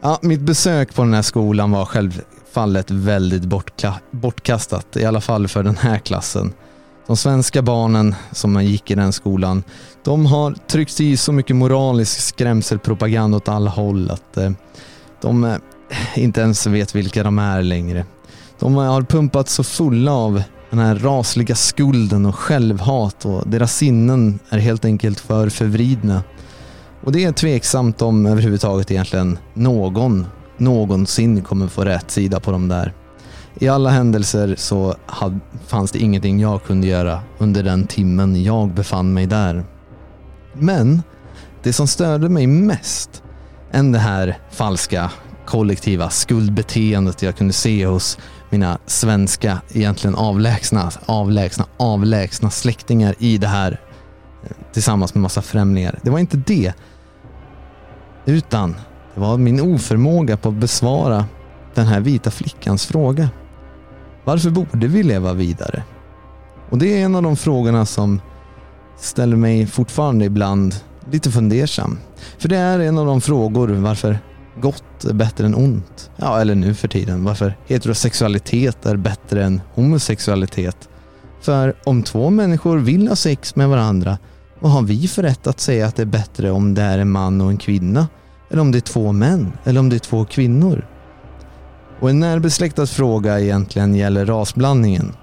Ja, 0.05 0.19
mitt 0.21 0.41
besök 0.41 0.95
på 0.95 1.01
den 1.03 1.13
här 1.13 1.21
skolan 1.21 1.71
var 1.71 1.85
självfallet 1.85 2.91
väldigt 2.91 3.43
bortkastat, 4.11 4.97
i 4.97 5.05
alla 5.05 5.21
fall 5.21 5.47
för 5.47 5.63
den 5.63 5.77
här 5.77 5.99
klassen. 5.99 6.53
De 7.07 7.17
svenska 7.17 7.61
barnen 7.61 8.15
som 8.31 8.63
gick 8.63 8.91
i 8.91 8.95
den 8.95 9.13
skolan, 9.13 9.63
de 10.03 10.25
har 10.25 10.55
tryckt 10.67 10.99
i 10.99 11.17
så 11.17 11.31
mycket 11.31 11.55
moralisk 11.55 12.19
skrämselpropaganda 12.19 13.37
åt 13.37 13.47
alla 13.47 13.69
håll 13.69 14.11
att 14.11 14.37
eh, 14.37 14.51
de 15.21 15.43
eh, 15.43 15.57
inte 16.15 16.41
ens 16.41 16.67
vet 16.67 16.95
vilka 16.95 17.23
de 17.23 17.39
är 17.39 17.61
längre. 17.61 18.05
De 18.59 18.75
har 18.75 19.01
pumpat 19.01 19.49
så 19.49 19.63
fulla 19.63 20.11
av 20.11 20.43
den 20.69 20.79
här 20.79 20.95
rasliga 20.95 21.55
skulden 21.55 22.25
och 22.25 22.35
självhat 22.35 23.25
och 23.25 23.47
deras 23.47 23.75
sinnen 23.75 24.39
är 24.49 24.57
helt 24.57 24.85
enkelt 24.85 25.19
för 25.19 25.49
förvridna. 25.49 26.23
Och 27.03 27.11
det 27.11 27.23
är 27.23 27.31
tveksamt 27.31 28.01
om 28.01 28.25
överhuvudtaget 28.25 28.91
egentligen 28.91 29.37
någon 29.53 30.25
någonsin 30.57 31.41
kommer 31.41 31.67
få 31.67 31.83
rätt 31.83 32.11
sida 32.11 32.39
på 32.39 32.51
de 32.51 32.67
där. 32.67 32.93
I 33.59 33.67
alla 33.67 33.89
händelser 33.89 34.55
så 34.57 34.95
hade, 35.05 35.39
fanns 35.67 35.91
det 35.91 35.99
ingenting 35.99 36.39
jag 36.39 36.63
kunde 36.63 36.87
göra 36.87 37.19
under 37.37 37.63
den 37.63 37.87
timmen 37.87 38.43
jag 38.43 38.73
befann 38.73 39.13
mig 39.13 39.25
där. 39.25 39.65
Men 40.53 41.03
det 41.63 41.73
som 41.73 41.87
störde 41.87 42.29
mig 42.29 42.47
mest 42.47 43.23
än 43.71 43.91
det 43.91 43.99
här 43.99 44.37
falska 44.51 45.11
kollektiva 45.45 46.09
skuldbeteendet 46.09 47.21
jag 47.21 47.37
kunde 47.37 47.53
se 47.53 47.85
hos 47.85 48.17
mina 48.49 48.77
svenska, 48.85 49.61
egentligen 49.73 50.15
avlägsna, 50.15 50.91
avlägsna, 51.05 51.65
avlägsna 51.77 52.49
släktingar 52.49 53.15
i 53.19 53.37
det 53.37 53.47
här 53.47 53.81
eh, 54.43 54.49
tillsammans 54.73 55.13
med 55.13 55.21
massa 55.21 55.41
främlingar. 55.41 55.99
Det 56.03 56.09
var 56.09 56.19
inte 56.19 56.37
det 56.37 56.73
utan 58.25 58.75
det 59.13 59.21
var 59.21 59.37
min 59.37 59.61
oförmåga 59.61 60.37
på 60.37 60.49
att 60.49 60.55
besvara 60.55 61.25
den 61.73 61.85
här 61.85 61.99
vita 61.99 62.31
flickans 62.31 62.85
fråga. 62.85 63.29
Varför 64.23 64.49
borde 64.49 64.87
vi 64.87 65.03
leva 65.03 65.33
vidare? 65.33 65.83
Och 66.69 66.77
det 66.77 67.01
är 67.01 67.05
en 67.05 67.15
av 67.15 67.23
de 67.23 67.35
frågorna 67.35 67.85
som 67.85 68.21
ställer 68.97 69.35
mig 69.35 69.67
fortfarande 69.67 70.25
ibland 70.25 70.75
lite 71.11 71.31
fundersam. 71.31 71.97
För 72.37 72.49
det 72.49 72.57
är 72.57 72.79
en 72.79 72.97
av 72.97 73.05
de 73.05 73.21
frågor 73.21 73.67
varför 73.67 74.19
gott 74.61 75.03
är 75.03 75.13
bättre 75.13 75.45
än 75.45 75.55
ont. 75.55 76.11
Ja, 76.15 76.41
eller 76.41 76.55
nu 76.55 76.73
för 76.73 76.87
tiden 76.87 77.23
varför 77.23 77.57
heterosexualitet 77.65 78.85
är 78.85 78.97
bättre 78.97 79.43
än 79.43 79.61
homosexualitet. 79.73 80.89
För 81.41 81.75
om 81.83 82.03
två 82.03 82.29
människor 82.29 82.77
vill 82.77 83.07
ha 83.07 83.15
sex 83.15 83.55
med 83.55 83.69
varandra 83.69 84.17
vad 84.63 84.71
har 84.71 84.81
vi 84.81 85.07
för 85.07 85.23
rätt 85.23 85.47
att 85.47 85.59
säga 85.59 85.87
att 85.87 85.95
det 85.95 86.01
är 86.01 86.05
bättre 86.05 86.51
om 86.51 86.73
det 86.73 86.81
är 86.81 86.97
en 86.99 87.11
man 87.11 87.41
och 87.41 87.49
en 87.49 87.57
kvinna? 87.57 88.07
Eller 88.49 88.61
om 88.61 88.71
det 88.71 88.77
är 88.77 88.81
två 88.81 89.11
män? 89.11 89.51
Eller 89.63 89.79
om 89.79 89.89
det 89.89 89.95
är 89.95 89.99
två 89.99 90.25
kvinnor? 90.25 90.87
Och 91.99 92.09
en 92.09 92.19
närbesläktad 92.19 92.85
fråga 92.85 93.39
egentligen 93.39 93.95
gäller 93.95 94.25
rasblandningen. 94.25 95.13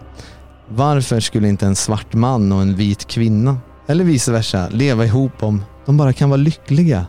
Varför 0.69 1.21
skulle 1.21 1.49
inte 1.49 1.67
en 1.67 1.77
svart 1.77 2.15
man 2.15 2.53
och 2.53 2.63
en 2.63 2.75
vit 2.75 3.07
kvinna, 3.07 3.59
eller 3.87 4.05
vice 4.05 4.33
versa, 4.33 4.69
leva 4.69 5.05
ihop 5.05 5.43
om 5.43 5.65
de 5.87 5.97
bara 5.97 6.13
kan 6.13 6.31
vara 6.31 6.41
lyckliga? 6.41 7.07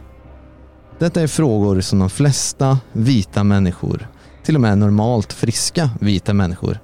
Detta 0.99 1.21
är 1.21 1.27
frågor 1.27 1.81
som 1.81 1.99
de 1.99 2.09
flesta 2.09 2.79
vita 2.91 3.43
människor, 3.43 4.07
till 4.43 4.55
och 4.55 4.61
med 4.61 4.77
normalt 4.77 5.33
friska 5.33 5.89
vita 5.99 6.33
människor, 6.33 6.79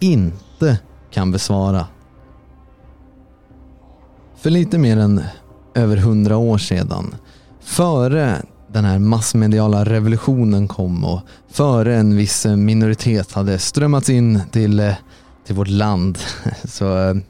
inte 0.00 0.78
kan 1.10 1.32
besvara. 1.32 1.86
För 4.40 4.50
lite 4.50 4.78
mer 4.78 4.96
än 4.96 5.22
över 5.74 5.96
hundra 5.96 6.36
år 6.36 6.58
sedan, 6.58 7.14
före 7.60 8.42
den 8.72 8.84
här 8.84 8.98
massmediala 8.98 9.84
revolutionen 9.84 10.68
kom 10.68 11.04
och 11.04 11.20
före 11.50 11.96
en 11.96 12.16
viss 12.16 12.46
minoritet 12.46 13.32
hade 13.32 13.58
strömmats 13.58 14.10
in 14.10 14.40
till, 14.50 14.80
eh, 14.80 14.92
till 15.46 15.54
vårt 15.54 15.68
land 15.68 16.18
eh, 16.44 16.52
så, 16.64 17.20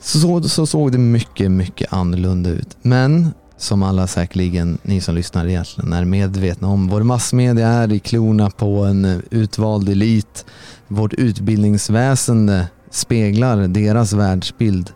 så, 0.00 0.42
så 0.42 0.66
såg 0.66 0.92
det 0.92 0.98
mycket, 0.98 1.50
mycket 1.50 1.92
annorlunda 1.92 2.50
ut. 2.50 2.76
Men 2.82 3.30
som 3.56 3.82
alla 3.82 4.06
säkerligen, 4.06 4.78
ni 4.82 5.00
som 5.00 5.14
lyssnar 5.14 5.46
egentligen 5.46 5.92
är 5.92 6.04
medvetna 6.04 6.68
om. 6.68 6.88
Vår 6.88 7.02
massmedia 7.02 7.68
är 7.68 7.92
i 7.92 7.98
klorna 7.98 8.50
på 8.50 8.84
en 8.84 9.22
utvald 9.30 9.88
elit. 9.88 10.44
Vårt 10.88 11.14
utbildningsväsende 11.14 12.66
speglar 12.90 13.68
deras 13.68 14.12
världsbild. 14.12 14.92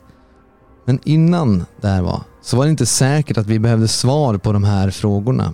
Men 0.84 0.98
innan 1.04 1.64
det 1.80 1.88
här 1.88 2.02
var, 2.02 2.22
så 2.42 2.56
var 2.56 2.64
det 2.64 2.70
inte 2.70 2.86
säkert 2.86 3.38
att 3.38 3.46
vi 3.46 3.58
behövde 3.58 3.88
svar 3.88 4.36
på 4.36 4.52
de 4.52 4.64
här 4.64 4.90
frågorna. 4.90 5.52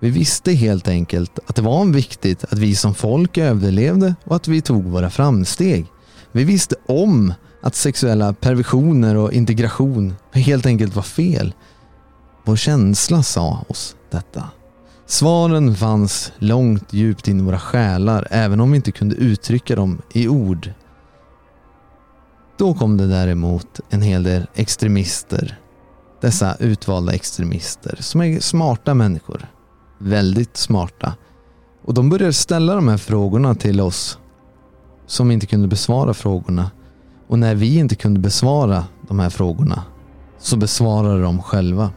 Vi 0.00 0.10
visste 0.10 0.52
helt 0.52 0.88
enkelt 0.88 1.38
att 1.46 1.56
det 1.56 1.62
var 1.62 1.84
viktigt 1.84 2.44
att 2.44 2.58
vi 2.58 2.74
som 2.74 2.94
folk 2.94 3.38
överlevde 3.38 4.14
och 4.24 4.36
att 4.36 4.48
vi 4.48 4.60
tog 4.60 4.84
våra 4.84 5.10
framsteg. 5.10 5.86
Vi 6.32 6.44
visste 6.44 6.76
om 6.86 7.34
att 7.62 7.74
sexuella 7.74 8.32
perversioner 8.32 9.16
och 9.16 9.32
integration 9.32 10.14
helt 10.32 10.66
enkelt 10.66 10.96
var 10.96 11.02
fel. 11.02 11.54
Vår 12.44 12.56
känsla 12.56 13.22
sa 13.22 13.64
oss 13.68 13.96
detta. 14.10 14.44
Svaren 15.06 15.74
fanns 15.74 16.32
långt 16.38 16.92
djupt 16.92 17.28
in 17.28 17.40
i 17.40 17.42
våra 17.42 17.58
själar 17.58 18.28
även 18.30 18.60
om 18.60 18.70
vi 18.70 18.76
inte 18.76 18.92
kunde 18.92 19.14
uttrycka 19.14 19.76
dem 19.76 20.02
i 20.12 20.28
ord. 20.28 20.70
Då 22.56 22.74
kom 22.74 22.96
det 22.96 23.06
däremot 23.06 23.80
en 23.90 24.02
hel 24.02 24.22
del 24.22 24.46
extremister. 24.54 25.58
Dessa 26.20 26.56
utvalda 26.60 27.12
extremister 27.12 27.96
som 28.00 28.20
är 28.22 28.40
smarta 28.40 28.94
människor. 28.94 29.46
Väldigt 29.98 30.56
smarta. 30.56 31.14
Och 31.84 31.94
de 31.94 32.10
började 32.10 32.32
ställa 32.32 32.74
de 32.74 32.88
här 32.88 32.96
frågorna 32.96 33.54
till 33.54 33.80
oss 33.80 34.18
som 35.06 35.30
inte 35.30 35.46
kunde 35.46 35.68
besvara 35.68 36.14
frågorna. 36.14 36.70
Och 37.28 37.38
när 37.38 37.54
vi 37.54 37.78
inte 37.78 37.94
kunde 37.94 38.20
besvara 38.20 38.84
de 39.08 39.20
här 39.20 39.30
frågorna 39.30 39.84
så 40.38 40.56
besvarade 40.56 41.22
de 41.22 41.42
själva. 41.42 41.90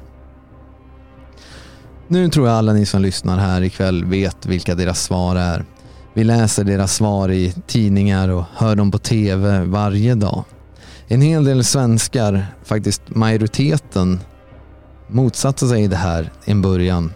Nu 2.08 2.30
tror 2.30 2.48
jag 2.48 2.58
alla 2.58 2.74
ni 2.74 2.86
som 2.86 3.02
lyssnar 3.02 3.38
här 3.38 3.62
ikväll 3.62 4.06
vet 4.06 4.46
vilka 4.46 4.76
deras 4.76 5.04
svar 5.04 5.36
är. 5.36 5.66
Vi 6.16 6.24
läser 6.24 6.64
deras 6.64 6.96
svar 6.96 7.32
i 7.32 7.54
tidningar 7.68 8.30
och 8.30 8.44
hör 8.56 8.76
dem 8.76 8.92
på 8.92 8.98
TV 8.98 9.60
varje 9.60 10.16
dag. 10.16 10.44
En 11.08 11.22
hel 11.22 11.44
del 11.46 11.64
svenskar, 11.64 12.48
faktiskt 12.64 13.02
majoriteten, 13.08 14.20
motsatte 15.08 15.68
sig 15.68 15.88
det 15.88 15.96
här 15.96 16.32
i 16.46 16.52
en 16.52 16.62
början. 16.62 17.14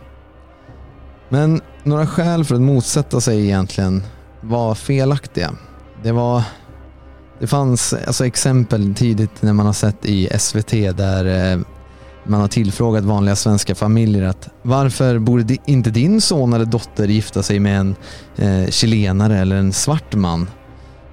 Men 1.30 1.62
några 1.84 2.08
skäl 2.08 2.46
för 2.46 2.56
att 2.56 2.62
motsätta 2.62 3.22
sig 3.22 3.44
egentligen 3.46 4.04
var 4.42 4.76
felaktiga. 4.76 5.52
Det 6.04 6.12
var 6.12 6.44
det 7.40 7.48
fanns 7.48 7.94
alltså 7.94 8.26
exempel 8.26 8.96
tidigt 8.96 9.42
när 9.42 9.54
man 9.54 9.66
har 9.66 9.74
sett 9.74 10.06
i 10.06 10.30
SVT 10.40 10.72
där 10.72 11.54
eh, 11.54 11.60
man 12.24 12.42
har 12.42 12.48
tillfrågat 12.48 13.04
vanliga 13.04 13.36
svenska 13.36 13.76
familjer 13.76 14.24
att 14.24 14.50
varför 14.62 15.20
borde 15.20 15.58
inte 15.66 15.90
din 15.90 16.22
son 16.22 16.54
eller 16.54 16.66
dotter 16.66 17.08
gifta 17.08 17.44
sig 17.44 17.60
med 17.60 17.80
en 17.80 17.96
eh, 18.36 18.70
chilenare 18.70 19.38
eller 19.38 19.56
en 19.56 19.74
svart 19.74 20.16
man? 20.16 20.50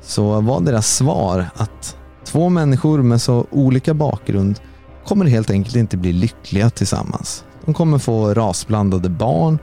Så 0.03 0.41
var 0.41 0.61
deras 0.61 0.97
svar 0.97 1.47
att 1.55 1.97
två 2.25 2.49
människor 2.49 3.03
med 3.03 3.23
så 3.23 3.47
olika 3.51 3.95
bakgrund 3.95 4.61
kommer 5.07 5.25
helt 5.25 5.51
enkelt 5.51 5.77
inte 5.77 5.97
bli 5.97 6.13
lyckliga 6.13 6.71
tillsammans. 6.71 7.45
De 7.65 7.75
kommer 7.75 7.99
få 7.99 8.35
rasblandade 8.35 9.09
barn 9.09 9.59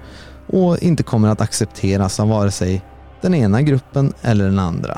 och 0.48 0.80
inte 0.80 1.04
kommer 1.04 1.28
att 1.28 1.42
accepteras 1.42 2.20
av 2.20 2.30
vare 2.30 2.52
sig 2.52 2.82
den 3.22 3.34
ena 3.34 3.62
gruppen 3.62 4.14
eller 4.22 4.46
den 4.46 4.60
andra. 4.60 4.98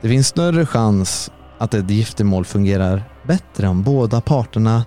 Det 0.00 0.08
finns 0.08 0.28
större 0.28 0.66
chans 0.66 1.30
att 1.58 1.74
ett 1.74 1.90
giftermål 1.90 2.44
fungerar 2.44 3.04
bättre 3.26 3.68
om 3.68 3.82
båda 3.82 4.20
parterna 4.20 4.84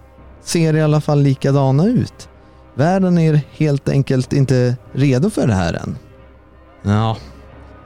ser 0.47 0.75
i 0.75 0.81
alla 0.81 1.01
fall 1.01 1.21
likadana 1.21 1.85
ut. 1.85 2.29
Världen 2.75 3.17
är 3.17 3.41
helt 3.51 3.89
enkelt 3.89 4.33
inte 4.33 4.77
redo 4.93 5.29
för 5.29 5.47
det 5.47 5.53
här 5.53 5.73
än. 5.73 5.97
Ja, 6.81 7.17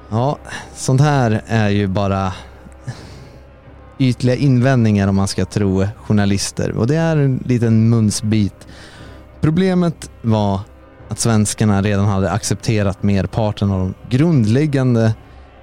ja 0.10 0.38
sånt 0.76 1.02
här 1.02 1.42
är 1.48 1.70
ju 1.70 1.88
bara 1.88 2.34
ytliga 4.00 4.36
invändningar 4.36 5.08
om 5.08 5.16
man 5.16 5.28
ska 5.28 5.46
tro 5.46 5.88
journalister 6.06 6.72
och 6.72 6.88
det 6.88 6.96
är 6.96 7.18
en 7.18 7.44
liten 7.46 7.90
munsbit. 7.90 8.68
Problemet 9.42 10.12
var 10.22 10.60
att 11.10 11.20
svenskarna 11.20 11.82
redan 11.82 12.06
hade 12.06 12.32
accepterat 12.32 13.04
merparten 13.04 13.72
av 13.72 13.80
de 13.80 14.18
grundläggande, 14.18 15.14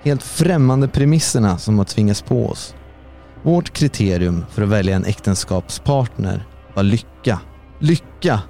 helt 0.03 0.23
främmande 0.23 0.89
premisserna 0.89 1.59
som 1.59 1.79
har 1.79 1.85
tvingats 1.85 2.23
på 2.23 2.47
oss. 2.47 2.75
Vårt 3.43 3.71
kriterium 3.71 4.45
för 4.51 4.63
att 4.63 4.69
välja 4.69 4.97
en 4.97 5.05
äktenskapspartner 5.05 6.47
skapa 6.79 6.83
lycka. 6.83 7.41
Lycka! 7.81 8.41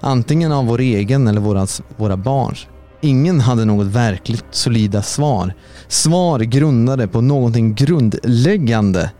Antingen 0.00 0.52
av 0.52 0.66
vår 0.66 0.80
egen 0.80 1.28
eller 1.28 1.40
våra, 1.40 1.66
våra 1.96 2.16
barns. 2.16 2.66
Ingen 3.02 3.40
hade 3.40 3.64
något 3.64 3.86
verkligt 3.86 4.44
solida 4.50 5.02
svar. 5.02 5.54
Svar 5.88 6.40
grundade 6.40 7.08
på 7.08 7.20
någonting 7.20 7.74
grundläggande. 7.74 9.10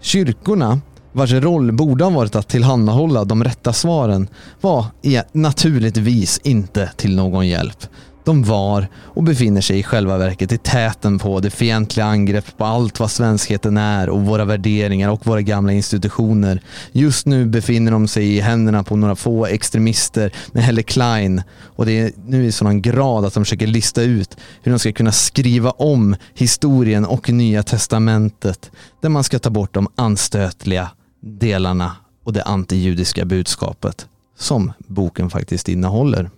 Kyrkorna, 0.00 0.80
vars 1.12 1.32
roll 1.32 1.72
borde 1.72 2.04
ha 2.04 2.10
varit 2.10 2.36
att 2.36 2.48
tillhandahålla 2.48 3.24
de 3.24 3.44
rätta 3.44 3.72
svaren, 3.72 4.28
var 4.60 4.86
e- 5.02 5.22
naturligtvis 5.32 6.40
inte 6.44 6.92
till 6.96 7.16
någon 7.16 7.48
hjälp. 7.48 7.86
De 8.24 8.42
var 8.42 8.88
och 8.94 9.22
befinner 9.22 9.60
sig 9.60 9.78
i 9.78 9.82
själva 9.82 10.18
verket 10.18 10.52
i 10.52 10.58
täten 10.58 11.18
på 11.18 11.40
det 11.40 11.50
fientliga 11.50 12.06
angrepp 12.06 12.56
på 12.56 12.64
allt 12.64 13.00
vad 13.00 13.10
svenskheten 13.10 13.76
är 13.76 14.08
och 14.08 14.22
våra 14.22 14.44
värderingar 14.44 15.08
och 15.08 15.26
våra 15.26 15.42
gamla 15.42 15.72
institutioner. 15.72 16.62
Just 16.92 17.26
nu 17.26 17.46
befinner 17.46 17.92
de 17.92 18.08
sig 18.08 18.36
i 18.36 18.40
händerna 18.40 18.84
på 18.84 18.96
några 18.96 19.16
få 19.16 19.46
extremister 19.46 20.32
med 20.52 20.62
Helle 20.62 20.82
Klein 20.82 21.42
och 21.62 21.86
det 21.86 22.00
är 22.00 22.12
nu 22.26 22.44
i 22.44 22.52
sådan 22.52 22.82
grad 22.82 23.24
att 23.24 23.34
de 23.34 23.44
försöker 23.44 23.66
lista 23.66 24.02
ut 24.02 24.36
hur 24.62 24.72
de 24.72 24.78
ska 24.78 24.92
kunna 24.92 25.12
skriva 25.12 25.70
om 25.70 26.16
historien 26.34 27.04
och 27.04 27.30
nya 27.30 27.62
testamentet 27.62 28.70
där 29.00 29.08
man 29.08 29.24
ska 29.24 29.38
ta 29.38 29.50
bort 29.50 29.74
de 29.74 29.88
anstötliga 29.94 30.90
delarna 31.20 31.96
och 32.24 32.32
det 32.32 32.42
antijudiska 32.42 33.24
budskapet 33.24 34.06
som 34.38 34.72
boken 34.78 35.30
faktiskt 35.30 35.68
innehåller. 35.68 36.30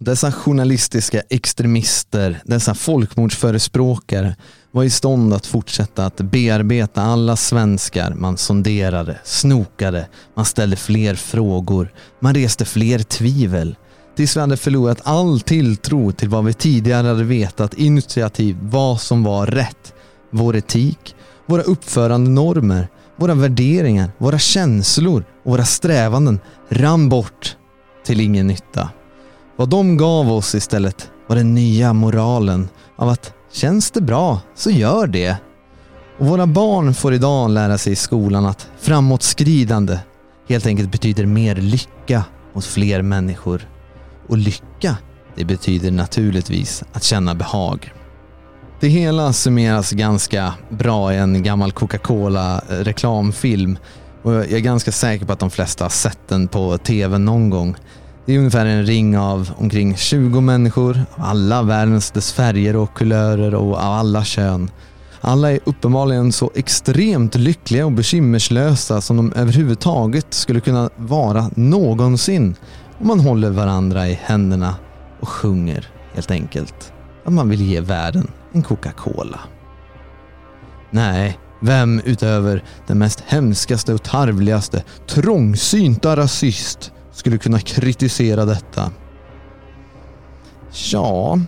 Dessa 0.00 0.32
journalistiska 0.32 1.22
extremister, 1.28 2.40
dessa 2.44 2.74
folkmordsförespråkare 2.74 4.36
var 4.70 4.84
i 4.84 4.90
stånd 4.90 5.34
att 5.34 5.46
fortsätta 5.46 6.06
att 6.06 6.16
bearbeta 6.16 7.02
alla 7.02 7.36
svenskar. 7.36 8.14
Man 8.14 8.36
sonderade, 8.36 9.18
snokade, 9.24 10.08
man 10.34 10.44
ställde 10.44 10.76
fler 10.76 11.14
frågor, 11.14 11.92
man 12.20 12.34
reste 12.34 12.64
fler 12.64 12.98
tvivel. 12.98 13.76
Tills 14.16 14.36
vi 14.36 14.40
hade 14.40 14.56
förlorat 14.56 15.00
all 15.02 15.40
tilltro 15.40 16.12
till 16.12 16.28
vad 16.28 16.44
vi 16.44 16.52
tidigare 16.52 17.06
hade 17.06 17.24
vetat 17.24 17.74
initiativ, 17.74 18.56
vad 18.60 19.00
som 19.00 19.24
var 19.24 19.46
rätt. 19.46 19.94
Vår 20.30 20.56
etik, 20.56 21.14
våra 21.46 21.62
uppförande 21.62 22.30
normer, 22.30 22.88
våra 23.16 23.34
värderingar, 23.34 24.10
våra 24.18 24.38
känslor 24.38 25.24
och 25.44 25.50
våra 25.50 25.64
strävanden 25.64 26.40
rann 26.68 27.08
bort 27.08 27.56
till 28.04 28.20
ingen 28.20 28.46
nytta. 28.46 28.90
Vad 29.56 29.68
de 29.68 29.96
gav 29.96 30.32
oss 30.32 30.54
istället 30.54 31.10
var 31.26 31.36
den 31.36 31.54
nya 31.54 31.92
moralen 31.92 32.68
av 32.96 33.08
att 33.08 33.32
känns 33.52 33.90
det 33.90 34.00
bra 34.00 34.40
så 34.54 34.70
gör 34.70 35.06
det. 35.06 35.36
Och 36.18 36.26
våra 36.26 36.46
barn 36.46 36.94
får 36.94 37.14
idag 37.14 37.50
lära 37.50 37.78
sig 37.78 37.92
i 37.92 37.96
skolan 37.96 38.46
att 38.46 38.68
framåtskridande 38.80 39.98
helt 40.48 40.66
enkelt 40.66 40.92
betyder 40.92 41.26
mer 41.26 41.54
lycka 41.54 42.24
hos 42.52 42.66
fler 42.66 43.02
människor. 43.02 43.68
Och 44.28 44.38
lycka, 44.38 44.96
det 45.36 45.44
betyder 45.44 45.90
naturligtvis 45.90 46.84
att 46.92 47.02
känna 47.02 47.34
behag. 47.34 47.92
Det 48.80 48.88
hela 48.88 49.32
summeras 49.32 49.92
ganska 49.92 50.54
bra 50.68 51.14
i 51.14 51.16
en 51.16 51.42
gammal 51.42 51.72
Coca-Cola 51.72 52.62
reklamfilm 52.68 53.78
och 54.22 54.32
jag 54.32 54.52
är 54.52 54.58
ganska 54.58 54.92
säker 54.92 55.26
på 55.26 55.32
att 55.32 55.38
de 55.38 55.50
flesta 55.50 55.84
har 55.84 55.90
sett 55.90 56.28
den 56.28 56.48
på 56.48 56.78
tv 56.78 57.18
någon 57.18 57.50
gång. 57.50 57.76
Det 58.26 58.34
är 58.34 58.38
ungefär 58.38 58.66
en 58.66 58.86
ring 58.86 59.18
av 59.18 59.50
omkring 59.56 59.96
20 59.96 60.40
människor, 60.40 61.04
alla 61.16 61.62
världens 61.62 62.10
dess 62.10 62.32
färger 62.32 62.76
och 62.76 62.94
kulörer 62.94 63.54
och 63.54 63.72
av 63.72 63.92
alla 63.92 64.24
kön. 64.24 64.70
Alla 65.20 65.52
är 65.52 65.60
uppenbarligen 65.64 66.32
så 66.32 66.50
extremt 66.54 67.34
lyckliga 67.34 67.86
och 67.86 67.92
bekymmerslösa 67.92 69.00
som 69.00 69.16
de 69.16 69.32
överhuvudtaget 69.32 70.34
skulle 70.34 70.60
kunna 70.60 70.90
vara 70.96 71.50
någonsin. 71.54 72.54
om 72.98 73.06
man 73.06 73.20
håller 73.20 73.50
varandra 73.50 74.08
i 74.08 74.18
händerna 74.22 74.74
och 75.20 75.28
sjunger 75.28 75.88
helt 76.14 76.30
enkelt 76.30 76.92
att 77.24 77.32
man 77.32 77.48
vill 77.48 77.62
ge 77.62 77.80
världen 77.80 78.30
en 78.52 78.62
Coca-Cola. 78.62 79.40
Nej, 80.90 81.38
vem 81.60 82.00
utöver 82.04 82.64
den 82.86 82.98
mest 82.98 83.20
hemskaste 83.26 83.94
och 83.94 84.02
tarvligaste, 84.02 84.82
trångsynta 85.06 86.16
rasist 86.16 86.92
skulle 87.16 87.38
kunna 87.38 87.58
kritisera 87.58 88.44
detta? 88.44 88.90
Ja, 90.92 91.38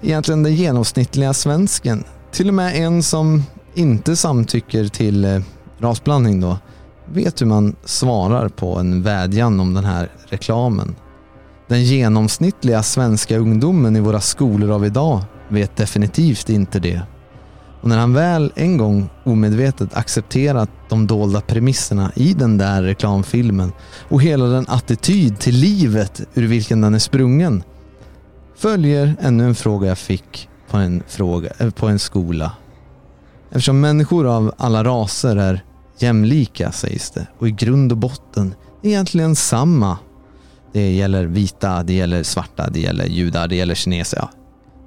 egentligen 0.00 0.42
den 0.42 0.54
genomsnittliga 0.54 1.32
svensken. 1.32 2.04
Till 2.32 2.48
och 2.48 2.54
med 2.54 2.76
en 2.76 3.02
som 3.02 3.42
inte 3.74 4.16
samtycker 4.16 4.88
till 4.88 5.24
eh, 5.24 5.40
rasblandning 5.78 6.40
då, 6.40 6.58
vet 7.12 7.40
hur 7.40 7.46
man 7.46 7.76
svarar 7.84 8.48
på 8.48 8.78
en 8.78 9.02
vädjan 9.02 9.60
om 9.60 9.74
den 9.74 9.84
här 9.84 10.10
reklamen. 10.28 10.94
Den 11.68 11.84
genomsnittliga 11.84 12.82
svenska 12.82 13.38
ungdomen 13.38 13.96
i 13.96 14.00
våra 14.00 14.20
skolor 14.20 14.70
av 14.70 14.86
idag 14.86 15.20
vet 15.48 15.76
definitivt 15.76 16.48
inte 16.48 16.78
det. 16.78 17.02
Och 17.82 17.88
när 17.88 17.98
han 17.98 18.14
väl 18.14 18.52
en 18.54 18.76
gång 18.76 19.08
omedvetet 19.24 19.94
accepterat 19.94 20.70
de 20.88 21.06
dolda 21.06 21.40
premisserna 21.40 22.12
i 22.14 22.34
den 22.34 22.58
där 22.58 22.82
reklamfilmen 22.82 23.72
och 24.08 24.22
hela 24.22 24.44
den 24.44 24.66
attityd 24.68 25.38
till 25.38 25.54
livet 25.54 26.22
ur 26.34 26.46
vilken 26.46 26.80
den 26.80 26.94
är 26.94 26.98
sprungen 26.98 27.62
följer 28.56 29.16
ännu 29.20 29.44
en 29.44 29.54
fråga 29.54 29.88
jag 29.88 29.98
fick 29.98 30.48
på 30.70 30.76
en, 30.76 31.02
fråga, 31.08 31.50
eh, 31.58 31.70
på 31.70 31.88
en 31.88 31.98
skola. 31.98 32.52
Eftersom 33.50 33.80
människor 33.80 34.26
av 34.26 34.54
alla 34.58 34.84
raser 34.84 35.36
är 35.36 35.64
jämlika 35.98 36.72
sägs 36.72 37.10
det 37.10 37.26
och 37.38 37.48
i 37.48 37.50
grund 37.50 37.92
och 37.92 37.98
botten 37.98 38.54
egentligen 38.82 39.36
samma. 39.36 39.98
Det 40.72 40.92
gäller 40.92 41.24
vita, 41.24 41.82
det 41.82 41.92
gäller 41.92 42.22
svarta, 42.22 42.70
det 42.70 42.80
gäller 42.80 43.06
judar, 43.06 43.48
det 43.48 43.56
gäller 43.56 43.74
kineser. 43.74 44.18
Ja, 44.18 44.30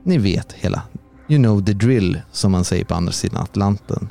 ni 0.04 0.18
vet 0.18 0.54
hela 0.54 0.82
You 1.28 1.40
know 1.40 1.66
the 1.66 1.74
drill, 1.74 2.22
som 2.32 2.52
man 2.52 2.64
säger 2.64 2.86
på 2.86 2.94
andra 2.96 3.12
sidan 3.12 3.44
Atlanten. 3.44 4.10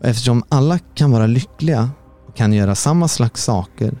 Eftersom 0.00 0.42
alla 0.48 0.78
kan 0.78 1.10
vara 1.10 1.26
lyckliga 1.26 1.90
och 2.26 2.36
kan 2.36 2.52
göra 2.52 2.74
samma 2.74 3.08
slags 3.08 3.44
saker, 3.44 3.98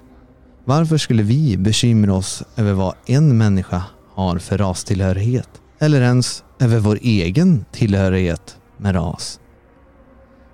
varför 0.64 0.98
skulle 0.98 1.22
vi 1.22 1.56
bekymra 1.56 2.14
oss 2.14 2.42
över 2.56 2.72
vad 2.72 2.94
en 3.06 3.38
människa 3.38 3.82
har 4.14 4.38
för 4.38 4.58
rastillhörighet? 4.58 5.48
Eller 5.78 6.00
ens 6.00 6.44
över 6.58 6.78
vår 6.78 6.98
egen 7.02 7.64
tillhörighet 7.72 8.56
med 8.76 8.94
ras? 8.94 9.40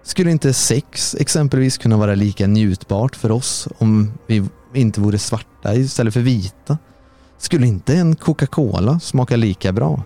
Skulle 0.03 0.31
inte 0.31 0.53
sex 0.53 1.17
exempelvis 1.19 1.79
kunna 1.79 1.97
vara 1.97 2.15
lika 2.15 2.47
njutbart 2.47 3.17
för 3.17 3.31
oss 3.31 3.69
om 3.79 4.13
vi 4.27 4.49
inte 4.75 5.01
vore 5.01 5.19
svarta 5.19 5.75
istället 5.75 6.15
för 6.15 6.21
vita? 6.21 6.79
Skulle 7.39 7.67
inte 7.67 7.97
en 7.97 8.17
Coca-Cola 8.17 9.01
smaka 9.01 9.37
lika 9.37 9.73
bra? 9.73 10.03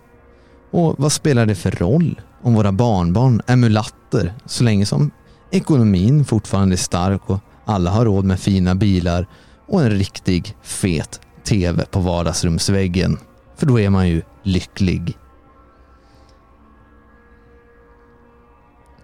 Och 0.70 0.94
vad 0.98 1.12
spelar 1.12 1.46
det 1.46 1.54
för 1.54 1.70
roll 1.70 2.20
om 2.42 2.54
våra 2.54 2.72
barnbarn 2.72 3.42
är 3.46 3.56
mulatter 3.56 4.34
så 4.46 4.64
länge 4.64 4.86
som 4.86 5.10
ekonomin 5.50 6.24
fortfarande 6.24 6.74
är 6.74 6.76
stark 6.76 7.30
och 7.30 7.40
alla 7.64 7.90
har 7.90 8.04
råd 8.04 8.24
med 8.24 8.40
fina 8.40 8.74
bilar 8.74 9.26
och 9.66 9.82
en 9.82 9.90
riktig 9.90 10.56
fet 10.62 11.20
TV 11.44 11.84
på 11.84 12.00
vardagsrumsväggen. 12.00 13.18
För 13.56 13.66
då 13.66 13.80
är 13.80 13.90
man 13.90 14.08
ju 14.08 14.22
lycklig. 14.42 15.16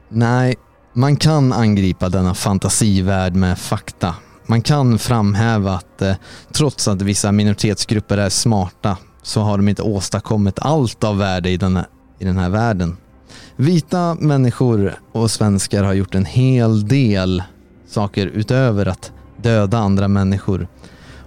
Nej, 0.08 0.54
man 0.92 1.16
kan 1.16 1.52
angripa 1.52 2.08
denna 2.08 2.34
fantasivärld 2.34 3.34
med 3.34 3.58
fakta. 3.58 4.14
Man 4.46 4.62
kan 4.62 4.98
framhäva 4.98 5.74
att 5.74 6.02
eh, 6.02 6.14
trots 6.52 6.88
att 6.88 7.02
vissa 7.02 7.32
minoritetsgrupper 7.32 8.18
är 8.18 8.28
smarta 8.28 8.96
så 9.24 9.40
har 9.40 9.56
de 9.56 9.68
inte 9.68 9.82
åstadkommit 9.82 10.58
allt 10.58 11.04
av 11.04 11.18
värde 11.18 11.50
i 11.50 11.56
den, 11.56 11.76
här, 11.76 11.86
i 12.18 12.24
den 12.24 12.38
här 12.38 12.48
världen. 12.48 12.96
Vita 13.56 14.16
människor 14.20 14.94
och 15.12 15.30
svenskar 15.30 15.84
har 15.84 15.92
gjort 15.92 16.14
en 16.14 16.24
hel 16.24 16.88
del 16.88 17.42
saker 17.88 18.26
utöver 18.26 18.86
att 18.86 19.12
döda 19.42 19.78
andra 19.78 20.08
människor. 20.08 20.68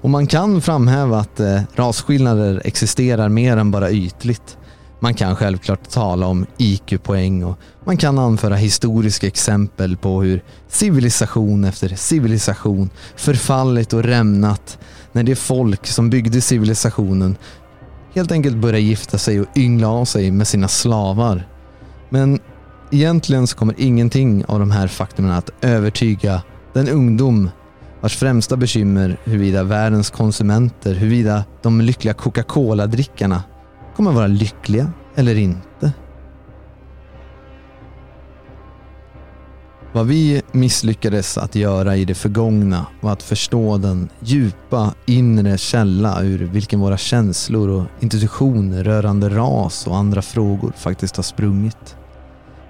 Och 0.01 0.09
man 0.09 0.27
kan 0.27 0.61
framhäva 0.61 1.19
att 1.19 1.39
eh, 1.39 1.61
rasskillnader 1.75 2.61
existerar 2.65 3.29
mer 3.29 3.57
än 3.57 3.71
bara 3.71 3.91
ytligt. 3.91 4.57
Man 4.99 5.13
kan 5.13 5.35
självklart 5.35 5.89
tala 5.89 6.27
om 6.27 6.45
IQ-poäng 6.57 7.43
och 7.43 7.59
man 7.83 7.97
kan 7.97 8.19
anföra 8.19 8.55
historiska 8.55 9.27
exempel 9.27 9.97
på 9.97 10.21
hur 10.21 10.43
civilisation 10.67 11.63
efter 11.63 11.89
civilisation 11.95 12.89
förfallit 13.15 13.93
och 13.93 14.03
rämnat 14.03 14.77
när 15.11 15.23
det 15.23 15.35
folk 15.35 15.87
som 15.87 16.09
byggde 16.09 16.41
civilisationen 16.41 17.35
helt 18.17 18.31
enkelt 18.31 18.57
börja 18.57 18.79
gifta 18.79 19.17
sig 19.17 19.41
och 19.41 19.47
yngla 19.55 19.87
av 19.87 20.05
sig 20.05 20.31
med 20.31 20.47
sina 20.47 20.67
slavar. 20.67 21.47
Men 22.09 22.39
egentligen 22.91 23.47
så 23.47 23.57
kommer 23.57 23.75
ingenting 23.77 24.45
av 24.45 24.59
de 24.59 24.71
här 24.71 24.87
faktumen 24.87 25.31
att 25.31 25.49
övertyga 25.61 26.41
den 26.73 26.89
ungdom 26.89 27.49
vars 28.01 28.17
främsta 28.17 28.57
bekymmer 28.57 29.17
huruvida 29.23 29.63
världens 29.63 30.09
konsumenter, 30.09 30.93
huruvida 30.93 31.43
de 31.61 31.81
lyckliga 31.81 32.13
Coca-Cola-drickarna 32.13 33.43
kommer 33.95 34.11
vara 34.11 34.27
lyckliga 34.27 34.91
eller 35.15 35.35
inte. 35.35 35.91
Vad 39.97 40.07
vi 40.07 40.41
misslyckades 40.51 41.37
att 41.37 41.55
göra 41.55 41.95
i 41.95 42.05
det 42.05 42.13
förgångna 42.13 42.85
var 43.01 43.11
att 43.11 43.23
förstå 43.23 43.77
den 43.77 44.09
djupa 44.19 44.93
inre 45.05 45.57
källa 45.57 46.23
ur 46.23 46.39
vilken 46.39 46.79
våra 46.79 46.97
känslor 46.97 47.69
och 47.69 47.83
institutioner 47.99 48.83
rörande 48.83 49.29
ras 49.29 49.87
och 49.87 49.97
andra 49.97 50.21
frågor 50.21 50.73
faktiskt 50.77 51.15
har 51.15 51.23
sprungit. 51.23 51.95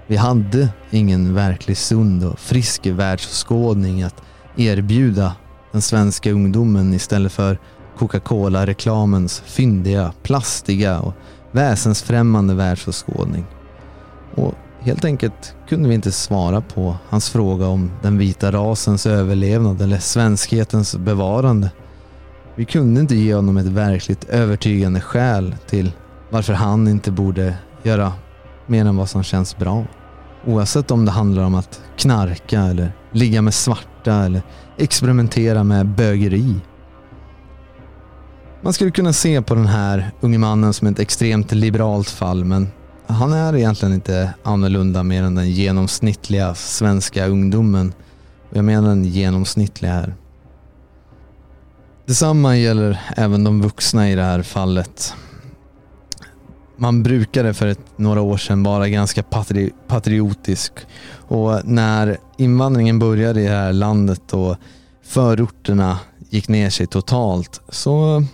Vi 0.06 0.16
hade 0.16 0.68
ingen 0.90 1.34
verklig 1.34 1.76
sund 1.76 2.24
och 2.24 2.38
frisk 2.38 2.86
världsskådning 2.86 4.02
att 4.02 4.22
erbjuda 4.56 5.36
den 5.72 5.82
svenska 5.82 6.30
ungdomen 6.30 6.94
istället 6.94 7.32
för 7.32 7.58
Coca-Cola-reklamens 7.98 9.42
fyndiga, 9.46 10.12
plastiga 10.22 11.00
och 11.00 11.14
väsensfrämmande 11.52 12.54
världsåskådning. 12.54 13.44
Och 14.34 14.54
Helt 14.80 15.04
enkelt 15.04 15.54
kunde 15.68 15.88
vi 15.88 15.94
inte 15.94 16.12
svara 16.12 16.60
på 16.60 16.96
hans 17.08 17.30
fråga 17.30 17.66
om 17.66 17.90
den 18.02 18.18
vita 18.18 18.52
rasens 18.52 19.06
överlevnad 19.06 19.82
eller 19.82 19.98
svenskhetens 19.98 20.96
bevarande. 20.96 21.70
Vi 22.54 22.64
kunde 22.64 23.00
inte 23.00 23.16
ge 23.16 23.34
honom 23.34 23.56
ett 23.56 23.66
verkligt 23.66 24.24
övertygande 24.24 25.00
skäl 25.00 25.54
till 25.66 25.92
varför 26.30 26.52
han 26.52 26.88
inte 26.88 27.10
borde 27.10 27.54
göra 27.82 28.12
mer 28.66 28.84
än 28.84 28.96
vad 28.96 29.08
som 29.08 29.22
känns 29.22 29.56
bra. 29.56 29.84
Oavsett 30.46 30.90
om 30.90 31.04
det 31.04 31.10
handlar 31.10 31.42
om 31.42 31.54
att 31.54 31.80
knarka 31.96 32.60
eller 32.60 32.92
ligga 33.12 33.42
med 33.42 33.54
svarta 33.54 34.14
eller 34.14 34.42
experimentera 34.76 35.64
med 35.64 35.86
bögeri. 35.86 36.54
Man 38.62 38.72
skulle 38.72 38.90
kunna 38.90 39.12
se 39.12 39.42
på 39.42 39.54
den 39.54 39.66
här 39.66 40.10
unge 40.20 40.38
mannen 40.38 40.72
som 40.72 40.88
ett 40.88 40.98
extremt 40.98 41.52
liberalt 41.52 42.10
fall 42.10 42.44
men 42.44 42.68
han 43.08 43.32
är 43.32 43.56
egentligen 43.56 43.94
inte 43.94 44.34
annorlunda 44.42 45.02
mer 45.02 45.22
än 45.22 45.34
den 45.34 45.50
genomsnittliga 45.50 46.54
svenska 46.54 47.26
ungdomen. 47.26 47.92
Jag 48.50 48.64
menar 48.64 48.88
den 48.88 49.04
genomsnittliga 49.04 49.92
här. 49.92 50.14
Detsamma 52.06 52.56
gäller 52.56 53.00
även 53.16 53.44
de 53.44 53.62
vuxna 53.62 54.10
i 54.10 54.14
det 54.14 54.22
här 54.22 54.42
fallet. 54.42 55.14
Man 56.76 57.02
brukade 57.02 57.54
för 57.54 57.66
ett, 57.66 57.80
några 57.96 58.20
år 58.20 58.36
sedan 58.36 58.62
vara 58.62 58.88
ganska 58.88 59.22
patri 59.22 59.72
patriotisk 59.86 60.72
och 61.28 61.60
när 61.64 62.16
invandringen 62.36 62.98
började 62.98 63.40
i 63.40 63.44
det 63.44 63.50
här 63.50 63.72
landet 63.72 64.32
och 64.32 64.56
förorterna 65.04 65.98
gick 66.30 66.48
ner 66.48 66.70
sig 66.70 66.86
totalt 66.86 67.60
så 67.68 68.24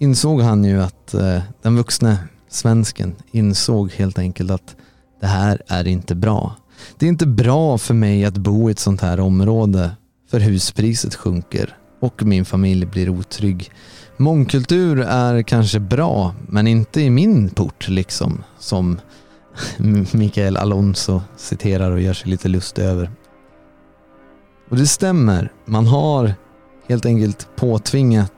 insåg 0.00 0.40
han 0.40 0.64
ju 0.64 0.82
att 0.82 1.14
eh, 1.14 1.38
den 1.62 1.76
vuxne 1.76 2.18
svensken 2.54 3.14
insåg 3.30 3.92
helt 3.92 4.18
enkelt 4.18 4.50
att 4.50 4.76
det 5.20 5.26
här 5.26 5.62
är 5.68 5.86
inte 5.86 6.14
bra. 6.14 6.56
Det 6.98 7.06
är 7.06 7.08
inte 7.08 7.26
bra 7.26 7.78
för 7.78 7.94
mig 7.94 8.24
att 8.24 8.36
bo 8.36 8.68
i 8.68 8.72
ett 8.72 8.78
sånt 8.78 9.00
här 9.00 9.20
område 9.20 9.90
för 10.30 10.40
huspriset 10.40 11.14
sjunker 11.14 11.76
och 12.00 12.22
min 12.22 12.44
familj 12.44 12.86
blir 12.86 13.08
otrygg. 13.08 13.70
Mångkultur 14.16 15.00
är 15.00 15.42
kanske 15.42 15.80
bra, 15.80 16.34
men 16.48 16.66
inte 16.66 17.00
i 17.00 17.10
min 17.10 17.48
port 17.48 17.88
liksom, 17.88 18.44
som 18.58 19.00
Mikael 20.12 20.56
Alonso 20.56 21.22
citerar 21.36 21.90
och 21.90 22.00
gör 22.00 22.14
sig 22.14 22.30
lite 22.30 22.48
lust 22.48 22.78
över. 22.78 23.10
Och 24.70 24.76
det 24.76 24.86
stämmer, 24.86 25.52
man 25.64 25.86
har 25.86 26.34
helt 26.88 27.06
enkelt 27.06 27.48
påtvingat 27.56 28.32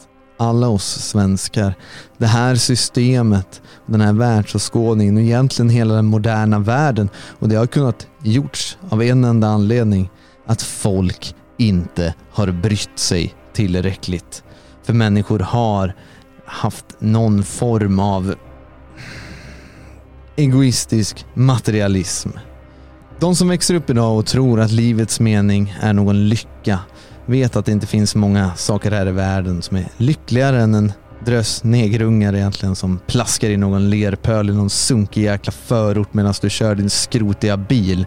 alla 0.44 0.68
oss 0.68 0.84
svenskar 0.84 1.74
det 2.18 2.26
här 2.26 2.54
systemet, 2.54 3.62
den 3.86 4.00
här 4.00 4.12
världsåskådningen 4.12 5.16
och 5.16 5.22
egentligen 5.22 5.68
hela 5.68 5.94
den 5.94 6.04
moderna 6.04 6.58
världen. 6.58 7.08
Och 7.38 7.48
det 7.48 7.56
har 7.56 7.66
kunnat 7.66 8.06
gjorts 8.22 8.78
av 8.88 9.02
en 9.02 9.24
enda 9.24 9.48
anledning. 9.48 10.10
Att 10.46 10.62
folk 10.62 11.34
inte 11.58 12.14
har 12.30 12.50
brytt 12.50 12.98
sig 12.98 13.34
tillräckligt. 13.52 14.42
För 14.82 14.92
människor 14.92 15.38
har 15.38 15.94
haft 16.46 16.86
någon 16.98 17.42
form 17.42 17.98
av 17.98 18.34
egoistisk 20.36 21.26
materialism. 21.34 22.30
De 23.20 23.36
som 23.36 23.48
växer 23.48 23.74
upp 23.74 23.90
idag 23.90 24.18
och 24.18 24.26
tror 24.26 24.60
att 24.60 24.70
livets 24.70 25.20
mening 25.20 25.76
är 25.80 25.92
någon 25.92 26.28
lycka 26.28 26.78
vet 27.26 27.56
att 27.56 27.66
det 27.66 27.72
inte 27.72 27.86
finns 27.86 28.14
många 28.14 28.54
saker 28.54 28.90
här 28.90 29.08
i 29.08 29.12
världen 29.12 29.62
som 29.62 29.76
är 29.76 29.88
lyckligare 29.96 30.60
än 30.60 30.74
en 30.74 30.92
drös 31.24 31.64
negerungar 31.64 32.34
egentligen 32.34 32.76
som 32.76 33.00
plaskar 33.06 33.50
i 33.50 33.56
någon 33.56 33.90
lerpöl 33.90 34.50
i 34.50 34.52
någon 34.52 34.70
sunkig 34.70 35.22
jäkla 35.22 35.52
förort 35.52 36.14
medan 36.14 36.34
du 36.40 36.50
kör 36.50 36.74
din 36.74 36.90
skrotiga 36.90 37.56
bil. 37.56 38.06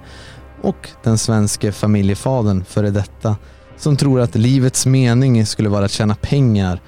Och 0.62 0.90
den 1.04 1.18
svenske 1.18 1.72
familjefadern 1.72 2.66
före 2.66 2.90
detta 2.90 3.36
som 3.78 3.98
tror 3.98 4.22
att 4.22 4.36
livets 4.36 4.86
mening 4.86 5.46
skulle 5.46 5.70
vara 5.70 5.86
att 5.86 5.92
tjäna 5.92 6.16
pengar. 6.16 6.82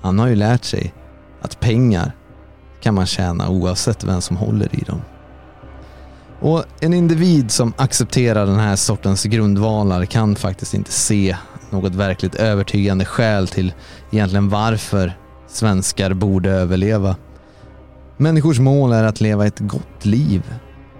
Han 0.00 0.18
har 0.18 0.28
ju 0.28 0.34
lärt 0.34 0.64
sig 0.64 0.94
att 1.42 1.60
pengar 1.60 2.12
kan 2.80 2.94
man 2.94 3.06
tjäna 3.06 3.48
oavsett 3.48 4.04
vem 4.04 4.20
som 4.20 4.36
håller 4.36 4.74
i 4.74 4.84
dem. 4.86 5.00
Och 6.40 6.64
En 6.80 6.94
individ 6.94 7.50
som 7.50 7.72
accepterar 7.76 8.46
den 8.46 8.58
här 8.58 8.76
sortens 8.76 9.24
grundvalar 9.24 10.04
kan 10.04 10.36
faktiskt 10.36 10.74
inte 10.74 10.92
se 10.92 11.36
något 11.70 11.94
verkligt 11.94 12.34
övertygande 12.34 13.04
skäl 13.04 13.48
till 13.48 13.72
egentligen 14.10 14.48
varför 14.48 15.12
svenskar 15.48 16.14
borde 16.14 16.50
överleva. 16.50 17.16
Människors 18.16 18.58
mål 18.58 18.92
är 18.92 19.04
att 19.04 19.20
leva 19.20 19.46
ett 19.46 19.58
gott 19.58 20.04
liv 20.04 20.42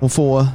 och 0.01 0.13
få, 0.13 0.47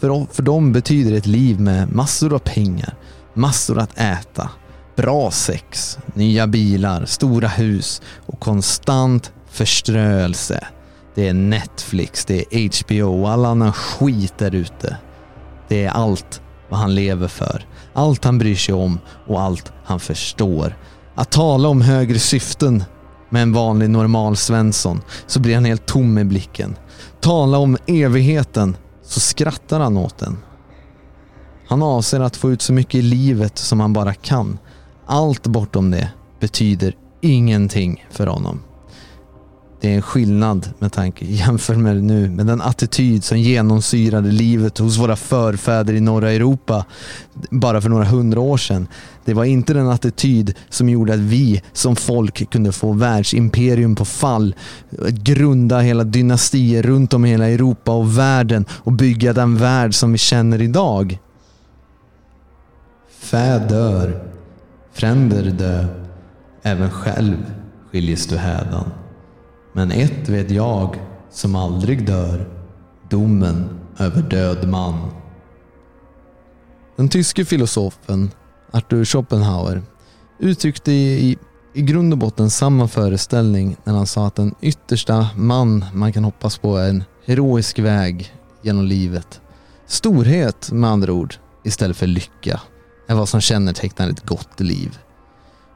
för, 0.00 0.26
för 0.34 0.42
dem 0.42 0.72
betyder 0.72 1.16
ett 1.16 1.26
liv 1.26 1.60
med 1.60 1.92
massor 1.92 2.34
av 2.34 2.38
pengar, 2.38 2.94
massor 3.34 3.78
att 3.78 3.98
äta, 3.98 4.50
bra 4.96 5.30
sex, 5.30 5.98
nya 6.14 6.46
bilar, 6.46 7.04
stora 7.04 7.48
hus 7.48 8.02
och 8.26 8.40
konstant 8.40 9.32
förströelse. 9.50 10.66
Det 11.14 11.28
är 11.28 11.34
Netflix, 11.34 12.24
det 12.24 12.44
är 12.50 12.84
HBO 12.84 13.22
och 13.22 13.30
all 13.30 13.44
annan 13.44 13.72
skit 13.72 14.38
där 14.38 14.54
ute. 14.54 14.96
Det 15.68 15.84
är 15.84 15.90
allt 15.90 16.42
vad 16.68 16.80
han 16.80 16.94
lever 16.94 17.28
för. 17.28 17.66
Allt 17.92 18.24
han 18.24 18.38
bryr 18.38 18.56
sig 18.56 18.74
om 18.74 18.98
och 19.26 19.40
allt 19.40 19.72
han 19.84 20.00
förstår. 20.00 20.76
Att 21.14 21.30
tala 21.30 21.68
om 21.68 21.80
högre 21.80 22.18
syften 22.18 22.84
med 23.30 23.42
en 23.42 23.52
vanlig 23.52 23.90
normal 23.90 24.36
Svensson 24.36 25.00
så 25.26 25.40
blir 25.40 25.54
han 25.54 25.64
helt 25.64 25.86
tom 25.86 26.18
i 26.18 26.24
blicken. 26.24 26.76
Tala 27.20 27.58
om 27.58 27.76
evigheten 27.86 28.76
så 29.02 29.20
skrattar 29.20 29.80
han 29.80 29.96
åt 29.96 30.18
den. 30.18 30.38
Han 31.68 31.82
avser 31.82 32.20
att 32.20 32.36
få 32.36 32.50
ut 32.50 32.62
så 32.62 32.72
mycket 32.72 32.94
i 32.94 33.02
livet 33.02 33.58
som 33.58 33.80
han 33.80 33.92
bara 33.92 34.14
kan. 34.14 34.58
Allt 35.06 35.46
bortom 35.46 35.90
det 35.90 36.10
betyder 36.40 36.96
ingenting 37.20 38.06
för 38.10 38.26
honom. 38.26 38.60
Det 39.80 39.90
är 39.90 39.96
en 39.96 40.02
skillnad 40.02 40.68
med 40.78 40.92
tanke 40.92 41.24
jämfört 41.28 41.76
med 41.76 42.04
nu, 42.04 42.30
med 42.30 42.46
den 42.46 42.60
attityd 42.60 43.24
som 43.24 43.38
genomsyrade 43.38 44.30
livet 44.30 44.78
hos 44.78 44.98
våra 44.98 45.16
förfäder 45.16 45.94
i 45.94 46.00
norra 46.00 46.32
Europa 46.32 46.84
bara 47.50 47.80
för 47.80 47.88
några 47.88 48.04
hundra 48.04 48.40
år 48.40 48.56
sedan. 48.56 48.88
Det 49.24 49.34
var 49.34 49.44
inte 49.44 49.72
den 49.74 49.88
attityd 49.88 50.54
som 50.68 50.88
gjorde 50.88 51.14
att 51.14 51.20
vi 51.20 51.62
som 51.72 51.96
folk 51.96 52.50
kunde 52.50 52.72
få 52.72 52.92
världsimperium 52.92 53.94
på 53.94 54.04
fall, 54.04 54.54
grunda 55.08 55.78
hela 55.78 56.04
dynastier 56.04 56.82
runt 56.82 57.14
om 57.14 57.24
i 57.24 57.30
hela 57.30 57.48
Europa 57.48 57.92
och 57.92 58.18
världen 58.18 58.64
och 58.70 58.92
bygga 58.92 59.32
den 59.32 59.56
värld 59.56 59.94
som 59.94 60.12
vi 60.12 60.18
känner 60.18 60.62
idag. 60.62 61.18
Fä 63.20 63.58
dör, 63.58 64.24
fränder 64.92 65.42
dö, 65.42 65.86
även 66.62 66.90
själv 66.90 67.36
skiljes 67.90 68.26
du 68.26 68.36
hädan. 68.36 68.90
Men 69.72 69.90
ett 69.90 70.28
vet 70.28 70.50
jag 70.50 70.96
som 71.30 71.54
aldrig 71.56 72.06
dör, 72.06 72.48
domen 73.10 73.80
över 73.98 74.22
död 74.22 74.68
man. 74.68 75.10
Den 76.96 77.08
tyske 77.08 77.44
filosofen 77.44 78.30
Arthur 78.70 79.04
Schopenhauer 79.04 79.82
uttryckte 80.38 80.92
i, 80.92 81.38
i 81.74 81.82
grund 81.82 82.12
och 82.12 82.18
botten 82.18 82.50
samma 82.50 82.88
föreställning 82.88 83.76
när 83.84 83.94
han 83.94 84.06
sa 84.06 84.26
att 84.26 84.34
den 84.34 84.54
yttersta 84.60 85.28
man 85.36 85.84
man 85.94 86.12
kan 86.12 86.24
hoppas 86.24 86.58
på 86.58 86.76
är 86.76 86.88
en 86.88 87.04
heroisk 87.26 87.78
väg 87.78 88.34
genom 88.62 88.84
livet. 88.84 89.40
Storhet 89.86 90.72
med 90.72 90.90
andra 90.90 91.12
ord, 91.12 91.34
istället 91.64 91.96
för 91.96 92.06
lycka, 92.06 92.60
är 93.08 93.14
vad 93.14 93.28
som 93.28 93.40
kännetecknar 93.40 94.08
ett 94.08 94.26
gott 94.26 94.60
liv. 94.60 94.98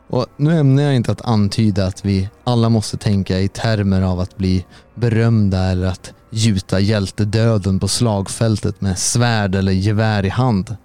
Och 0.08 0.26
nu 0.36 0.58
ämnar 0.58 0.82
jag 0.82 0.96
inte 0.96 1.12
att 1.12 1.22
antyda 1.22 1.86
att 1.86 2.04
vi 2.04 2.28
alla 2.44 2.68
måste 2.68 2.96
tänka 2.96 3.40
i 3.40 3.48
termer 3.48 4.02
av 4.02 4.20
att 4.20 4.36
bli 4.36 4.64
berömda 4.94 5.58
eller 5.58 5.86
att 5.86 6.12
gjuta 6.30 6.80
hjältedöden 6.80 7.80
på 7.80 7.88
slagfältet 7.88 8.80
med 8.80 8.98
svärd 8.98 9.54
eller 9.54 9.72
gevär 9.72 10.24
i 10.24 10.28
hand. 10.28 10.76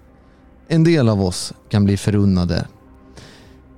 En 0.67 0.84
del 0.84 1.09
av 1.09 1.24
oss 1.24 1.53
kan 1.70 1.86
bli 1.86 1.97
förunnade. 1.97 2.65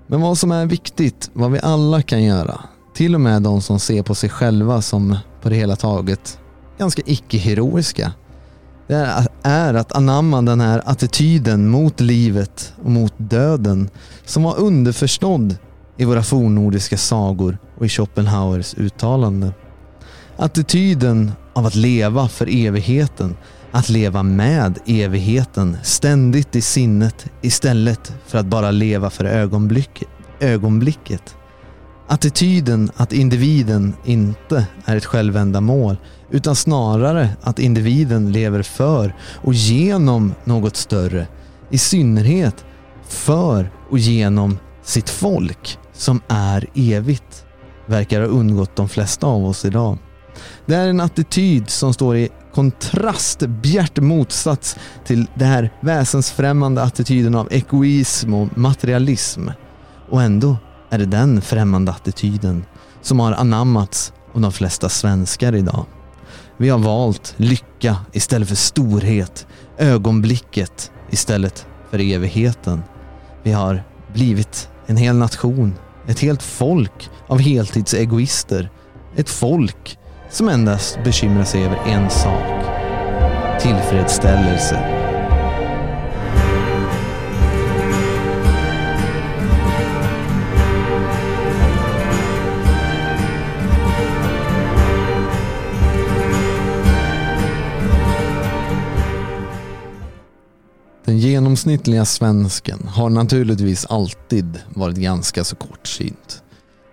Men 0.07 0.21
vad 0.21 0.37
som 0.37 0.51
är 0.51 0.65
viktigt, 0.65 1.29
vad 1.33 1.51
vi 1.51 1.59
alla 1.59 2.01
kan 2.01 2.23
göra, 2.23 2.61
till 2.93 3.15
och 3.15 3.21
med 3.21 3.41
de 3.41 3.61
som 3.61 3.79
ser 3.79 4.03
på 4.03 4.15
sig 4.15 4.29
själva 4.29 4.81
som 4.81 5.17
på 5.41 5.49
det 5.49 5.55
hela 5.55 5.75
taget 5.75 6.39
ganska 6.77 7.01
icke-heroiska, 7.05 8.11
det 8.91 9.27
är 9.43 9.73
att 9.73 9.91
anamma 9.91 10.41
den 10.41 10.61
här 10.61 10.81
attityden 10.85 11.69
mot 11.69 11.99
livet 11.99 12.73
och 12.83 12.91
mot 12.91 13.13
döden 13.17 13.89
som 14.25 14.43
var 14.43 14.59
underförstådd 14.59 15.57
i 15.97 16.05
våra 16.05 16.23
fornnordiska 16.23 16.97
sagor 16.97 17.57
och 17.77 17.85
i 17.85 17.89
Schopenhauers 17.89 18.73
uttalande. 18.77 19.53
Attityden 20.37 21.31
av 21.53 21.65
att 21.65 21.75
leva 21.75 22.27
för 22.27 22.47
evigheten, 22.65 23.37
att 23.71 23.89
leva 23.89 24.23
med 24.23 24.79
evigheten 24.85 25.77
ständigt 25.83 26.55
i 26.55 26.61
sinnet 26.61 27.25
istället 27.41 28.13
för 28.27 28.37
att 28.37 28.45
bara 28.45 28.71
leva 28.71 29.09
för 29.09 29.25
ögonblicket. 29.25 30.07
ögonblicket. 30.39 31.35
Attityden 32.11 32.91
att 32.95 33.13
individen 33.13 33.95
inte 34.05 34.67
är 34.85 34.95
ett 34.95 35.05
självändamål 35.05 35.97
utan 36.29 36.55
snarare 36.55 37.29
att 37.41 37.59
individen 37.59 38.31
lever 38.31 38.63
för 38.63 39.15
och 39.35 39.53
genom 39.53 40.33
något 40.43 40.75
större. 40.75 41.27
I 41.69 41.77
synnerhet 41.77 42.65
för 43.07 43.71
och 43.89 43.99
genom 43.99 44.57
sitt 44.83 45.09
folk 45.09 45.77
som 45.93 46.21
är 46.27 46.67
evigt. 46.75 47.45
Verkar 47.85 48.21
ha 48.21 48.27
undgått 48.27 48.75
de 48.75 48.89
flesta 48.89 49.27
av 49.27 49.45
oss 49.45 49.65
idag. 49.65 49.97
Det 50.65 50.75
är 50.75 50.87
en 50.87 50.99
attityd 50.99 51.69
som 51.69 51.93
står 51.93 52.17
i 52.17 52.29
kontrast, 52.53 53.39
bjärt 53.39 53.99
motsats 53.99 54.75
till 55.05 55.27
den 55.35 55.47
här 55.47 55.73
väsensfrämmande 55.81 56.83
attityden 56.83 57.35
av 57.35 57.47
egoism 57.51 58.33
och 58.33 58.57
materialism. 58.57 59.49
Och 60.09 60.21
ändå 60.21 60.57
är 60.91 60.97
det 60.97 61.05
den 61.05 61.41
främmande 61.41 61.91
attityden 61.91 62.65
som 63.01 63.19
har 63.19 63.33
anammats 63.33 64.13
av 64.33 64.41
de 64.41 64.51
flesta 64.51 64.89
svenskar 64.89 65.55
idag. 65.55 65.85
Vi 66.57 66.69
har 66.69 66.79
valt 66.79 67.33
lycka 67.37 67.97
istället 68.11 68.47
för 68.47 68.55
storhet, 68.55 69.47
ögonblicket 69.77 70.91
istället 71.09 71.67
för 71.89 71.99
evigheten. 71.99 72.83
Vi 73.43 73.51
har 73.51 73.83
blivit 74.13 74.69
en 74.85 74.97
hel 74.97 75.15
nation, 75.15 75.73
ett 76.07 76.19
helt 76.19 76.43
folk 76.43 77.09
av 77.27 77.39
heltidsegoister. 77.39 78.69
Ett 79.15 79.29
folk 79.29 79.99
som 80.29 80.49
endast 80.49 80.99
bekymrar 81.03 81.43
sig 81.43 81.65
över 81.65 81.79
en 81.87 82.09
sak. 82.09 82.63
Tillfredsställelse 83.61 85.00
genomsnittliga 101.61 102.05
svensken 102.05 102.87
har 102.87 103.09
naturligtvis 103.09 103.85
alltid 103.85 104.59
varit 104.69 104.97
ganska 104.97 105.43
så 105.43 105.55
kortsynt. 105.55 106.43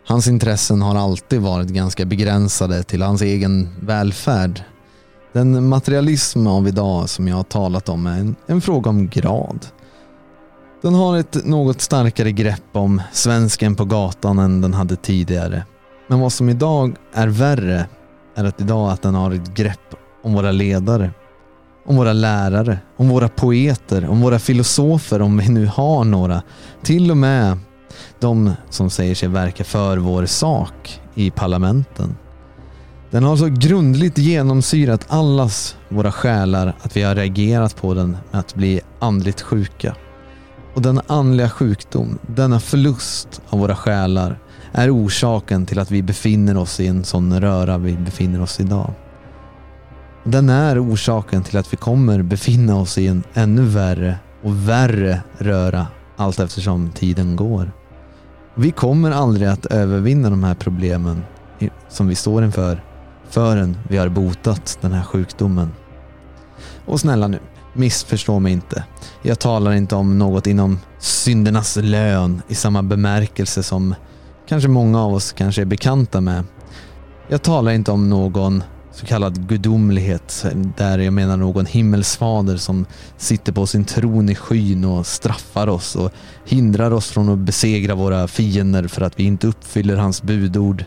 Hans 0.07 0.29
intressen 0.29 0.83
har 0.83 0.95
alltid 0.95 1.41
varit 1.41 1.69
ganska 1.69 2.05
begränsade 2.05 2.83
till 2.83 3.03
hans 3.03 3.23
egen 3.23 3.69
välfärd. 3.81 4.62
Den 5.33 5.69
materialism 5.69 6.47
av 6.47 6.69
idag 6.69 7.09
som 7.09 7.29
jag 7.29 7.37
har 7.37 7.43
talat 7.43 7.89
om 7.89 8.07
är 8.07 8.21
en, 8.21 8.37
en 8.47 8.61
fråga 8.61 8.91
om 8.91 9.09
grad. 9.09 9.66
Den 10.83 10.95
har 10.95 11.16
ett 11.16 11.47
något 11.47 11.81
starkare 11.81 12.33
grepp 12.33 12.77
om 12.77 13.03
svensken 13.12 13.75
på 13.75 13.85
gatan 13.85 14.39
än 14.39 14.61
den 14.61 14.75
hade 14.75 14.97
tidigare. 14.97 15.64
Men 16.09 16.21
vad 16.21 16.33
som 16.33 16.49
idag 16.49 16.97
är 17.14 17.29
värre 17.29 17.87
är 18.35 18.45
att 18.45 18.61
idag 18.61 18.91
att 18.91 19.03
den 19.03 19.14
har 19.14 19.33
ett 19.33 19.55
grepp 19.55 19.95
om 20.23 20.35
våra 20.35 20.53
ledare. 20.53 21.11
Om 21.89 21.97
våra 21.97 22.12
lärare, 22.12 22.78
om 22.97 23.09
våra 23.09 23.28
poeter, 23.28 24.09
om 24.09 24.20
våra 24.20 24.39
filosofer, 24.39 25.22
om 25.22 25.39
vi 25.39 25.49
nu 25.49 25.66
har 25.66 26.05
några. 26.05 26.43
Till 26.82 27.11
och 27.11 27.16
med 27.16 27.59
de 28.20 28.53
som 28.70 28.91
säger 28.91 29.14
sig 29.14 29.28
verka 29.28 29.64
för 29.64 29.97
vår 29.97 30.26
sak 30.26 31.01
i 31.14 31.30
parlamenten. 31.30 32.16
Den 33.11 33.24
har 33.24 33.36
så 33.36 33.47
grundligt 33.47 34.18
genomsyrat 34.18 35.05
allas 35.09 35.76
våra 35.89 36.12
själar 36.12 36.76
att 36.82 36.97
vi 36.97 37.03
har 37.03 37.14
reagerat 37.14 37.76
på 37.76 37.95
den 37.95 38.16
med 38.30 38.41
att 38.41 38.55
bli 38.55 38.80
andligt 38.99 39.41
sjuka. 39.41 39.97
Och 40.74 40.82
denna 40.82 41.03
andliga 41.07 41.51
sjukdom, 41.51 42.18
denna 42.26 42.61
förlust 42.61 43.43
av 43.49 43.59
våra 43.59 43.76
själar 43.76 44.39
är 44.72 44.97
orsaken 44.97 45.66
till 45.66 45.78
att 45.78 45.91
vi 45.91 46.03
befinner 46.03 46.57
oss 46.57 46.80
i 46.80 46.86
en 46.86 47.05
sån 47.05 47.41
röra 47.41 47.78
vi 47.78 47.97
befinner 47.97 48.43
oss 48.43 48.61
idag. 48.61 48.95
Den 50.31 50.49
är 50.49 50.85
orsaken 50.85 51.43
till 51.43 51.59
att 51.59 51.72
vi 51.72 51.76
kommer 51.76 52.22
befinna 52.22 52.76
oss 52.76 52.99
i 52.99 53.07
en 53.07 53.22
ännu 53.35 53.62
värre 53.62 54.16
och 54.43 54.68
värre 54.68 55.22
röra 55.39 55.87
allt 56.16 56.41
eftersom 56.41 56.91
tiden 56.91 57.37
går. 57.37 57.72
Vi 58.55 58.70
kommer 58.70 59.11
aldrig 59.11 59.49
att 59.49 59.66
övervinna 59.66 60.31
de 60.31 60.45
här 60.45 60.55
problemen 60.55 61.22
som 61.89 62.09
vi 62.09 62.14
står 62.14 62.45
inför 62.45 62.85
förrän 63.29 63.79
vi 63.89 63.97
har 63.97 64.09
botat 64.09 64.79
den 64.81 64.93
här 64.93 65.03
sjukdomen. 65.03 65.72
Och 66.87 67.01
snälla 67.01 67.29
nu, 67.29 67.39
missförstå 67.72 68.39
mig 68.39 68.53
inte. 68.53 68.85
Jag 69.22 69.39
talar 69.39 69.72
inte 69.72 69.95
om 69.95 70.18
något 70.18 70.47
inom 70.47 70.79
syndernas 70.99 71.76
lön 71.76 72.43
i 72.49 72.55
samma 72.55 72.83
bemärkelse 72.83 73.62
som 73.62 73.95
kanske 74.49 74.68
många 74.68 75.03
av 75.03 75.14
oss 75.14 75.33
kanske 75.33 75.62
är 75.62 75.66
bekanta 75.66 76.20
med. 76.20 76.45
Jag 77.29 77.43
talar 77.43 77.72
inte 77.72 77.91
om 77.91 78.11
någon 78.11 78.62
så 78.99 79.07
kallad 79.07 79.49
gudomlighet 79.49 80.46
där 80.76 80.99
jag 80.99 81.12
menar 81.12 81.36
någon 81.36 81.66
himmelsfader 81.66 82.57
som 82.57 82.86
sitter 83.16 83.53
på 83.53 83.66
sin 83.66 83.84
tron 83.84 84.28
i 84.28 84.34
skyn 84.34 84.84
och 84.84 85.07
straffar 85.07 85.66
oss 85.66 85.96
och 85.96 86.12
hindrar 86.44 86.90
oss 86.90 87.11
från 87.11 87.28
att 87.28 87.38
besegra 87.38 87.94
våra 87.94 88.28
fiender 88.28 88.88
för 88.88 89.03
att 89.03 89.20
vi 89.20 89.24
inte 89.24 89.46
uppfyller 89.46 89.96
hans 89.96 90.22
budord. 90.22 90.84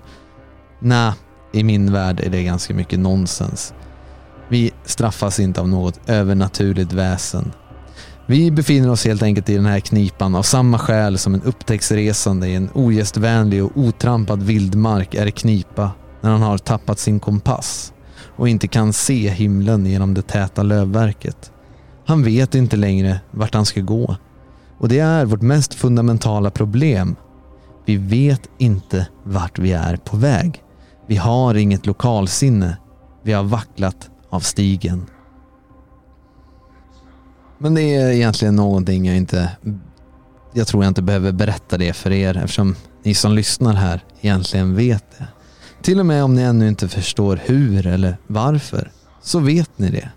Nej, 0.80 1.14
i 1.54 1.64
min 1.64 1.92
värld 1.92 2.20
är 2.20 2.30
det 2.30 2.44
ganska 2.44 2.74
mycket 2.74 3.00
nonsens. 3.00 3.74
Vi 4.50 4.72
straffas 4.86 5.40
inte 5.40 5.62
av 5.62 5.70
något 5.70 6.00
övernaturligt 6.08 6.94
väsen. 6.94 7.52
Vi 8.26 8.52
befinner 8.52 8.90
oss 8.90 9.06
helt 9.06 9.24
enkelt 9.24 9.50
i 9.50 9.56
den 9.56 9.66
här 9.66 9.80
knipan 9.80 10.36
av 10.36 10.44
samma 10.44 10.80
skäl 10.80 11.18
som 11.18 11.34
en 11.34 11.42
upptäcktsresande 11.42 12.48
i 12.48 12.56
en 12.56 12.70
ogästvänlig 12.74 13.64
och 13.64 13.72
otrampad 13.76 14.44
vildmark 14.44 15.14
är 15.14 15.28
i 15.28 15.32
knipa 15.32 15.92
när 16.22 16.32
han 16.32 16.42
har 16.42 16.58
tappat 16.58 17.00
sin 17.00 17.20
kompass 17.20 17.94
och 18.42 18.50
inte 18.50 18.68
kan 18.68 18.94
se 18.94 19.30
himlen 19.30 19.86
genom 19.86 20.14
det 20.14 20.22
täta 20.22 20.64
lövverket. 20.64 21.52
Han 22.06 22.24
vet 22.24 22.56
inte 22.56 22.76
längre 22.76 23.20
vart 23.32 23.54
han 23.54 23.66
ska 23.66 23.82
gå. 23.82 24.16
Och 24.78 24.90
det 24.90 25.00
är 25.00 25.26
vårt 25.26 25.42
mest 25.42 25.74
fundamentala 25.74 26.52
problem. 26.52 27.16
Vi 27.86 27.98
vet 27.98 28.50
inte 28.58 29.08
vart 29.24 29.60
vi 29.60 29.72
är 29.72 29.96
på 29.96 30.18
väg. 30.18 30.64
Vi 31.08 31.16
har 31.16 31.56
inget 31.56 31.86
lokalsinne. 31.86 32.78
Vi 33.24 33.34
har 33.34 33.44
vacklat 33.44 34.10
av 34.30 34.40
stigen. 34.40 35.06
Men 37.58 37.76
det 37.76 37.96
är 37.96 38.12
egentligen 38.12 38.56
någonting 38.56 39.06
jag 39.06 39.18
inte... 39.18 39.52
Jag 40.54 40.68
tror 40.68 40.84
jag 40.84 40.92
inte 40.92 41.02
behöver 41.02 41.32
berätta 41.32 41.78
det 41.78 41.94
för 41.94 42.12
er 42.12 42.38
eftersom 42.38 42.76
ni 43.04 43.14
som 43.14 43.34
lyssnar 43.34 43.74
här 43.74 44.04
egentligen 44.22 44.76
vet 44.76 45.06
det. 45.18 45.28
Till 45.82 46.00
och 46.00 46.06
med 46.06 46.24
om 46.24 46.36
ni 46.36 46.42
ännu 46.42 46.68
inte 46.68 46.88
förstår 46.88 47.40
hur 47.46 47.88
eller 47.88 48.18
varför, 48.28 48.92
så 49.22 49.40
vet 49.40 49.72
ni 49.78 49.90
det. 49.90 50.10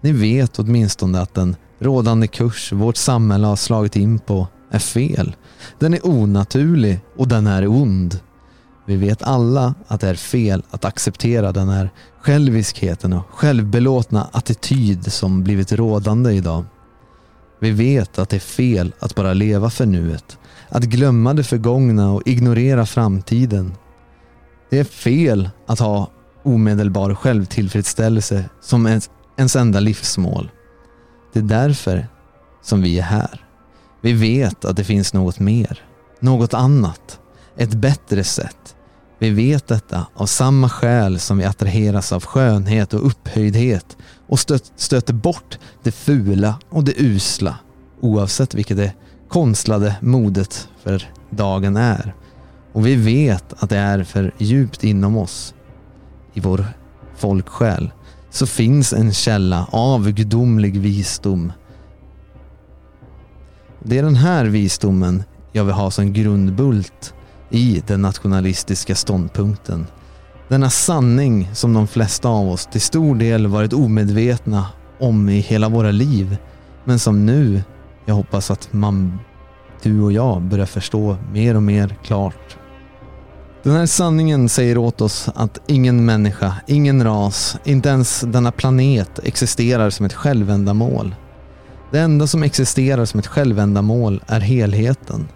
Ni 0.00 0.12
vet 0.12 0.58
åtminstone 0.58 1.20
att 1.20 1.34
den 1.34 1.56
rådande 1.78 2.26
kurs 2.26 2.72
vårt 2.72 2.96
samhälle 2.96 3.46
har 3.46 3.56
slagit 3.56 3.96
in 3.96 4.18
på 4.18 4.48
är 4.70 4.78
fel. 4.78 5.36
Den 5.78 5.94
är 5.94 6.06
onaturlig 6.06 7.00
och 7.16 7.28
den 7.28 7.46
är 7.46 7.66
ond. 7.66 8.20
Vi 8.86 8.96
vet 8.96 9.22
alla 9.22 9.74
att 9.86 10.00
det 10.00 10.08
är 10.08 10.14
fel 10.14 10.62
att 10.70 10.84
acceptera 10.84 11.52
den 11.52 11.68
här 11.68 11.90
själviskheten 12.20 13.12
och 13.12 13.26
självbelåtna 13.30 14.28
attityd 14.32 15.12
som 15.12 15.44
blivit 15.44 15.72
rådande 15.72 16.32
idag. 16.32 16.64
Vi 17.60 17.70
vet 17.70 18.18
att 18.18 18.28
det 18.28 18.36
är 18.36 18.40
fel 18.40 18.92
att 18.98 19.14
bara 19.14 19.32
leva 19.34 19.70
för 19.70 19.86
nuet, 19.86 20.38
att 20.68 20.84
glömma 20.84 21.34
det 21.34 21.44
förgångna 21.44 22.12
och 22.12 22.22
ignorera 22.26 22.86
framtiden. 22.86 23.74
Det 24.74 24.80
är 24.80 24.84
fel 24.84 25.50
att 25.66 25.78
ha 25.78 26.10
omedelbar 26.42 27.14
självtillfredsställelse 27.14 28.44
som 28.60 28.86
ens, 28.86 29.10
ens 29.36 29.56
enda 29.56 29.80
livsmål. 29.80 30.50
Det 31.32 31.38
är 31.38 31.42
därför 31.42 32.08
som 32.62 32.82
vi 32.82 32.98
är 32.98 33.02
här. 33.02 33.46
Vi 34.00 34.12
vet 34.12 34.64
att 34.64 34.76
det 34.76 34.84
finns 34.84 35.14
något 35.14 35.38
mer, 35.38 35.82
något 36.20 36.54
annat, 36.54 37.20
ett 37.56 37.74
bättre 37.74 38.24
sätt. 38.24 38.76
Vi 39.18 39.30
vet 39.30 39.66
detta 39.66 40.06
av 40.14 40.26
samma 40.26 40.68
skäl 40.68 41.18
som 41.18 41.38
vi 41.38 41.44
attraheras 41.44 42.12
av 42.12 42.24
skönhet 42.24 42.94
och 42.94 43.06
upphöjdhet 43.06 43.96
och 44.26 44.40
stöt, 44.40 44.72
stöter 44.76 45.14
bort 45.14 45.58
det 45.82 45.92
fula 45.92 46.58
och 46.68 46.84
det 46.84 47.00
usla 47.00 47.56
oavsett 48.00 48.54
vilket 48.54 48.76
det 48.76 48.92
konstlade 49.28 49.96
modet 50.00 50.68
för 50.82 51.12
dagen 51.30 51.76
är. 51.76 52.14
Och 52.74 52.86
vi 52.86 52.96
vet 52.96 53.62
att 53.62 53.70
det 53.70 53.76
är 53.76 54.04
för 54.04 54.32
djupt 54.38 54.84
inom 54.84 55.16
oss, 55.16 55.54
i 56.32 56.40
vår 56.40 56.64
folksjäl, 57.16 57.90
så 58.30 58.46
finns 58.46 58.92
en 58.92 59.12
källa 59.12 59.66
av 59.70 60.10
gudomlig 60.10 60.80
visdom. 60.80 61.52
Det 63.82 63.98
är 63.98 64.02
den 64.02 64.16
här 64.16 64.44
visdomen 64.44 65.22
jag 65.52 65.64
vill 65.64 65.74
ha 65.74 65.90
som 65.90 66.12
grundbult 66.12 67.14
i 67.50 67.82
den 67.86 68.02
nationalistiska 68.02 68.94
ståndpunkten. 68.94 69.86
Denna 70.48 70.70
sanning 70.70 71.50
som 71.52 71.74
de 71.74 71.86
flesta 71.86 72.28
av 72.28 72.48
oss 72.48 72.66
till 72.66 72.80
stor 72.80 73.14
del 73.14 73.46
varit 73.46 73.72
omedvetna 73.72 74.66
om 75.00 75.28
i 75.28 75.40
hela 75.40 75.68
våra 75.68 75.90
liv, 75.90 76.36
men 76.84 76.98
som 76.98 77.26
nu, 77.26 77.62
jag 78.04 78.14
hoppas 78.14 78.50
att 78.50 78.72
man, 78.72 79.18
du 79.82 80.00
och 80.00 80.12
jag 80.12 80.42
börjar 80.42 80.66
förstå 80.66 81.16
mer 81.32 81.56
och 81.56 81.62
mer 81.62 81.96
klart. 82.04 82.58
Den 83.64 83.72
här 83.72 83.86
sanningen 83.86 84.48
säger 84.48 84.78
åt 84.78 85.00
oss 85.00 85.28
att 85.34 85.60
ingen 85.66 86.04
människa, 86.04 86.54
ingen 86.66 87.04
ras, 87.04 87.56
inte 87.64 87.88
ens 87.88 88.20
denna 88.20 88.52
planet 88.52 89.18
existerar 89.22 89.90
som 89.90 90.06
ett 90.06 90.12
självändamål. 90.12 91.14
Det 91.90 91.98
enda 91.98 92.26
som 92.26 92.42
existerar 92.42 93.04
som 93.04 93.20
ett 93.20 93.26
självändamål 93.26 94.22
är 94.26 94.40
helheten. 94.40 95.28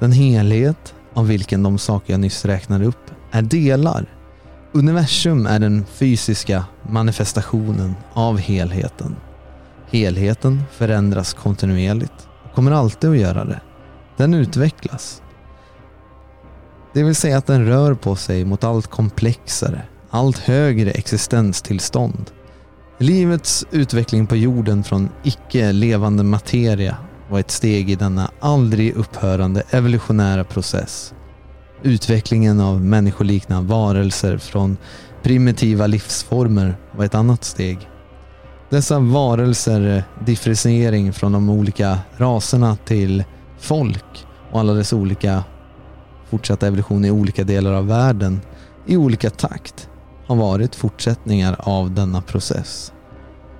Den 0.00 0.12
helhet 0.12 0.94
av 1.14 1.28
vilken 1.28 1.62
de 1.62 1.78
saker 1.78 2.12
jag 2.12 2.20
nyss 2.20 2.44
räknade 2.44 2.84
upp 2.84 3.10
är 3.30 3.42
delar. 3.42 4.06
Universum 4.72 5.46
är 5.46 5.58
den 5.58 5.84
fysiska 5.86 6.64
manifestationen 6.90 7.94
av 8.12 8.38
helheten. 8.38 9.16
Helheten 9.90 10.62
förändras 10.72 11.34
kontinuerligt 11.34 12.28
och 12.44 12.54
kommer 12.54 12.72
alltid 12.72 13.10
att 13.10 13.18
göra 13.18 13.44
det. 13.44 13.60
Den 14.16 14.34
utvecklas. 14.34 15.22
Det 16.94 17.02
vill 17.02 17.14
säga 17.14 17.38
att 17.38 17.46
den 17.46 17.66
rör 17.66 17.94
på 17.94 18.16
sig 18.16 18.44
mot 18.44 18.64
allt 18.64 18.86
komplexare, 18.86 19.82
allt 20.10 20.38
högre 20.38 20.90
existenstillstånd. 20.90 22.30
Livets 22.98 23.66
utveckling 23.70 24.26
på 24.26 24.36
jorden 24.36 24.84
från 24.84 25.08
icke 25.22 25.72
levande 25.72 26.22
materia 26.22 26.96
var 27.30 27.40
ett 27.40 27.50
steg 27.50 27.90
i 27.90 27.94
denna 27.94 28.30
aldrig 28.40 28.94
upphörande 28.94 29.62
evolutionära 29.70 30.44
process. 30.44 31.14
Utvecklingen 31.82 32.60
av 32.60 32.84
människoliknande 32.84 33.68
varelser 33.68 34.38
från 34.38 34.76
primitiva 35.22 35.86
livsformer 35.86 36.76
var 36.96 37.04
ett 37.04 37.14
annat 37.14 37.44
steg. 37.44 37.88
Dessa 38.70 38.98
varelser 38.98 40.04
differentiering 40.26 41.12
från 41.12 41.32
de 41.32 41.50
olika 41.50 41.98
raserna 42.16 42.76
till 42.76 43.24
folk 43.58 44.26
och 44.52 44.60
alla 44.60 44.72
dess 44.72 44.92
olika 44.92 45.44
fortsatta 46.34 46.66
evolution 46.66 47.04
i 47.04 47.10
olika 47.10 47.44
delar 47.44 47.72
av 47.72 47.86
världen 47.86 48.40
i 48.86 48.96
olika 48.96 49.30
takt 49.30 49.88
har 50.26 50.36
varit 50.36 50.74
fortsättningar 50.74 51.56
av 51.58 51.90
denna 51.90 52.22
process. 52.22 52.92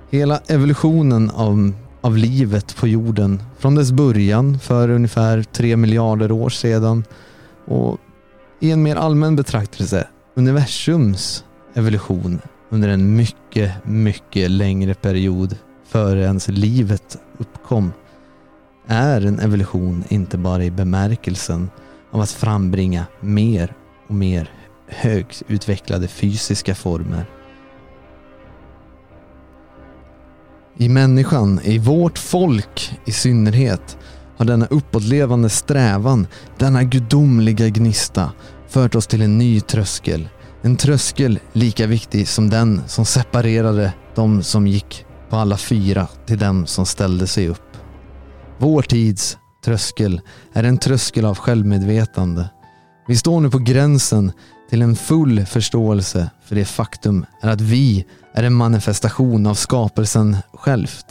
Hela 0.09 0.39
evolutionen 0.47 1.29
av, 1.29 1.73
av 2.01 2.17
livet 2.17 2.75
på 2.75 2.87
jorden 2.87 3.43
från 3.57 3.75
dess 3.75 3.91
början 3.91 4.59
för 4.59 4.89
ungefär 4.89 5.43
tre 5.43 5.77
miljarder 5.77 6.31
år 6.31 6.49
sedan 6.49 7.03
och 7.65 7.97
i 8.59 8.71
en 8.71 8.83
mer 8.83 8.95
allmän 8.95 9.35
betraktelse 9.35 10.07
universums 10.35 11.43
evolution 11.73 12.41
under 12.69 12.89
en 12.89 13.15
mycket, 13.15 13.85
mycket 13.85 14.51
längre 14.51 14.93
period 14.93 15.57
före 15.87 16.23
ens 16.23 16.47
livet 16.47 17.17
uppkom 17.37 17.91
är 18.87 19.25
en 19.25 19.39
evolution 19.39 20.03
inte 20.09 20.37
bara 20.37 20.63
i 20.63 20.71
bemärkelsen 20.71 21.69
av 22.15 22.21
att 22.21 22.31
frambringa 22.31 23.05
mer 23.19 23.73
och 24.07 24.15
mer 24.15 24.51
högutvecklade 24.87 26.07
fysiska 26.07 26.75
former. 26.75 27.25
I 30.77 30.89
människan, 30.89 31.59
i 31.63 31.77
vårt 31.79 32.17
folk 32.17 32.99
i 33.05 33.11
synnerhet, 33.11 33.97
har 34.37 34.45
denna 34.45 34.65
uppåtlevande 34.65 35.49
strävan, 35.49 36.27
denna 36.57 36.83
gudomliga 36.83 37.69
gnista, 37.69 38.31
fört 38.67 38.95
oss 38.95 39.07
till 39.07 39.21
en 39.21 39.37
ny 39.37 39.61
tröskel. 39.61 40.29
En 40.61 40.77
tröskel 40.77 41.39
lika 41.53 41.87
viktig 41.87 42.27
som 42.27 42.49
den 42.49 42.81
som 42.87 43.05
separerade 43.05 43.93
de 44.15 44.43
som 44.43 44.67
gick 44.67 45.05
på 45.29 45.35
alla 45.35 45.57
fyra 45.57 46.07
till 46.25 46.37
dem 46.37 46.65
som 46.65 46.85
ställde 46.85 47.27
sig 47.27 47.47
upp. 47.47 47.77
Vår 48.57 48.81
tids 48.81 49.37
tröskel 49.65 50.21
är 50.53 50.63
en 50.63 50.77
tröskel 50.77 51.25
av 51.25 51.37
självmedvetande. 51.37 52.49
Vi 53.07 53.17
står 53.17 53.41
nu 53.41 53.49
på 53.49 53.57
gränsen 53.57 54.31
till 54.69 54.81
en 54.81 54.95
full 54.95 55.45
förståelse 55.45 56.29
för 56.43 56.55
det 56.55 56.65
faktum 56.65 57.25
är 57.41 57.49
att 57.49 57.61
vi 57.61 58.05
är 58.33 58.43
en 58.43 58.53
manifestation 58.53 59.45
av 59.45 59.53
skapelsen 59.53 60.37
självt. 60.53 61.05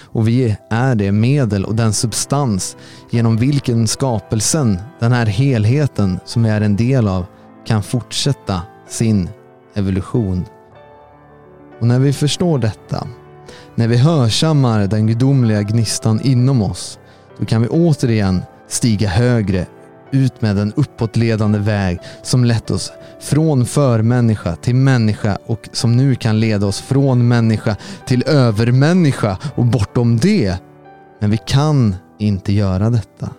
Och 0.00 0.28
vi 0.28 0.56
är 0.70 0.94
det 0.94 1.12
medel 1.12 1.64
och 1.64 1.74
den 1.74 1.92
substans 1.92 2.76
genom 3.10 3.36
vilken 3.36 3.88
skapelsen, 3.88 4.78
den 4.98 5.12
här 5.12 5.26
helheten 5.26 6.20
som 6.24 6.42
vi 6.42 6.50
är 6.50 6.60
en 6.60 6.76
del 6.76 7.08
av, 7.08 7.26
kan 7.66 7.82
fortsätta 7.82 8.62
sin 8.88 9.28
evolution. 9.74 10.44
Och 11.80 11.86
när 11.86 11.98
vi 11.98 12.12
förstår 12.12 12.58
detta, 12.58 13.06
när 13.74 13.88
vi 13.88 13.96
hörsammar 13.96 14.86
den 14.86 15.06
gudomliga 15.06 15.62
gnistan 15.62 16.20
inom 16.20 16.62
oss, 16.62 16.98
då 17.38 17.44
kan 17.44 17.62
vi 17.62 17.68
återigen 17.68 18.42
stiga 18.68 19.08
högre 19.08 19.66
ut 20.10 20.42
med 20.42 20.58
en 20.58 20.72
uppåtledande 20.76 21.58
väg 21.58 21.98
som 22.22 22.44
lett 22.44 22.70
oss 22.70 22.92
från 23.20 23.66
förmänniska 23.66 24.56
till 24.56 24.74
människa 24.74 25.38
och 25.46 25.68
som 25.72 25.96
nu 25.96 26.14
kan 26.14 26.40
leda 26.40 26.66
oss 26.66 26.80
från 26.80 27.28
människa 27.28 27.76
till 28.06 28.22
övermänniska 28.26 29.38
och 29.54 29.64
bortom 29.64 30.16
det. 30.16 30.58
Men 31.20 31.30
vi 31.30 31.38
kan 31.46 31.96
inte 32.18 32.52
göra 32.52 32.90
detta. 32.90 33.30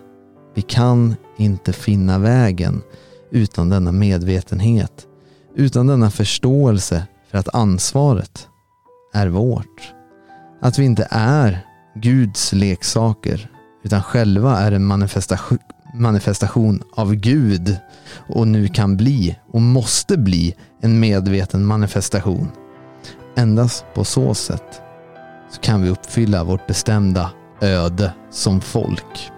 Vi 0.54 0.62
kan 0.62 1.16
inte 1.38 1.72
finna 1.72 2.18
vägen 2.18 2.82
utan 3.30 3.68
denna 3.68 3.92
medvetenhet, 3.92 5.06
utan 5.56 5.86
denna 5.86 6.10
förståelse 6.10 7.06
för 7.30 7.38
att 7.38 7.54
ansvaret 7.54 8.48
är 9.14 9.26
vårt. 9.26 9.92
Att 10.62 10.78
vi 10.78 10.84
inte 10.84 11.08
är 11.10 11.66
Guds 11.94 12.52
leksaker 12.52 13.49
utan 13.82 14.02
själva 14.02 14.58
är 14.58 14.72
en 14.72 14.84
manifestation, 14.84 15.58
manifestation 15.94 16.82
av 16.92 17.14
Gud 17.14 17.76
och 18.12 18.48
nu 18.48 18.68
kan 18.68 18.96
bli 18.96 19.36
och 19.52 19.62
måste 19.62 20.18
bli 20.18 20.54
en 20.80 21.00
medveten 21.00 21.64
manifestation. 21.64 22.48
Endast 23.36 23.84
på 23.94 24.04
så 24.04 24.34
sätt 24.34 24.82
så 25.50 25.60
kan 25.60 25.82
vi 25.82 25.90
uppfylla 25.90 26.44
vårt 26.44 26.66
bestämda 26.66 27.30
öde 27.60 28.12
som 28.30 28.60
folk. 28.60 29.30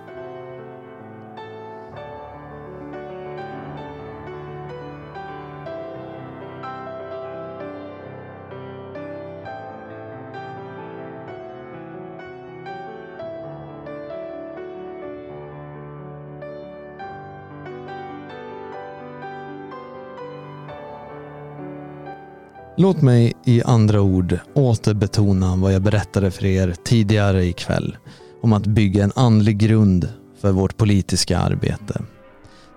Låt 22.77 23.03
mig 23.03 23.33
i 23.45 23.62
andra 23.62 24.01
ord 24.01 24.39
återbetona 24.55 25.57
vad 25.57 25.75
jag 25.75 25.83
berättade 25.83 26.31
för 26.31 26.45
er 26.45 26.75
tidigare 26.85 27.45
ikväll 27.45 27.97
om 28.43 28.53
att 28.53 28.66
bygga 28.66 29.05
en 29.05 29.12
andlig 29.16 29.59
grund 29.59 30.09
för 30.41 30.53
vårt 30.53 30.77
politiska 30.77 31.39
arbete. 31.39 32.03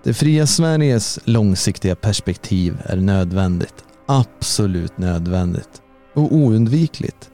Det 0.04 0.14
fria 0.14 0.46
Sveriges 0.46 1.18
långsiktiga 1.24 1.96
perspektiv 1.96 2.78
är 2.84 2.96
nödvändigt, 2.96 3.74
absolut 4.06 4.98
nödvändigt 4.98 5.82
och 6.14 6.34
oundvikligt. 6.34 7.30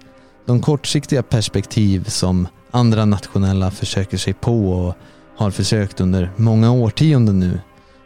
De 0.46 0.60
kortsiktiga 0.60 1.22
perspektiv 1.22 2.04
som 2.04 2.48
andra 2.70 3.04
nationella 3.04 3.70
försöker 3.70 4.16
sig 4.16 4.34
på 4.34 4.72
och 4.72 4.94
har 5.36 5.50
försökt 5.50 6.00
under 6.00 6.30
många 6.36 6.72
årtionden 6.72 7.40
nu 7.40 7.60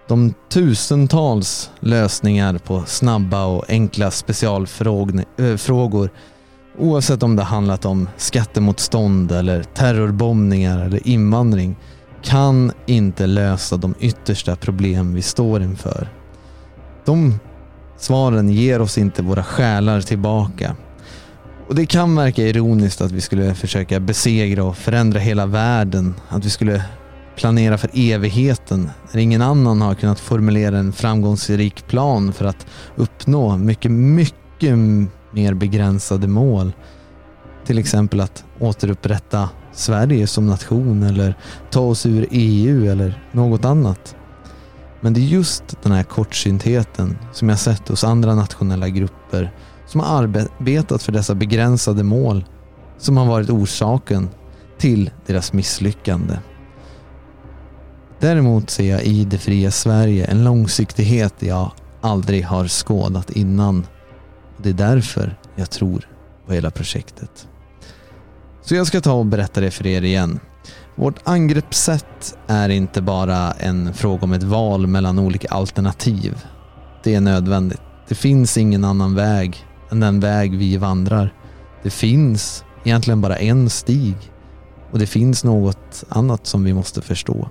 de 0.08 0.34
tusentals 0.48 1.70
lösningar 1.80 2.58
på 2.58 2.82
snabba 2.86 3.44
och 3.44 3.64
enkla 3.68 4.10
specialfrågor 4.10 6.04
eh, 6.04 6.10
oavsett 6.78 7.22
om 7.22 7.36
det 7.36 7.42
handlat 7.42 7.84
om 7.84 8.08
skattemotstånd 8.16 9.32
eller 9.32 9.62
terrorbombningar 9.62 10.84
eller 10.84 11.08
invandring 11.08 11.76
kan 12.22 12.72
inte 12.86 13.26
lösa 13.26 13.76
de 13.76 13.94
yttersta 14.00 14.56
problem 14.56 15.14
vi 15.14 15.22
står 15.22 15.62
inför. 15.62 16.08
De 17.04 17.38
svaren 17.96 18.48
ger 18.48 18.80
oss 18.80 18.98
inte 18.98 19.22
våra 19.22 19.44
själar 19.44 20.00
tillbaka. 20.00 20.76
Och 21.68 21.74
Det 21.74 21.86
kan 21.86 22.16
verka 22.16 22.42
ironiskt 22.42 23.00
att 23.00 23.12
vi 23.12 23.20
skulle 23.20 23.54
försöka 23.54 24.00
besegra 24.00 24.64
och 24.64 24.76
förändra 24.76 25.18
hela 25.18 25.46
världen. 25.46 26.14
Att 26.28 26.44
vi 26.44 26.50
skulle 26.50 26.82
planera 27.36 27.78
för 27.78 27.90
evigheten 27.94 28.90
när 29.12 29.20
ingen 29.20 29.42
annan 29.42 29.80
har 29.80 29.94
kunnat 29.94 30.20
formulera 30.20 30.78
en 30.78 30.92
framgångsrik 30.92 31.86
plan 31.86 32.32
för 32.32 32.44
att 32.44 32.66
uppnå 32.96 33.56
mycket, 33.56 33.90
mycket 33.90 34.78
mer 35.30 35.54
begränsade 35.54 36.28
mål. 36.28 36.72
Till 37.66 37.78
exempel 37.78 38.20
att 38.20 38.44
återupprätta 38.58 39.48
Sverige 39.72 40.26
som 40.26 40.46
nation 40.46 41.02
eller 41.02 41.34
ta 41.70 41.80
oss 41.80 42.06
ur 42.06 42.26
EU 42.30 42.90
eller 42.90 43.22
något 43.32 43.64
annat. 43.64 44.16
Men 45.00 45.14
det 45.14 45.20
är 45.20 45.22
just 45.22 45.82
den 45.82 45.92
här 45.92 46.02
kortsyntheten 46.02 47.18
som 47.32 47.48
jag 47.48 47.58
sett 47.58 47.88
hos 47.88 48.04
andra 48.04 48.34
nationella 48.34 48.88
grupper 48.88 49.52
som 49.86 50.00
har 50.00 50.22
arbetat 50.22 51.02
för 51.02 51.12
dessa 51.12 51.34
begränsade 51.34 52.02
mål 52.02 52.44
som 52.98 53.16
har 53.16 53.26
varit 53.26 53.50
orsaken 53.50 54.28
till 54.78 55.10
deras 55.26 55.52
misslyckande. 55.52 56.34
Däremot 58.20 58.70
ser 58.70 58.90
jag 58.90 59.04
i 59.04 59.24
det 59.24 59.38
fria 59.38 59.70
Sverige 59.70 60.24
en 60.24 60.44
långsiktighet 60.44 61.34
jag 61.38 61.72
aldrig 62.00 62.44
har 62.44 62.68
skådat 62.68 63.30
innan. 63.30 63.86
Det 64.62 64.68
är 64.68 64.74
därför 64.74 65.38
jag 65.56 65.70
tror 65.70 66.08
på 66.46 66.52
hela 66.52 66.70
projektet. 66.70 67.48
Så 68.62 68.74
jag 68.74 68.86
ska 68.86 69.00
ta 69.00 69.12
och 69.12 69.26
berätta 69.26 69.60
det 69.60 69.70
för 69.70 69.86
er 69.86 70.02
igen. 70.02 70.40
Vårt 70.94 71.20
angreppssätt 71.24 72.38
är 72.46 72.68
inte 72.68 73.02
bara 73.02 73.52
en 73.52 73.94
fråga 73.94 74.24
om 74.24 74.32
ett 74.32 74.42
val 74.42 74.86
mellan 74.86 75.18
olika 75.18 75.48
alternativ. 75.48 76.44
Det 77.04 77.14
är 77.14 77.20
nödvändigt. 77.20 77.80
Det 78.08 78.14
finns 78.14 78.56
ingen 78.58 78.84
annan 78.84 79.14
väg 79.14 79.66
än 79.90 80.00
den 80.00 80.20
väg 80.20 80.56
vi 80.56 80.76
vandrar. 80.76 81.34
Det 81.82 81.90
finns 81.90 82.64
egentligen 82.84 83.20
bara 83.20 83.36
en 83.36 83.70
stig 83.70 84.16
och 84.92 84.98
det 84.98 85.06
finns 85.06 85.44
något 85.44 86.04
annat 86.08 86.46
som 86.46 86.64
vi 86.64 86.74
måste 86.74 87.02
förstå. 87.02 87.48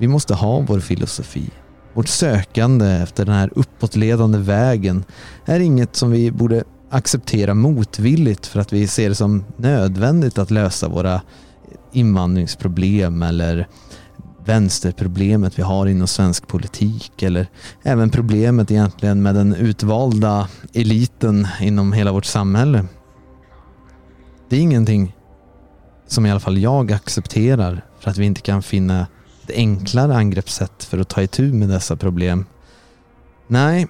Vi 0.00 0.08
måste 0.08 0.34
ha 0.34 0.60
vår 0.60 0.80
filosofi. 0.80 1.50
Vårt 1.94 2.08
sökande 2.08 2.86
efter 2.86 3.24
den 3.24 3.34
här 3.34 3.50
uppåtledande 3.54 4.38
vägen 4.38 5.04
är 5.44 5.60
inget 5.60 5.96
som 5.96 6.10
vi 6.10 6.30
borde 6.30 6.64
acceptera 6.90 7.54
motvilligt 7.54 8.46
för 8.46 8.60
att 8.60 8.72
vi 8.72 8.86
ser 8.86 9.08
det 9.08 9.14
som 9.14 9.44
nödvändigt 9.56 10.38
att 10.38 10.50
lösa 10.50 10.88
våra 10.88 11.22
invandringsproblem 11.92 13.22
eller 13.22 13.68
vänsterproblemet 14.44 15.58
vi 15.58 15.62
har 15.62 15.86
inom 15.86 16.06
svensk 16.06 16.46
politik 16.46 17.22
eller 17.22 17.46
även 17.82 18.10
problemet 18.10 18.70
egentligen 18.70 19.22
med 19.22 19.34
den 19.34 19.54
utvalda 19.54 20.48
eliten 20.72 21.48
inom 21.60 21.92
hela 21.92 22.12
vårt 22.12 22.24
samhälle. 22.24 22.84
Det 24.48 24.56
är 24.56 24.60
ingenting 24.60 25.16
som 26.06 26.26
i 26.26 26.30
alla 26.30 26.40
fall 26.40 26.58
jag 26.58 26.92
accepterar 26.92 27.84
för 28.00 28.10
att 28.10 28.18
vi 28.18 28.24
inte 28.24 28.40
kan 28.40 28.62
finna 28.62 29.06
enklare 29.54 30.16
angreppssätt 30.16 30.84
för 30.84 30.98
att 30.98 31.08
ta 31.08 31.22
itu 31.22 31.52
med 31.52 31.68
dessa 31.68 31.96
problem? 31.96 32.44
Nej, 33.46 33.86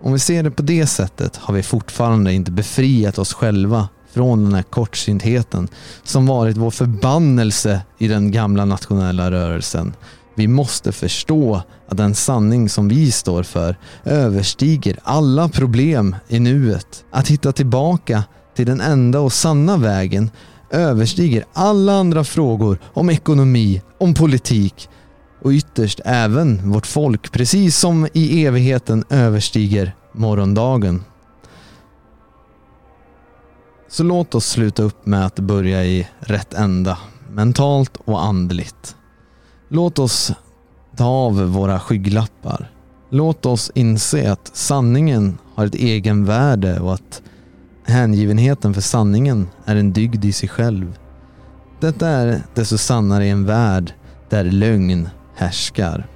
om 0.00 0.12
vi 0.12 0.18
ser 0.18 0.42
det 0.42 0.50
på 0.50 0.62
det 0.62 0.86
sättet 0.86 1.36
har 1.36 1.54
vi 1.54 1.62
fortfarande 1.62 2.32
inte 2.32 2.50
befriat 2.50 3.18
oss 3.18 3.34
själva 3.34 3.88
från 4.12 4.44
den 4.44 4.54
här 4.54 4.62
kortsyntheten 4.62 5.68
som 6.02 6.26
varit 6.26 6.56
vår 6.56 6.70
förbannelse 6.70 7.80
i 7.98 8.08
den 8.08 8.30
gamla 8.30 8.64
nationella 8.64 9.30
rörelsen. 9.30 9.94
Vi 10.34 10.48
måste 10.48 10.92
förstå 10.92 11.62
att 11.88 11.96
den 11.96 12.14
sanning 12.14 12.68
som 12.68 12.88
vi 12.88 13.12
står 13.12 13.42
för 13.42 13.76
överstiger 14.04 14.98
alla 15.02 15.48
problem 15.48 16.16
i 16.28 16.40
nuet. 16.40 17.04
Att 17.10 17.28
hitta 17.28 17.52
tillbaka 17.52 18.24
till 18.56 18.66
den 18.66 18.80
enda 18.80 19.20
och 19.20 19.32
sanna 19.32 19.76
vägen 19.76 20.30
överstiger 20.74 21.44
alla 21.52 21.92
andra 21.92 22.24
frågor 22.24 22.78
om 22.94 23.10
ekonomi, 23.10 23.82
om 23.98 24.14
politik 24.14 24.88
och 25.42 25.50
ytterst 25.50 26.00
även 26.04 26.70
vårt 26.72 26.86
folk, 26.86 27.32
precis 27.32 27.78
som 27.78 28.08
i 28.12 28.46
evigheten 28.46 29.04
överstiger 29.10 29.94
morgondagen. 30.12 31.04
Så 33.88 34.02
låt 34.02 34.34
oss 34.34 34.46
sluta 34.46 34.82
upp 34.82 35.06
med 35.06 35.26
att 35.26 35.38
börja 35.38 35.84
i 35.84 36.08
rätt 36.18 36.54
ända, 36.54 36.98
mentalt 37.30 37.96
och 38.04 38.24
andligt. 38.24 38.96
Låt 39.68 39.98
oss 39.98 40.32
ta 40.96 41.04
av 41.04 41.42
våra 41.42 41.80
skygglappar. 41.80 42.70
Låt 43.10 43.46
oss 43.46 43.70
inse 43.74 44.32
att 44.32 44.50
sanningen 44.52 45.38
har 45.54 45.66
ett 45.66 45.74
egenvärde 45.74 46.80
och 46.80 46.94
att 46.94 47.22
hängivenheten 47.84 48.74
för 48.74 48.80
sanningen 48.80 49.48
är 49.64 49.76
en 49.76 49.92
dygd 49.92 50.24
i 50.24 50.32
sig 50.32 50.48
själv. 50.48 50.98
Detta 51.80 52.08
är 52.08 52.42
desto 52.54 52.78
sannare 52.78 53.26
i 53.26 53.30
en 53.30 53.46
värld 53.46 53.92
där 54.30 54.44
lögn 54.44 55.08
härskar. 55.36 56.06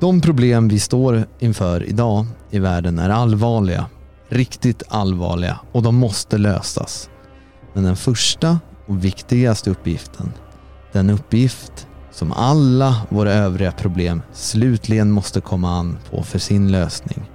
De 0.00 0.20
problem 0.20 0.68
vi 0.68 0.80
står 0.80 1.26
inför 1.38 1.88
idag 1.88 2.26
i 2.50 2.58
världen 2.58 2.98
är 2.98 3.10
allvarliga. 3.10 3.86
Riktigt 4.28 4.82
allvarliga 4.88 5.60
och 5.72 5.82
de 5.82 5.96
måste 5.96 6.38
lösas. 6.38 7.10
Men 7.74 7.84
den 7.84 7.96
första 7.96 8.58
och 8.86 9.04
viktigaste 9.04 9.70
uppgiften, 9.70 10.32
den 10.92 11.10
uppgift 11.10 11.86
som 12.10 12.32
alla 12.32 12.96
våra 13.08 13.32
övriga 13.32 13.72
problem 13.72 14.22
slutligen 14.32 15.10
måste 15.10 15.40
komma 15.40 15.70
an 15.70 15.98
på 16.10 16.22
för 16.22 16.38
sin 16.38 16.72
lösning. 16.72 17.30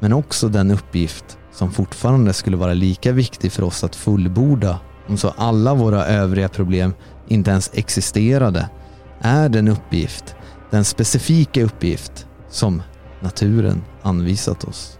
Men 0.00 0.12
också 0.12 0.48
den 0.48 0.70
uppgift 0.70 1.35
som 1.56 1.72
fortfarande 1.72 2.32
skulle 2.32 2.56
vara 2.56 2.74
lika 2.74 3.12
viktig 3.12 3.52
för 3.52 3.62
oss 3.62 3.84
att 3.84 3.96
fullborda 3.96 4.78
om 5.08 5.16
så 5.16 5.28
alla 5.36 5.74
våra 5.74 6.06
övriga 6.06 6.48
problem 6.48 6.94
inte 7.28 7.50
ens 7.50 7.70
existerade, 7.74 8.68
är 9.20 9.48
den 9.48 9.68
uppgift, 9.68 10.34
den 10.70 10.84
specifika 10.84 11.64
uppgift 11.64 12.26
som 12.48 12.82
naturen 13.20 13.82
anvisat 14.02 14.64
oss. 14.64 14.98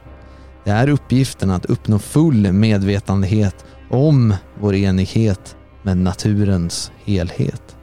Det 0.64 0.70
är 0.70 0.88
uppgiften 0.88 1.50
att 1.50 1.64
uppnå 1.64 1.98
full 1.98 2.52
medvetandehet 2.52 3.64
om 3.90 4.34
vår 4.60 4.74
enighet 4.74 5.56
med 5.82 5.96
naturens 5.96 6.92
helhet. 7.04 7.76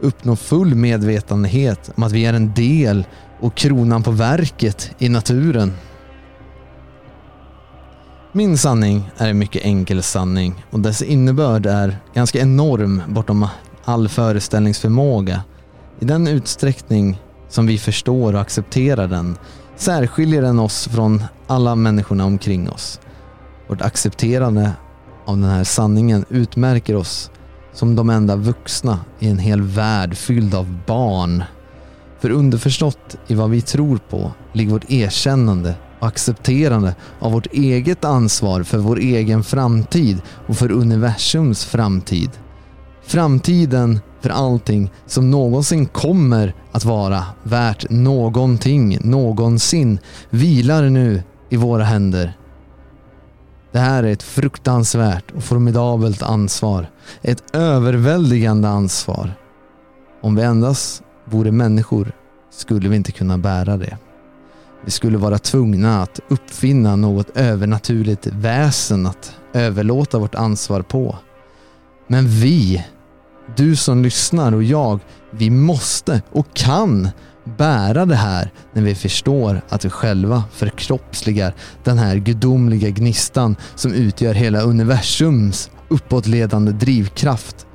Uppnå 0.00 0.36
full 0.36 0.74
medvetandehet 0.74 1.90
om 1.94 2.02
att 2.02 2.12
vi 2.12 2.26
är 2.26 2.32
en 2.34 2.54
del 2.54 3.06
och 3.40 3.54
kronan 3.54 4.02
på 4.02 4.10
verket 4.10 4.90
i 4.98 5.08
naturen. 5.08 5.72
Min 8.36 8.58
sanning 8.58 9.10
är 9.16 9.28
en 9.28 9.38
mycket 9.38 9.64
enkel 9.64 10.02
sanning 10.02 10.64
och 10.70 10.80
dess 10.80 11.02
innebörd 11.02 11.66
är 11.66 11.98
ganska 12.14 12.40
enorm 12.40 13.02
bortom 13.08 13.46
all 13.84 14.08
föreställningsförmåga. 14.08 15.42
I 16.00 16.04
den 16.04 16.26
utsträckning 16.26 17.20
som 17.48 17.66
vi 17.66 17.78
förstår 17.78 18.34
och 18.34 18.40
accepterar 18.40 19.08
den 19.08 19.36
särskiljer 19.76 20.42
den 20.42 20.58
oss 20.58 20.88
från 20.88 21.24
alla 21.46 21.74
människorna 21.74 22.24
omkring 22.24 22.70
oss. 22.70 23.00
Vårt 23.68 23.82
accepterande 23.82 24.72
av 25.24 25.36
den 25.36 25.50
här 25.50 25.64
sanningen 25.64 26.24
utmärker 26.28 26.96
oss 26.96 27.30
som 27.72 27.96
de 27.96 28.10
enda 28.10 28.36
vuxna 28.36 29.00
i 29.18 29.28
en 29.28 29.38
hel 29.38 29.62
värld 29.62 30.16
fylld 30.16 30.54
av 30.54 30.78
barn. 30.86 31.44
För 32.20 32.30
underförstått 32.30 33.16
i 33.26 33.34
vad 33.34 33.50
vi 33.50 33.60
tror 33.60 33.98
på 34.10 34.32
ligger 34.52 34.72
vårt 34.72 34.90
erkännande 34.90 35.74
accepterande 36.04 36.94
av 37.18 37.32
vårt 37.32 37.46
eget 37.52 38.04
ansvar 38.04 38.62
för 38.62 38.78
vår 38.78 38.98
egen 38.98 39.44
framtid 39.44 40.22
och 40.46 40.56
för 40.56 40.72
universums 40.72 41.64
framtid. 41.64 42.30
Framtiden 43.06 44.00
för 44.20 44.30
allting 44.30 44.90
som 45.06 45.30
någonsin 45.30 45.86
kommer 45.86 46.54
att 46.72 46.84
vara 46.84 47.24
värt 47.42 47.90
någonting 47.90 48.98
någonsin 49.00 49.98
vilar 50.30 50.82
nu 50.82 51.22
i 51.50 51.56
våra 51.56 51.84
händer. 51.84 52.36
Det 53.72 53.78
här 53.78 54.02
är 54.02 54.12
ett 54.12 54.22
fruktansvärt 54.22 55.30
och 55.30 55.44
formidabelt 55.44 56.22
ansvar. 56.22 56.90
Ett 57.22 57.56
överväldigande 57.56 58.68
ansvar. 58.68 59.34
Om 60.22 60.36
vi 60.36 60.42
endast 60.42 61.02
vore 61.24 61.52
människor 61.52 62.12
skulle 62.50 62.88
vi 62.88 62.96
inte 62.96 63.12
kunna 63.12 63.38
bära 63.38 63.76
det. 63.76 63.98
Vi 64.84 64.90
skulle 64.90 65.18
vara 65.18 65.38
tvungna 65.38 66.02
att 66.02 66.20
uppfinna 66.28 66.96
något 66.96 67.36
övernaturligt 67.36 68.26
väsen 68.26 69.06
att 69.06 69.36
överlåta 69.52 70.18
vårt 70.18 70.34
ansvar 70.34 70.82
på. 70.82 71.18
Men 72.08 72.28
vi, 72.28 72.84
du 73.56 73.76
som 73.76 74.02
lyssnar 74.02 74.54
och 74.54 74.62
jag, 74.62 75.00
vi 75.30 75.50
måste 75.50 76.22
och 76.32 76.54
kan 76.54 77.08
bära 77.44 78.06
det 78.06 78.14
här 78.16 78.50
när 78.72 78.82
vi 78.82 78.94
förstår 78.94 79.60
att 79.68 79.84
vi 79.84 79.90
själva 79.90 80.44
förkroppsligar 80.52 81.54
den 81.84 81.98
här 81.98 82.16
gudomliga 82.16 82.90
gnistan 82.90 83.56
som 83.74 83.92
utgör 83.92 84.34
hela 84.34 84.60
universums 84.60 85.70
uppåtledande 85.88 86.72
drivkraft. 86.72 87.66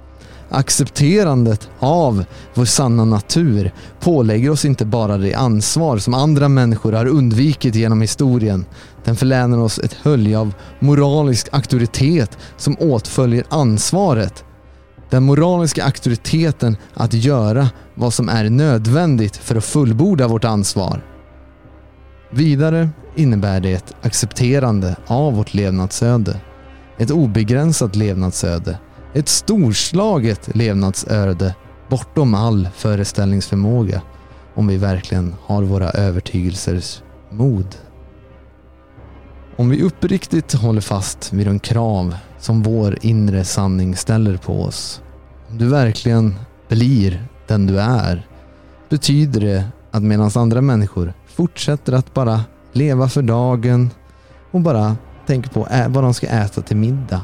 Accepterandet 0.50 1.70
av 1.80 2.26
vår 2.54 2.66
sanna 2.66 3.06
natur 3.06 3.74
pålägger 4.00 4.50
oss 4.50 4.66
inte 4.66 4.86
bara 4.86 5.18
det 5.18 5.34
ansvar 5.34 5.98
som 5.98 6.14
andra 6.14 6.50
människor 6.50 6.94
har 6.94 7.06
undvikit 7.06 7.76
genom 7.76 8.02
historien. 8.02 8.66
Den 9.04 9.16
förlänar 9.16 9.58
oss 9.58 9.80
ett 9.80 9.94
hölje 9.94 10.40
av 10.40 10.54
moralisk 10.80 11.48
auktoritet 11.52 12.38
som 12.58 12.76
åtföljer 12.80 13.44
ansvaret. 13.50 14.44
Den 15.10 15.24
moraliska 15.24 15.84
auktoriteten 15.84 16.78
att 16.94 17.14
göra 17.14 17.70
vad 17.96 18.14
som 18.14 18.30
är 18.30 18.50
nödvändigt 18.50 19.38
för 19.38 19.56
att 19.56 19.66
fullborda 19.66 20.28
vårt 20.28 20.46
ansvar. 20.46 21.06
Vidare 22.32 22.90
innebär 23.16 23.60
det 23.60 23.74
ett 23.74 23.94
accepterande 24.02 24.96
av 25.08 25.34
vårt 25.34 25.54
levnadsöde. 25.54 26.40
Ett 26.98 27.12
obegränsat 27.12 27.96
levnadsöde 27.96 28.78
ett 29.14 29.30
storslaget 29.30 30.56
levnadsöde 30.56 31.56
bortom 31.90 32.34
all 32.34 32.70
föreställningsförmåga 32.76 34.02
om 34.56 34.68
vi 34.68 34.78
verkligen 34.78 35.36
har 35.46 35.64
våra 35.64 35.90
övertygelsers 35.90 37.02
mod. 37.30 37.76
Om 39.56 39.70
vi 39.70 39.82
uppriktigt 39.84 40.54
håller 40.54 40.82
fast 40.82 41.34
vid 41.34 41.48
de 41.48 41.60
krav 41.60 42.16
som 42.40 42.64
vår 42.64 42.98
inre 43.02 43.46
sanning 43.46 43.96
ställer 43.96 44.38
på 44.38 44.64
oss. 44.64 45.02
Om 45.50 45.58
du 45.58 45.68
verkligen 45.68 46.36
blir 46.68 47.28
den 47.48 47.66
du 47.66 47.80
är 47.80 48.28
betyder 48.90 49.42
det 49.42 49.66
att 49.92 50.04
medan 50.04 50.32
andra 50.36 50.62
människor 50.62 51.14
fortsätter 51.28 51.94
att 51.94 52.14
bara 52.14 52.42
leva 52.72 53.10
för 53.10 53.22
dagen 53.22 53.90
och 54.52 54.62
bara 54.62 54.98
tänker 55.26 55.50
på 55.50 55.68
vad 55.90 56.04
de 56.04 56.14
ska 56.14 56.28
äta 56.28 56.62
till 56.62 56.78
middag 56.78 57.22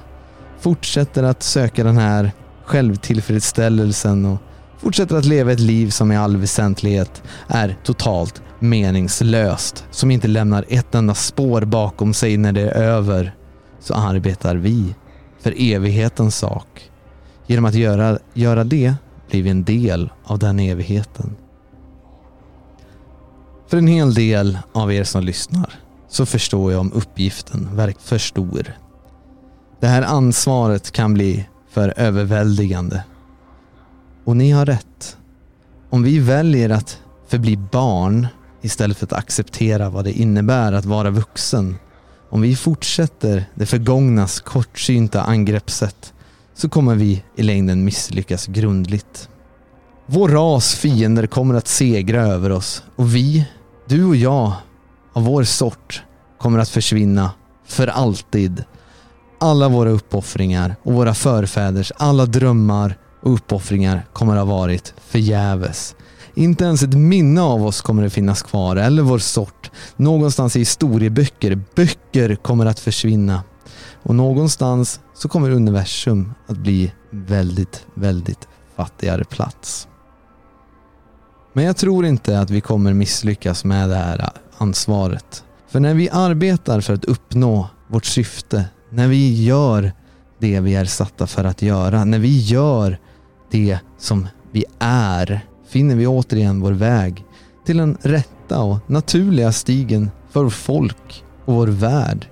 fortsätter 0.66 1.24
att 1.24 1.44
söka 1.44 1.84
den 1.84 1.98
här 1.98 2.32
självtillfredsställelsen 2.64 4.26
och 4.26 4.38
fortsätter 4.78 5.16
att 5.16 5.26
leva 5.26 5.52
ett 5.52 5.60
liv 5.60 5.90
som 5.90 6.12
i 6.12 6.18
all 6.18 6.38
väsentlighet 6.38 7.24
är 7.48 7.78
totalt 7.84 8.42
meningslöst, 8.60 9.86
som 9.92 10.12
inte 10.12 10.28
lämnar 10.28 10.66
ett 10.70 10.96
enda 10.96 11.14
spår 11.14 11.62
bakom 11.62 12.14
sig 12.14 12.38
när 12.38 12.52
det 12.52 12.62
är 12.62 12.84
över, 12.84 13.36
så 13.80 13.94
arbetar 13.94 14.56
vi 14.56 14.96
för 15.40 15.54
evighetens 15.58 16.38
sak. 16.38 16.92
Genom 17.48 17.66
att 17.66 17.76
göra, 17.76 18.20
göra 18.34 18.64
det 18.64 18.94
blir 19.30 19.44
vi 19.44 19.50
en 19.50 19.64
del 19.64 20.10
av 20.24 20.40
den 20.40 20.60
evigheten. 20.60 21.36
För 23.68 23.78
en 23.78 23.88
hel 23.88 24.14
del 24.14 24.60
av 24.74 24.94
er 24.94 25.04
som 25.04 25.24
lyssnar 25.24 25.74
så 26.10 26.26
förstår 26.26 26.72
jag 26.72 26.82
om 26.82 26.92
uppgiften 26.94 27.76
verkar 27.76 28.02
för 28.02 28.18
stor. 28.18 28.85
Det 29.86 29.90
här 29.90 30.02
ansvaret 30.02 30.92
kan 30.92 31.14
bli 31.14 31.46
för 31.70 31.94
överväldigande. 31.98 33.04
Och 34.24 34.38
ni 34.38 34.52
har 34.52 34.66
rätt. 34.66 35.18
Om 35.90 36.04
vi 36.04 36.20
väljer 36.20 36.70
att 36.70 37.00
förbli 37.28 37.58
barn 37.58 38.28
istället 38.62 38.98
för 38.98 39.06
att 39.06 39.14
acceptera 39.14 39.90
vad 39.90 40.04
det 40.04 40.12
innebär 40.12 40.74
att 40.74 40.86
vara 40.86 41.10
vuxen. 41.10 41.76
Om 42.30 42.42
vi 42.42 42.56
fortsätter 42.56 43.46
det 43.56 43.66
förgångnas 43.66 44.40
kortsynta 44.40 45.22
angreppssätt 45.22 46.14
så 46.54 46.70
kommer 46.70 46.96
vi 46.96 47.24
i 47.36 47.44
längden 47.44 47.86
misslyckas 47.86 48.48
grundligt. 48.48 49.30
Vår 50.06 50.30
ras 50.30 50.76
fiender 50.76 51.28
kommer 51.28 51.56
att 51.56 51.68
segra 51.68 52.22
över 52.22 52.50
oss 52.50 52.84
och 52.96 53.16
vi, 53.16 53.48
du 53.88 54.06
och 54.06 54.16
jag, 54.16 54.54
av 55.14 55.24
vår 55.24 55.44
sort 55.44 56.04
kommer 56.38 56.60
att 56.60 56.70
försvinna 56.70 57.32
för 57.66 57.88
alltid 57.88 58.64
alla 59.46 59.70
våra 59.70 59.90
uppoffringar 59.90 60.76
och 60.84 60.94
våra 60.94 61.14
förfäders 61.14 61.92
alla 61.98 62.26
drömmar 62.26 62.98
och 63.22 63.34
uppoffringar 63.34 64.06
kommer 64.14 64.34
att 64.34 64.48
ha 64.48 64.58
varit 64.58 64.94
förgäves. 65.08 65.96
Inte 66.34 66.64
ens 66.64 66.84
ett 66.84 66.94
minne 66.94 67.42
av 67.42 67.66
oss 67.66 67.82
kommer 67.82 68.06
att 68.06 68.14
finnas 68.14 68.44
kvar, 68.44 68.76
eller 68.76 69.04
vår 69.04 69.20
sort. 69.20 69.72
Någonstans 69.96 70.56
i 70.56 70.60
historieböcker, 70.60 71.62
böcker 71.76 72.36
kommer 72.36 72.66
att 72.66 72.80
försvinna. 72.80 73.44
Och 74.04 74.16
någonstans 74.16 75.00
så 75.14 75.30
kommer 75.30 75.50
universum 75.50 76.34
att 76.48 76.58
bli 76.58 76.94
väldigt, 77.12 77.86
väldigt 77.94 78.48
fattigare 78.76 79.24
plats. 79.24 79.88
Men 81.54 81.64
jag 81.64 81.78
tror 81.78 82.06
inte 82.06 82.40
att 82.40 82.50
vi 82.50 82.62
kommer 82.62 82.94
misslyckas 82.94 83.66
med 83.66 83.90
det 83.90 83.96
här 83.96 84.30
ansvaret. 84.58 85.44
För 85.68 85.80
när 85.80 85.94
vi 85.94 86.10
arbetar 86.10 86.82
för 86.82 86.94
att 86.94 87.06
uppnå 87.06 87.70
vårt 87.88 88.06
syfte, 88.06 88.66
när 88.96 89.08
vi 89.08 89.44
gör 89.44 89.92
det 90.40 90.60
vi 90.60 90.76
är 90.76 90.86
satta 90.86 91.28
för 91.28 91.44
att 91.44 91.62
göra, 91.62 92.06
när 92.06 92.20
vi 92.20 92.40
gör 92.40 92.98
det 93.52 93.80
som 93.98 94.28
vi 94.52 94.66
är, 94.80 95.42
finner 95.68 95.96
vi 95.96 96.08
återigen 96.08 96.62
vår 96.62 96.72
väg 96.72 97.24
till 97.66 97.78
den 97.78 97.98
rätta 98.02 98.62
och 98.62 98.78
naturliga 98.88 99.52
stigen 99.52 100.12
för 100.30 100.44
vårt 100.44 100.54
folk 100.54 101.24
och 101.46 101.56
vår 101.56 101.68
värld. 101.68 102.28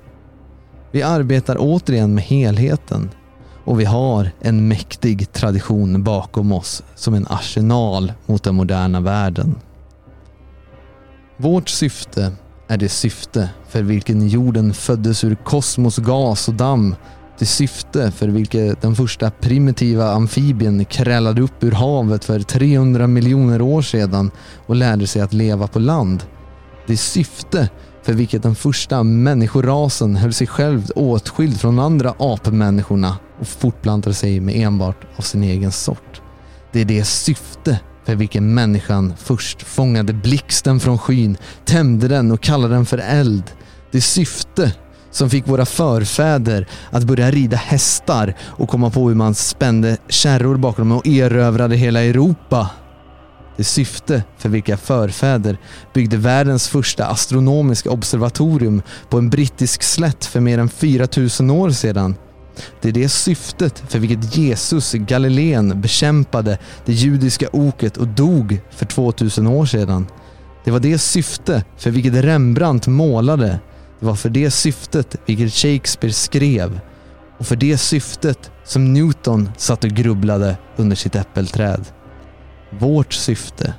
Vi 0.91 1.03
arbetar 1.03 1.55
återigen 1.59 2.16
med 2.16 2.24
helheten 2.24 3.09
och 3.66 3.80
vi 3.80 3.86
har 3.86 4.32
en 4.39 4.68
mäktig 4.68 5.32
tradition 5.32 6.03
bakom 6.03 6.51
oss 6.51 6.84
som 6.95 7.14
en 7.14 7.28
arsenal 7.28 8.14
mot 8.26 8.43
den 8.43 8.55
moderna 8.55 8.99
världen. 8.99 9.55
Vårt 11.38 11.70
syfte 11.70 12.34
är 12.74 12.78
det 12.78 12.90
syfte 12.90 13.50
för 13.70 13.82
vilken 13.82 14.28
jorden 14.28 14.74
föddes 14.74 15.24
ur 15.24 15.36
kosmos, 15.36 15.98
gas 15.98 16.48
och 16.48 16.54
damm. 16.54 16.96
Det 17.40 17.46
syfte 17.46 18.12
för 18.12 18.28
vilket 18.28 18.82
den 18.82 18.96
första 18.96 19.32
primitiva 19.32 20.12
amfibien 20.12 20.86
krälade 20.86 21.42
upp 21.42 21.64
ur 21.64 21.72
havet 21.72 22.26
för 22.26 22.40
300 22.40 23.08
miljoner 23.08 23.62
år 23.62 23.82
sedan 23.82 24.32
och 24.66 24.76
lärde 24.76 25.08
sig 25.08 25.22
att 25.22 25.34
leva 25.34 25.68
på 25.68 25.80
land. 25.80 26.24
Det 26.88 26.98
syfte 26.98 27.70
för 28.04 28.14
vilket 28.14 28.44
den 28.44 28.56
första 28.56 29.04
människorasen 29.04 30.16
höll 30.16 30.34
sig 30.34 30.48
själv 30.48 30.92
åtskild 30.96 31.60
från 31.60 31.80
andra 31.80 32.14
apmänniskorna 32.20 33.18
och 33.40 33.48
fortplantade 33.48 34.14
sig 34.14 34.40
med 34.40 34.56
enbart 34.56 35.06
av 35.16 35.22
sin 35.22 35.44
egen 35.44 35.72
sort. 35.72 36.22
Det 36.72 36.82
är 36.82 36.86
det 36.86 37.04
syfte 37.04 37.80
för 38.06 38.16
vilken 38.16 38.54
människan 38.54 39.14
först 39.18 39.62
fångade 39.62 40.14
blixten 40.14 40.80
från 40.80 40.97
skyn, 40.97 41.38
tämjde 41.66 42.08
den 42.08 42.32
och 42.32 42.41
kallade 42.41 42.74
den 42.74 42.86
för 42.86 42.97
eld. 42.97 43.43
Det 43.91 44.01
syfte 44.01 44.74
som 45.12 45.30
fick 45.30 45.47
våra 45.47 45.66
förfäder 45.66 46.68
att 46.89 47.04
börja 47.04 47.32
rida 47.32 47.58
hästar 47.58 48.34
och 48.41 48.70
komma 48.70 48.89
på 48.89 49.08
hur 49.08 49.16
man 49.16 49.36
spände 49.36 49.97
kärror 50.10 50.58
bakom 50.58 50.89
dem 50.89 50.97
och 50.97 51.08
erövrade 51.08 51.76
hela 51.76 52.01
Europa. 52.04 52.70
Det 53.58 53.64
syfte 53.64 54.24
för 54.38 54.49
vilka 54.49 54.78
förfäder 54.78 55.58
byggde 55.93 56.18
världens 56.18 56.68
första 56.68 57.06
astronomiska 57.06 57.91
observatorium 57.91 58.82
på 59.10 59.18
en 59.18 59.30
brittisk 59.30 59.84
slätt 59.84 60.26
för 60.26 60.39
mer 60.39 60.58
än 60.58 60.70
4000 60.70 61.49
år 61.49 61.70
sedan. 61.70 62.16
Det 62.82 62.89
är 62.89 62.93
det 62.93 63.10
syftet 63.10 63.84
för 63.88 63.99
vilket 63.99 64.38
Jesus 64.38 64.93
Galileen 64.93 65.82
bekämpade 65.82 66.58
det 66.86 66.93
judiska 66.93 67.47
oket 67.51 67.97
och 67.97 68.08
dog 68.08 68.62
för 68.70 68.86
2000 68.86 69.47
år 69.47 69.66
sedan. 69.66 70.08
Det 70.64 70.72
var 70.72 70.80
det 70.80 70.97
syfte 70.97 71.64
för 71.78 71.91
vilket 71.91 72.14
Rembrandt 72.14 72.88
målade. 72.88 73.60
Det 73.99 74.06
var 74.06 74.16
för 74.16 74.30
det 74.30 74.51
syftet 74.51 75.16
vilket 75.26 75.54
Shakespeare 75.54 76.14
skrev. 76.14 76.80
Och 77.38 77.47
för 77.47 77.56
det 77.56 77.78
syftet 77.78 78.51
som 78.64 78.93
Newton 78.93 79.49
satt 79.58 79.84
och 79.84 79.89
grubblade 79.89 80.58
under 80.76 80.95
sitt 80.95 81.16
äppelträd. 81.16 81.86
Vårt 82.80 83.14
syfte, 83.14 83.74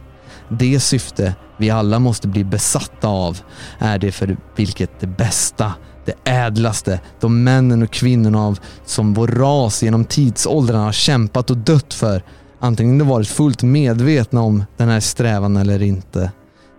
det 0.48 0.80
syfte 0.80 1.34
vi 1.56 1.70
alla 1.70 1.98
måste 1.98 2.28
bli 2.28 2.44
besatta 2.44 3.08
av, 3.08 3.40
är 3.78 3.98
det 3.98 4.12
för 4.12 4.36
vilket 4.56 5.00
det 5.00 5.06
bästa 5.06 5.72
det 6.04 6.14
ädlaste, 6.24 7.00
de 7.20 7.44
männen 7.44 7.82
och 7.82 7.90
kvinnorna 7.90 8.42
av 8.42 8.58
som 8.84 9.14
vår 9.14 9.28
ras 9.28 9.82
genom 9.82 10.04
tidsåldrarna 10.04 10.84
har 10.84 10.92
kämpat 10.92 11.50
och 11.50 11.56
dött 11.56 11.94
för, 11.94 12.22
antingen 12.60 12.98
de 12.98 13.08
varit 13.08 13.28
fullt 13.28 13.62
medvetna 13.62 14.42
om 14.42 14.64
den 14.76 14.88
här 14.88 15.00
strävan 15.00 15.56
eller 15.56 15.82
inte. 15.82 16.32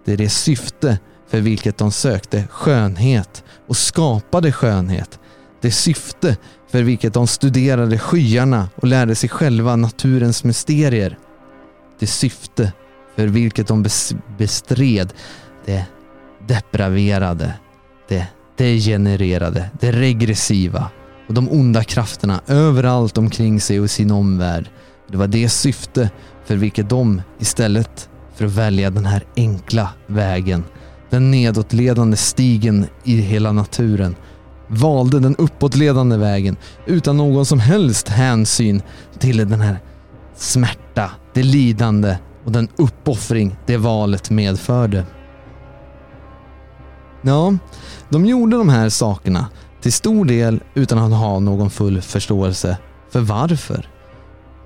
Det 0.06 0.14
är 0.14 0.18
det 0.18 0.30
syfte 0.30 1.00
för 1.30 1.40
vilket 1.40 1.78
de 1.78 1.92
sökte 1.92 2.48
skönhet 2.52 3.44
och 3.68 3.78
skapade 3.78 4.52
skönhet. 4.52 5.20
Det 5.62 5.72
syfte 5.72 6.38
för 6.72 6.84
vilket 6.84 7.14
de 7.14 7.28
studerade 7.28 8.00
skyarna 8.00 8.70
och 8.76 8.88
lärde 8.88 9.16
sig 9.16 9.30
själva 9.30 9.76
naturens 9.76 10.44
mysterier. 10.44 11.18
Det 12.00 12.08
syfte 12.08 12.72
för 13.16 13.28
vilket 13.28 13.68
de 13.68 13.86
bestred 14.38 15.14
det 15.66 15.86
depraverade, 16.48 17.54
det 18.08 18.28
degenererade, 18.58 19.70
det 19.80 19.92
regressiva 19.92 20.90
och 21.28 21.34
de 21.34 21.50
onda 21.50 21.84
krafterna 21.84 22.42
överallt 22.48 23.18
omkring 23.18 23.62
sig 23.62 23.80
och 23.80 23.86
i 23.86 23.90
sin 23.90 24.12
omvärld. 24.12 24.70
Det 25.12 25.18
var 25.18 25.28
det 25.28 25.50
syfte 25.50 26.10
för 26.46 26.56
vilket 26.56 26.90
de 26.90 27.22
istället 27.40 28.10
för 28.36 28.46
att 28.46 28.52
välja 28.52 28.90
den 28.90 29.06
här 29.06 29.24
enkla 29.36 29.90
vägen, 30.08 30.64
den 31.10 31.32
nedåtledande 31.32 32.18
stigen 32.18 32.86
i 33.04 33.22
hela 33.22 33.52
naturen, 33.52 34.16
valde 34.68 35.20
den 35.20 35.36
uppåtledande 35.36 36.18
vägen 36.18 36.58
utan 36.86 37.18
någon 37.18 37.46
som 37.46 37.60
helst 37.60 38.08
hänsyn 38.10 38.82
till 39.20 39.38
den 39.38 39.62
här 39.62 39.80
smärta, 40.36 41.12
det 41.34 41.44
lidande 41.44 42.18
och 42.46 42.52
den 42.52 42.68
uppoffring 42.76 43.56
det 43.66 43.78
valet 43.78 44.30
medförde. 44.30 45.04
Ja, 47.26 47.58
de 48.10 48.26
gjorde 48.26 48.58
de 48.58 48.70
här 48.70 48.90
sakerna 48.90 49.48
till 49.82 49.94
stor 49.94 50.26
del 50.26 50.64
utan 50.74 50.98
att 50.98 51.20
ha 51.20 51.40
någon 51.40 51.70
full 51.70 52.02
förståelse 52.02 52.78
för 53.12 53.20
varför. 53.20 53.90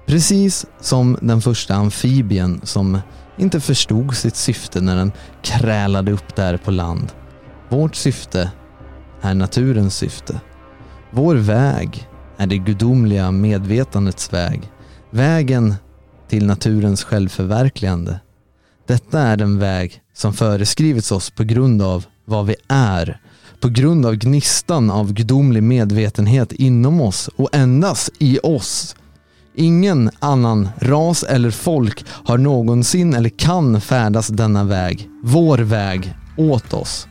Precis 0.06 0.66
som 0.80 1.18
den 1.22 1.42
första 1.42 1.76
amfibien 1.76 2.62
som 2.64 3.00
inte 3.38 3.60
förstod 3.60 4.16
sitt 4.16 4.36
syfte 4.36 4.82
när 4.82 4.96
den 4.96 5.12
krälade 5.42 6.12
upp 6.12 6.36
där 6.36 6.58
på 6.58 6.72
land. 6.72 7.12
Vårt 7.70 7.96
syfte 7.96 8.52
är 9.22 9.34
naturens 9.34 9.96
syfte. 9.96 10.42
Vår 11.12 11.36
väg 11.36 12.08
är 12.38 12.48
det 12.48 12.58
gudomliga 12.58 13.32
medvetandets 13.32 14.34
väg. 14.34 14.72
Vägen 15.12 15.76
till 16.28 16.46
naturens 16.46 17.04
självförverkligande. 17.04 18.20
Detta 18.88 19.20
är 19.22 19.38
den 19.38 19.60
väg 19.60 20.02
som 20.14 20.34
föreskrivits 20.34 21.12
oss 21.12 21.30
på 21.30 21.44
grund 21.44 21.82
av 21.82 22.06
vad 22.30 22.46
vi 22.46 22.56
är 22.68 23.20
på 23.60 23.70
grund 23.70 24.06
av 24.06 24.16
gnistan 24.16 24.92
av 24.92 25.14
gudomlig 25.14 25.64
medvetenhet 25.64 26.52
inom 26.52 27.02
oss 27.02 27.30
och 27.36 27.56
endast 27.56 28.10
i 28.20 28.40
oss. 28.44 28.96
Ingen 29.56 30.10
annan 30.20 30.70
ras 30.80 31.24
eller 31.24 31.52
folk 31.52 32.06
har 32.10 32.38
någonsin 32.38 33.14
eller 33.14 33.30
kan 33.30 33.82
färdas 33.82 34.28
denna 34.28 34.64
väg, 34.64 35.10
vår 35.24 35.58
väg, 35.58 36.14
åt 36.38 36.74
oss. 36.74 37.08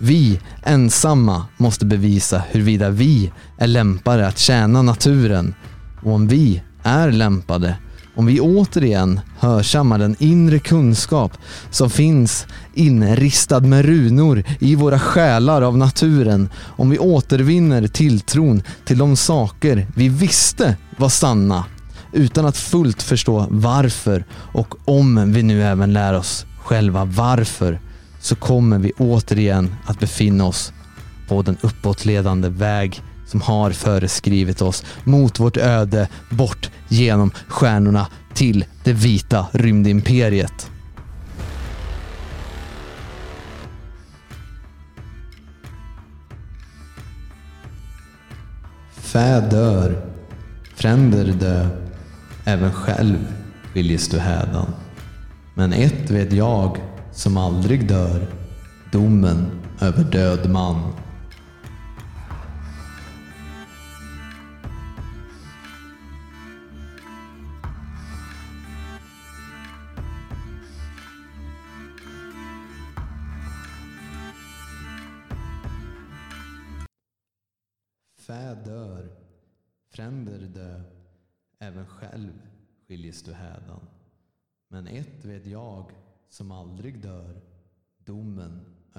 Vi 0.00 0.40
ensamma 0.62 1.46
måste 1.56 1.86
bevisa 1.86 2.42
huruvida 2.50 2.90
vi 2.90 3.32
är 3.58 3.66
lämpade 3.66 4.26
att 4.26 4.38
tjäna 4.38 4.82
naturen 4.82 5.54
och 6.02 6.12
om 6.12 6.28
vi 6.28 6.62
är 6.82 7.10
lämpade 7.10 7.76
om 8.14 8.26
vi 8.26 8.40
återigen 8.40 9.20
hörsammar 9.38 9.98
den 9.98 10.16
inre 10.18 10.58
kunskap 10.58 11.32
som 11.70 11.90
finns 11.90 12.46
inristad 12.74 13.60
med 13.60 13.84
runor 13.84 14.44
i 14.58 14.74
våra 14.74 14.98
själar 14.98 15.62
av 15.62 15.78
naturen, 15.78 16.48
om 16.76 16.90
vi 16.90 16.98
återvinner 16.98 17.86
tilltron 17.86 18.62
till 18.84 18.98
de 18.98 19.16
saker 19.16 19.86
vi 19.94 20.08
visste 20.08 20.76
var 20.96 21.08
sanna 21.08 21.64
utan 22.12 22.46
att 22.46 22.56
fullt 22.56 23.02
förstå 23.02 23.46
varför 23.50 24.24
och 24.32 24.74
om 24.84 25.32
vi 25.32 25.42
nu 25.42 25.62
även 25.62 25.92
lär 25.92 26.14
oss 26.14 26.46
själva 26.64 27.04
varför 27.04 27.80
så 28.20 28.34
kommer 28.34 28.78
vi 28.78 28.92
återigen 28.98 29.74
att 29.86 30.00
befinna 30.00 30.44
oss 30.44 30.72
på 31.28 31.42
den 31.42 31.56
uppåtledande 31.60 32.48
väg 32.48 33.02
som 33.32 33.40
har 33.40 33.70
föreskrivit 33.70 34.62
oss 34.62 34.84
mot 35.04 35.40
vårt 35.40 35.56
öde 35.56 36.08
bort 36.30 36.70
genom 36.88 37.30
stjärnorna 37.48 38.06
till 38.34 38.64
det 38.84 38.92
vita 38.92 39.46
rymdimperiet. 39.52 40.70
Fä 48.92 49.40
dör, 49.40 50.06
fränder 50.74 51.24
dö, 51.24 51.68
även 52.44 52.72
själv 52.72 53.18
skiljes 53.72 54.08
du 54.08 54.18
hädan. 54.18 54.66
Men 55.54 55.72
ett 55.72 56.10
vet 56.10 56.32
jag 56.32 56.78
som 57.12 57.36
aldrig 57.36 57.88
dör, 57.88 58.26
domen 58.92 59.50
över 59.80 60.04
död 60.04 60.50
man. 60.50 61.01
Fränder 80.02 80.38
dö, 80.38 80.82
även 81.58 81.86
själv 81.86 82.32
skiljes 82.86 83.22
du 83.22 83.32
hädan. 83.32 83.80
Men 84.68 84.86
ett 84.86 85.24
vet 85.24 85.46
jag 85.46 85.92
som 86.28 86.50
aldrig 86.50 87.02
dör, 87.02 87.40
domen 87.98 88.71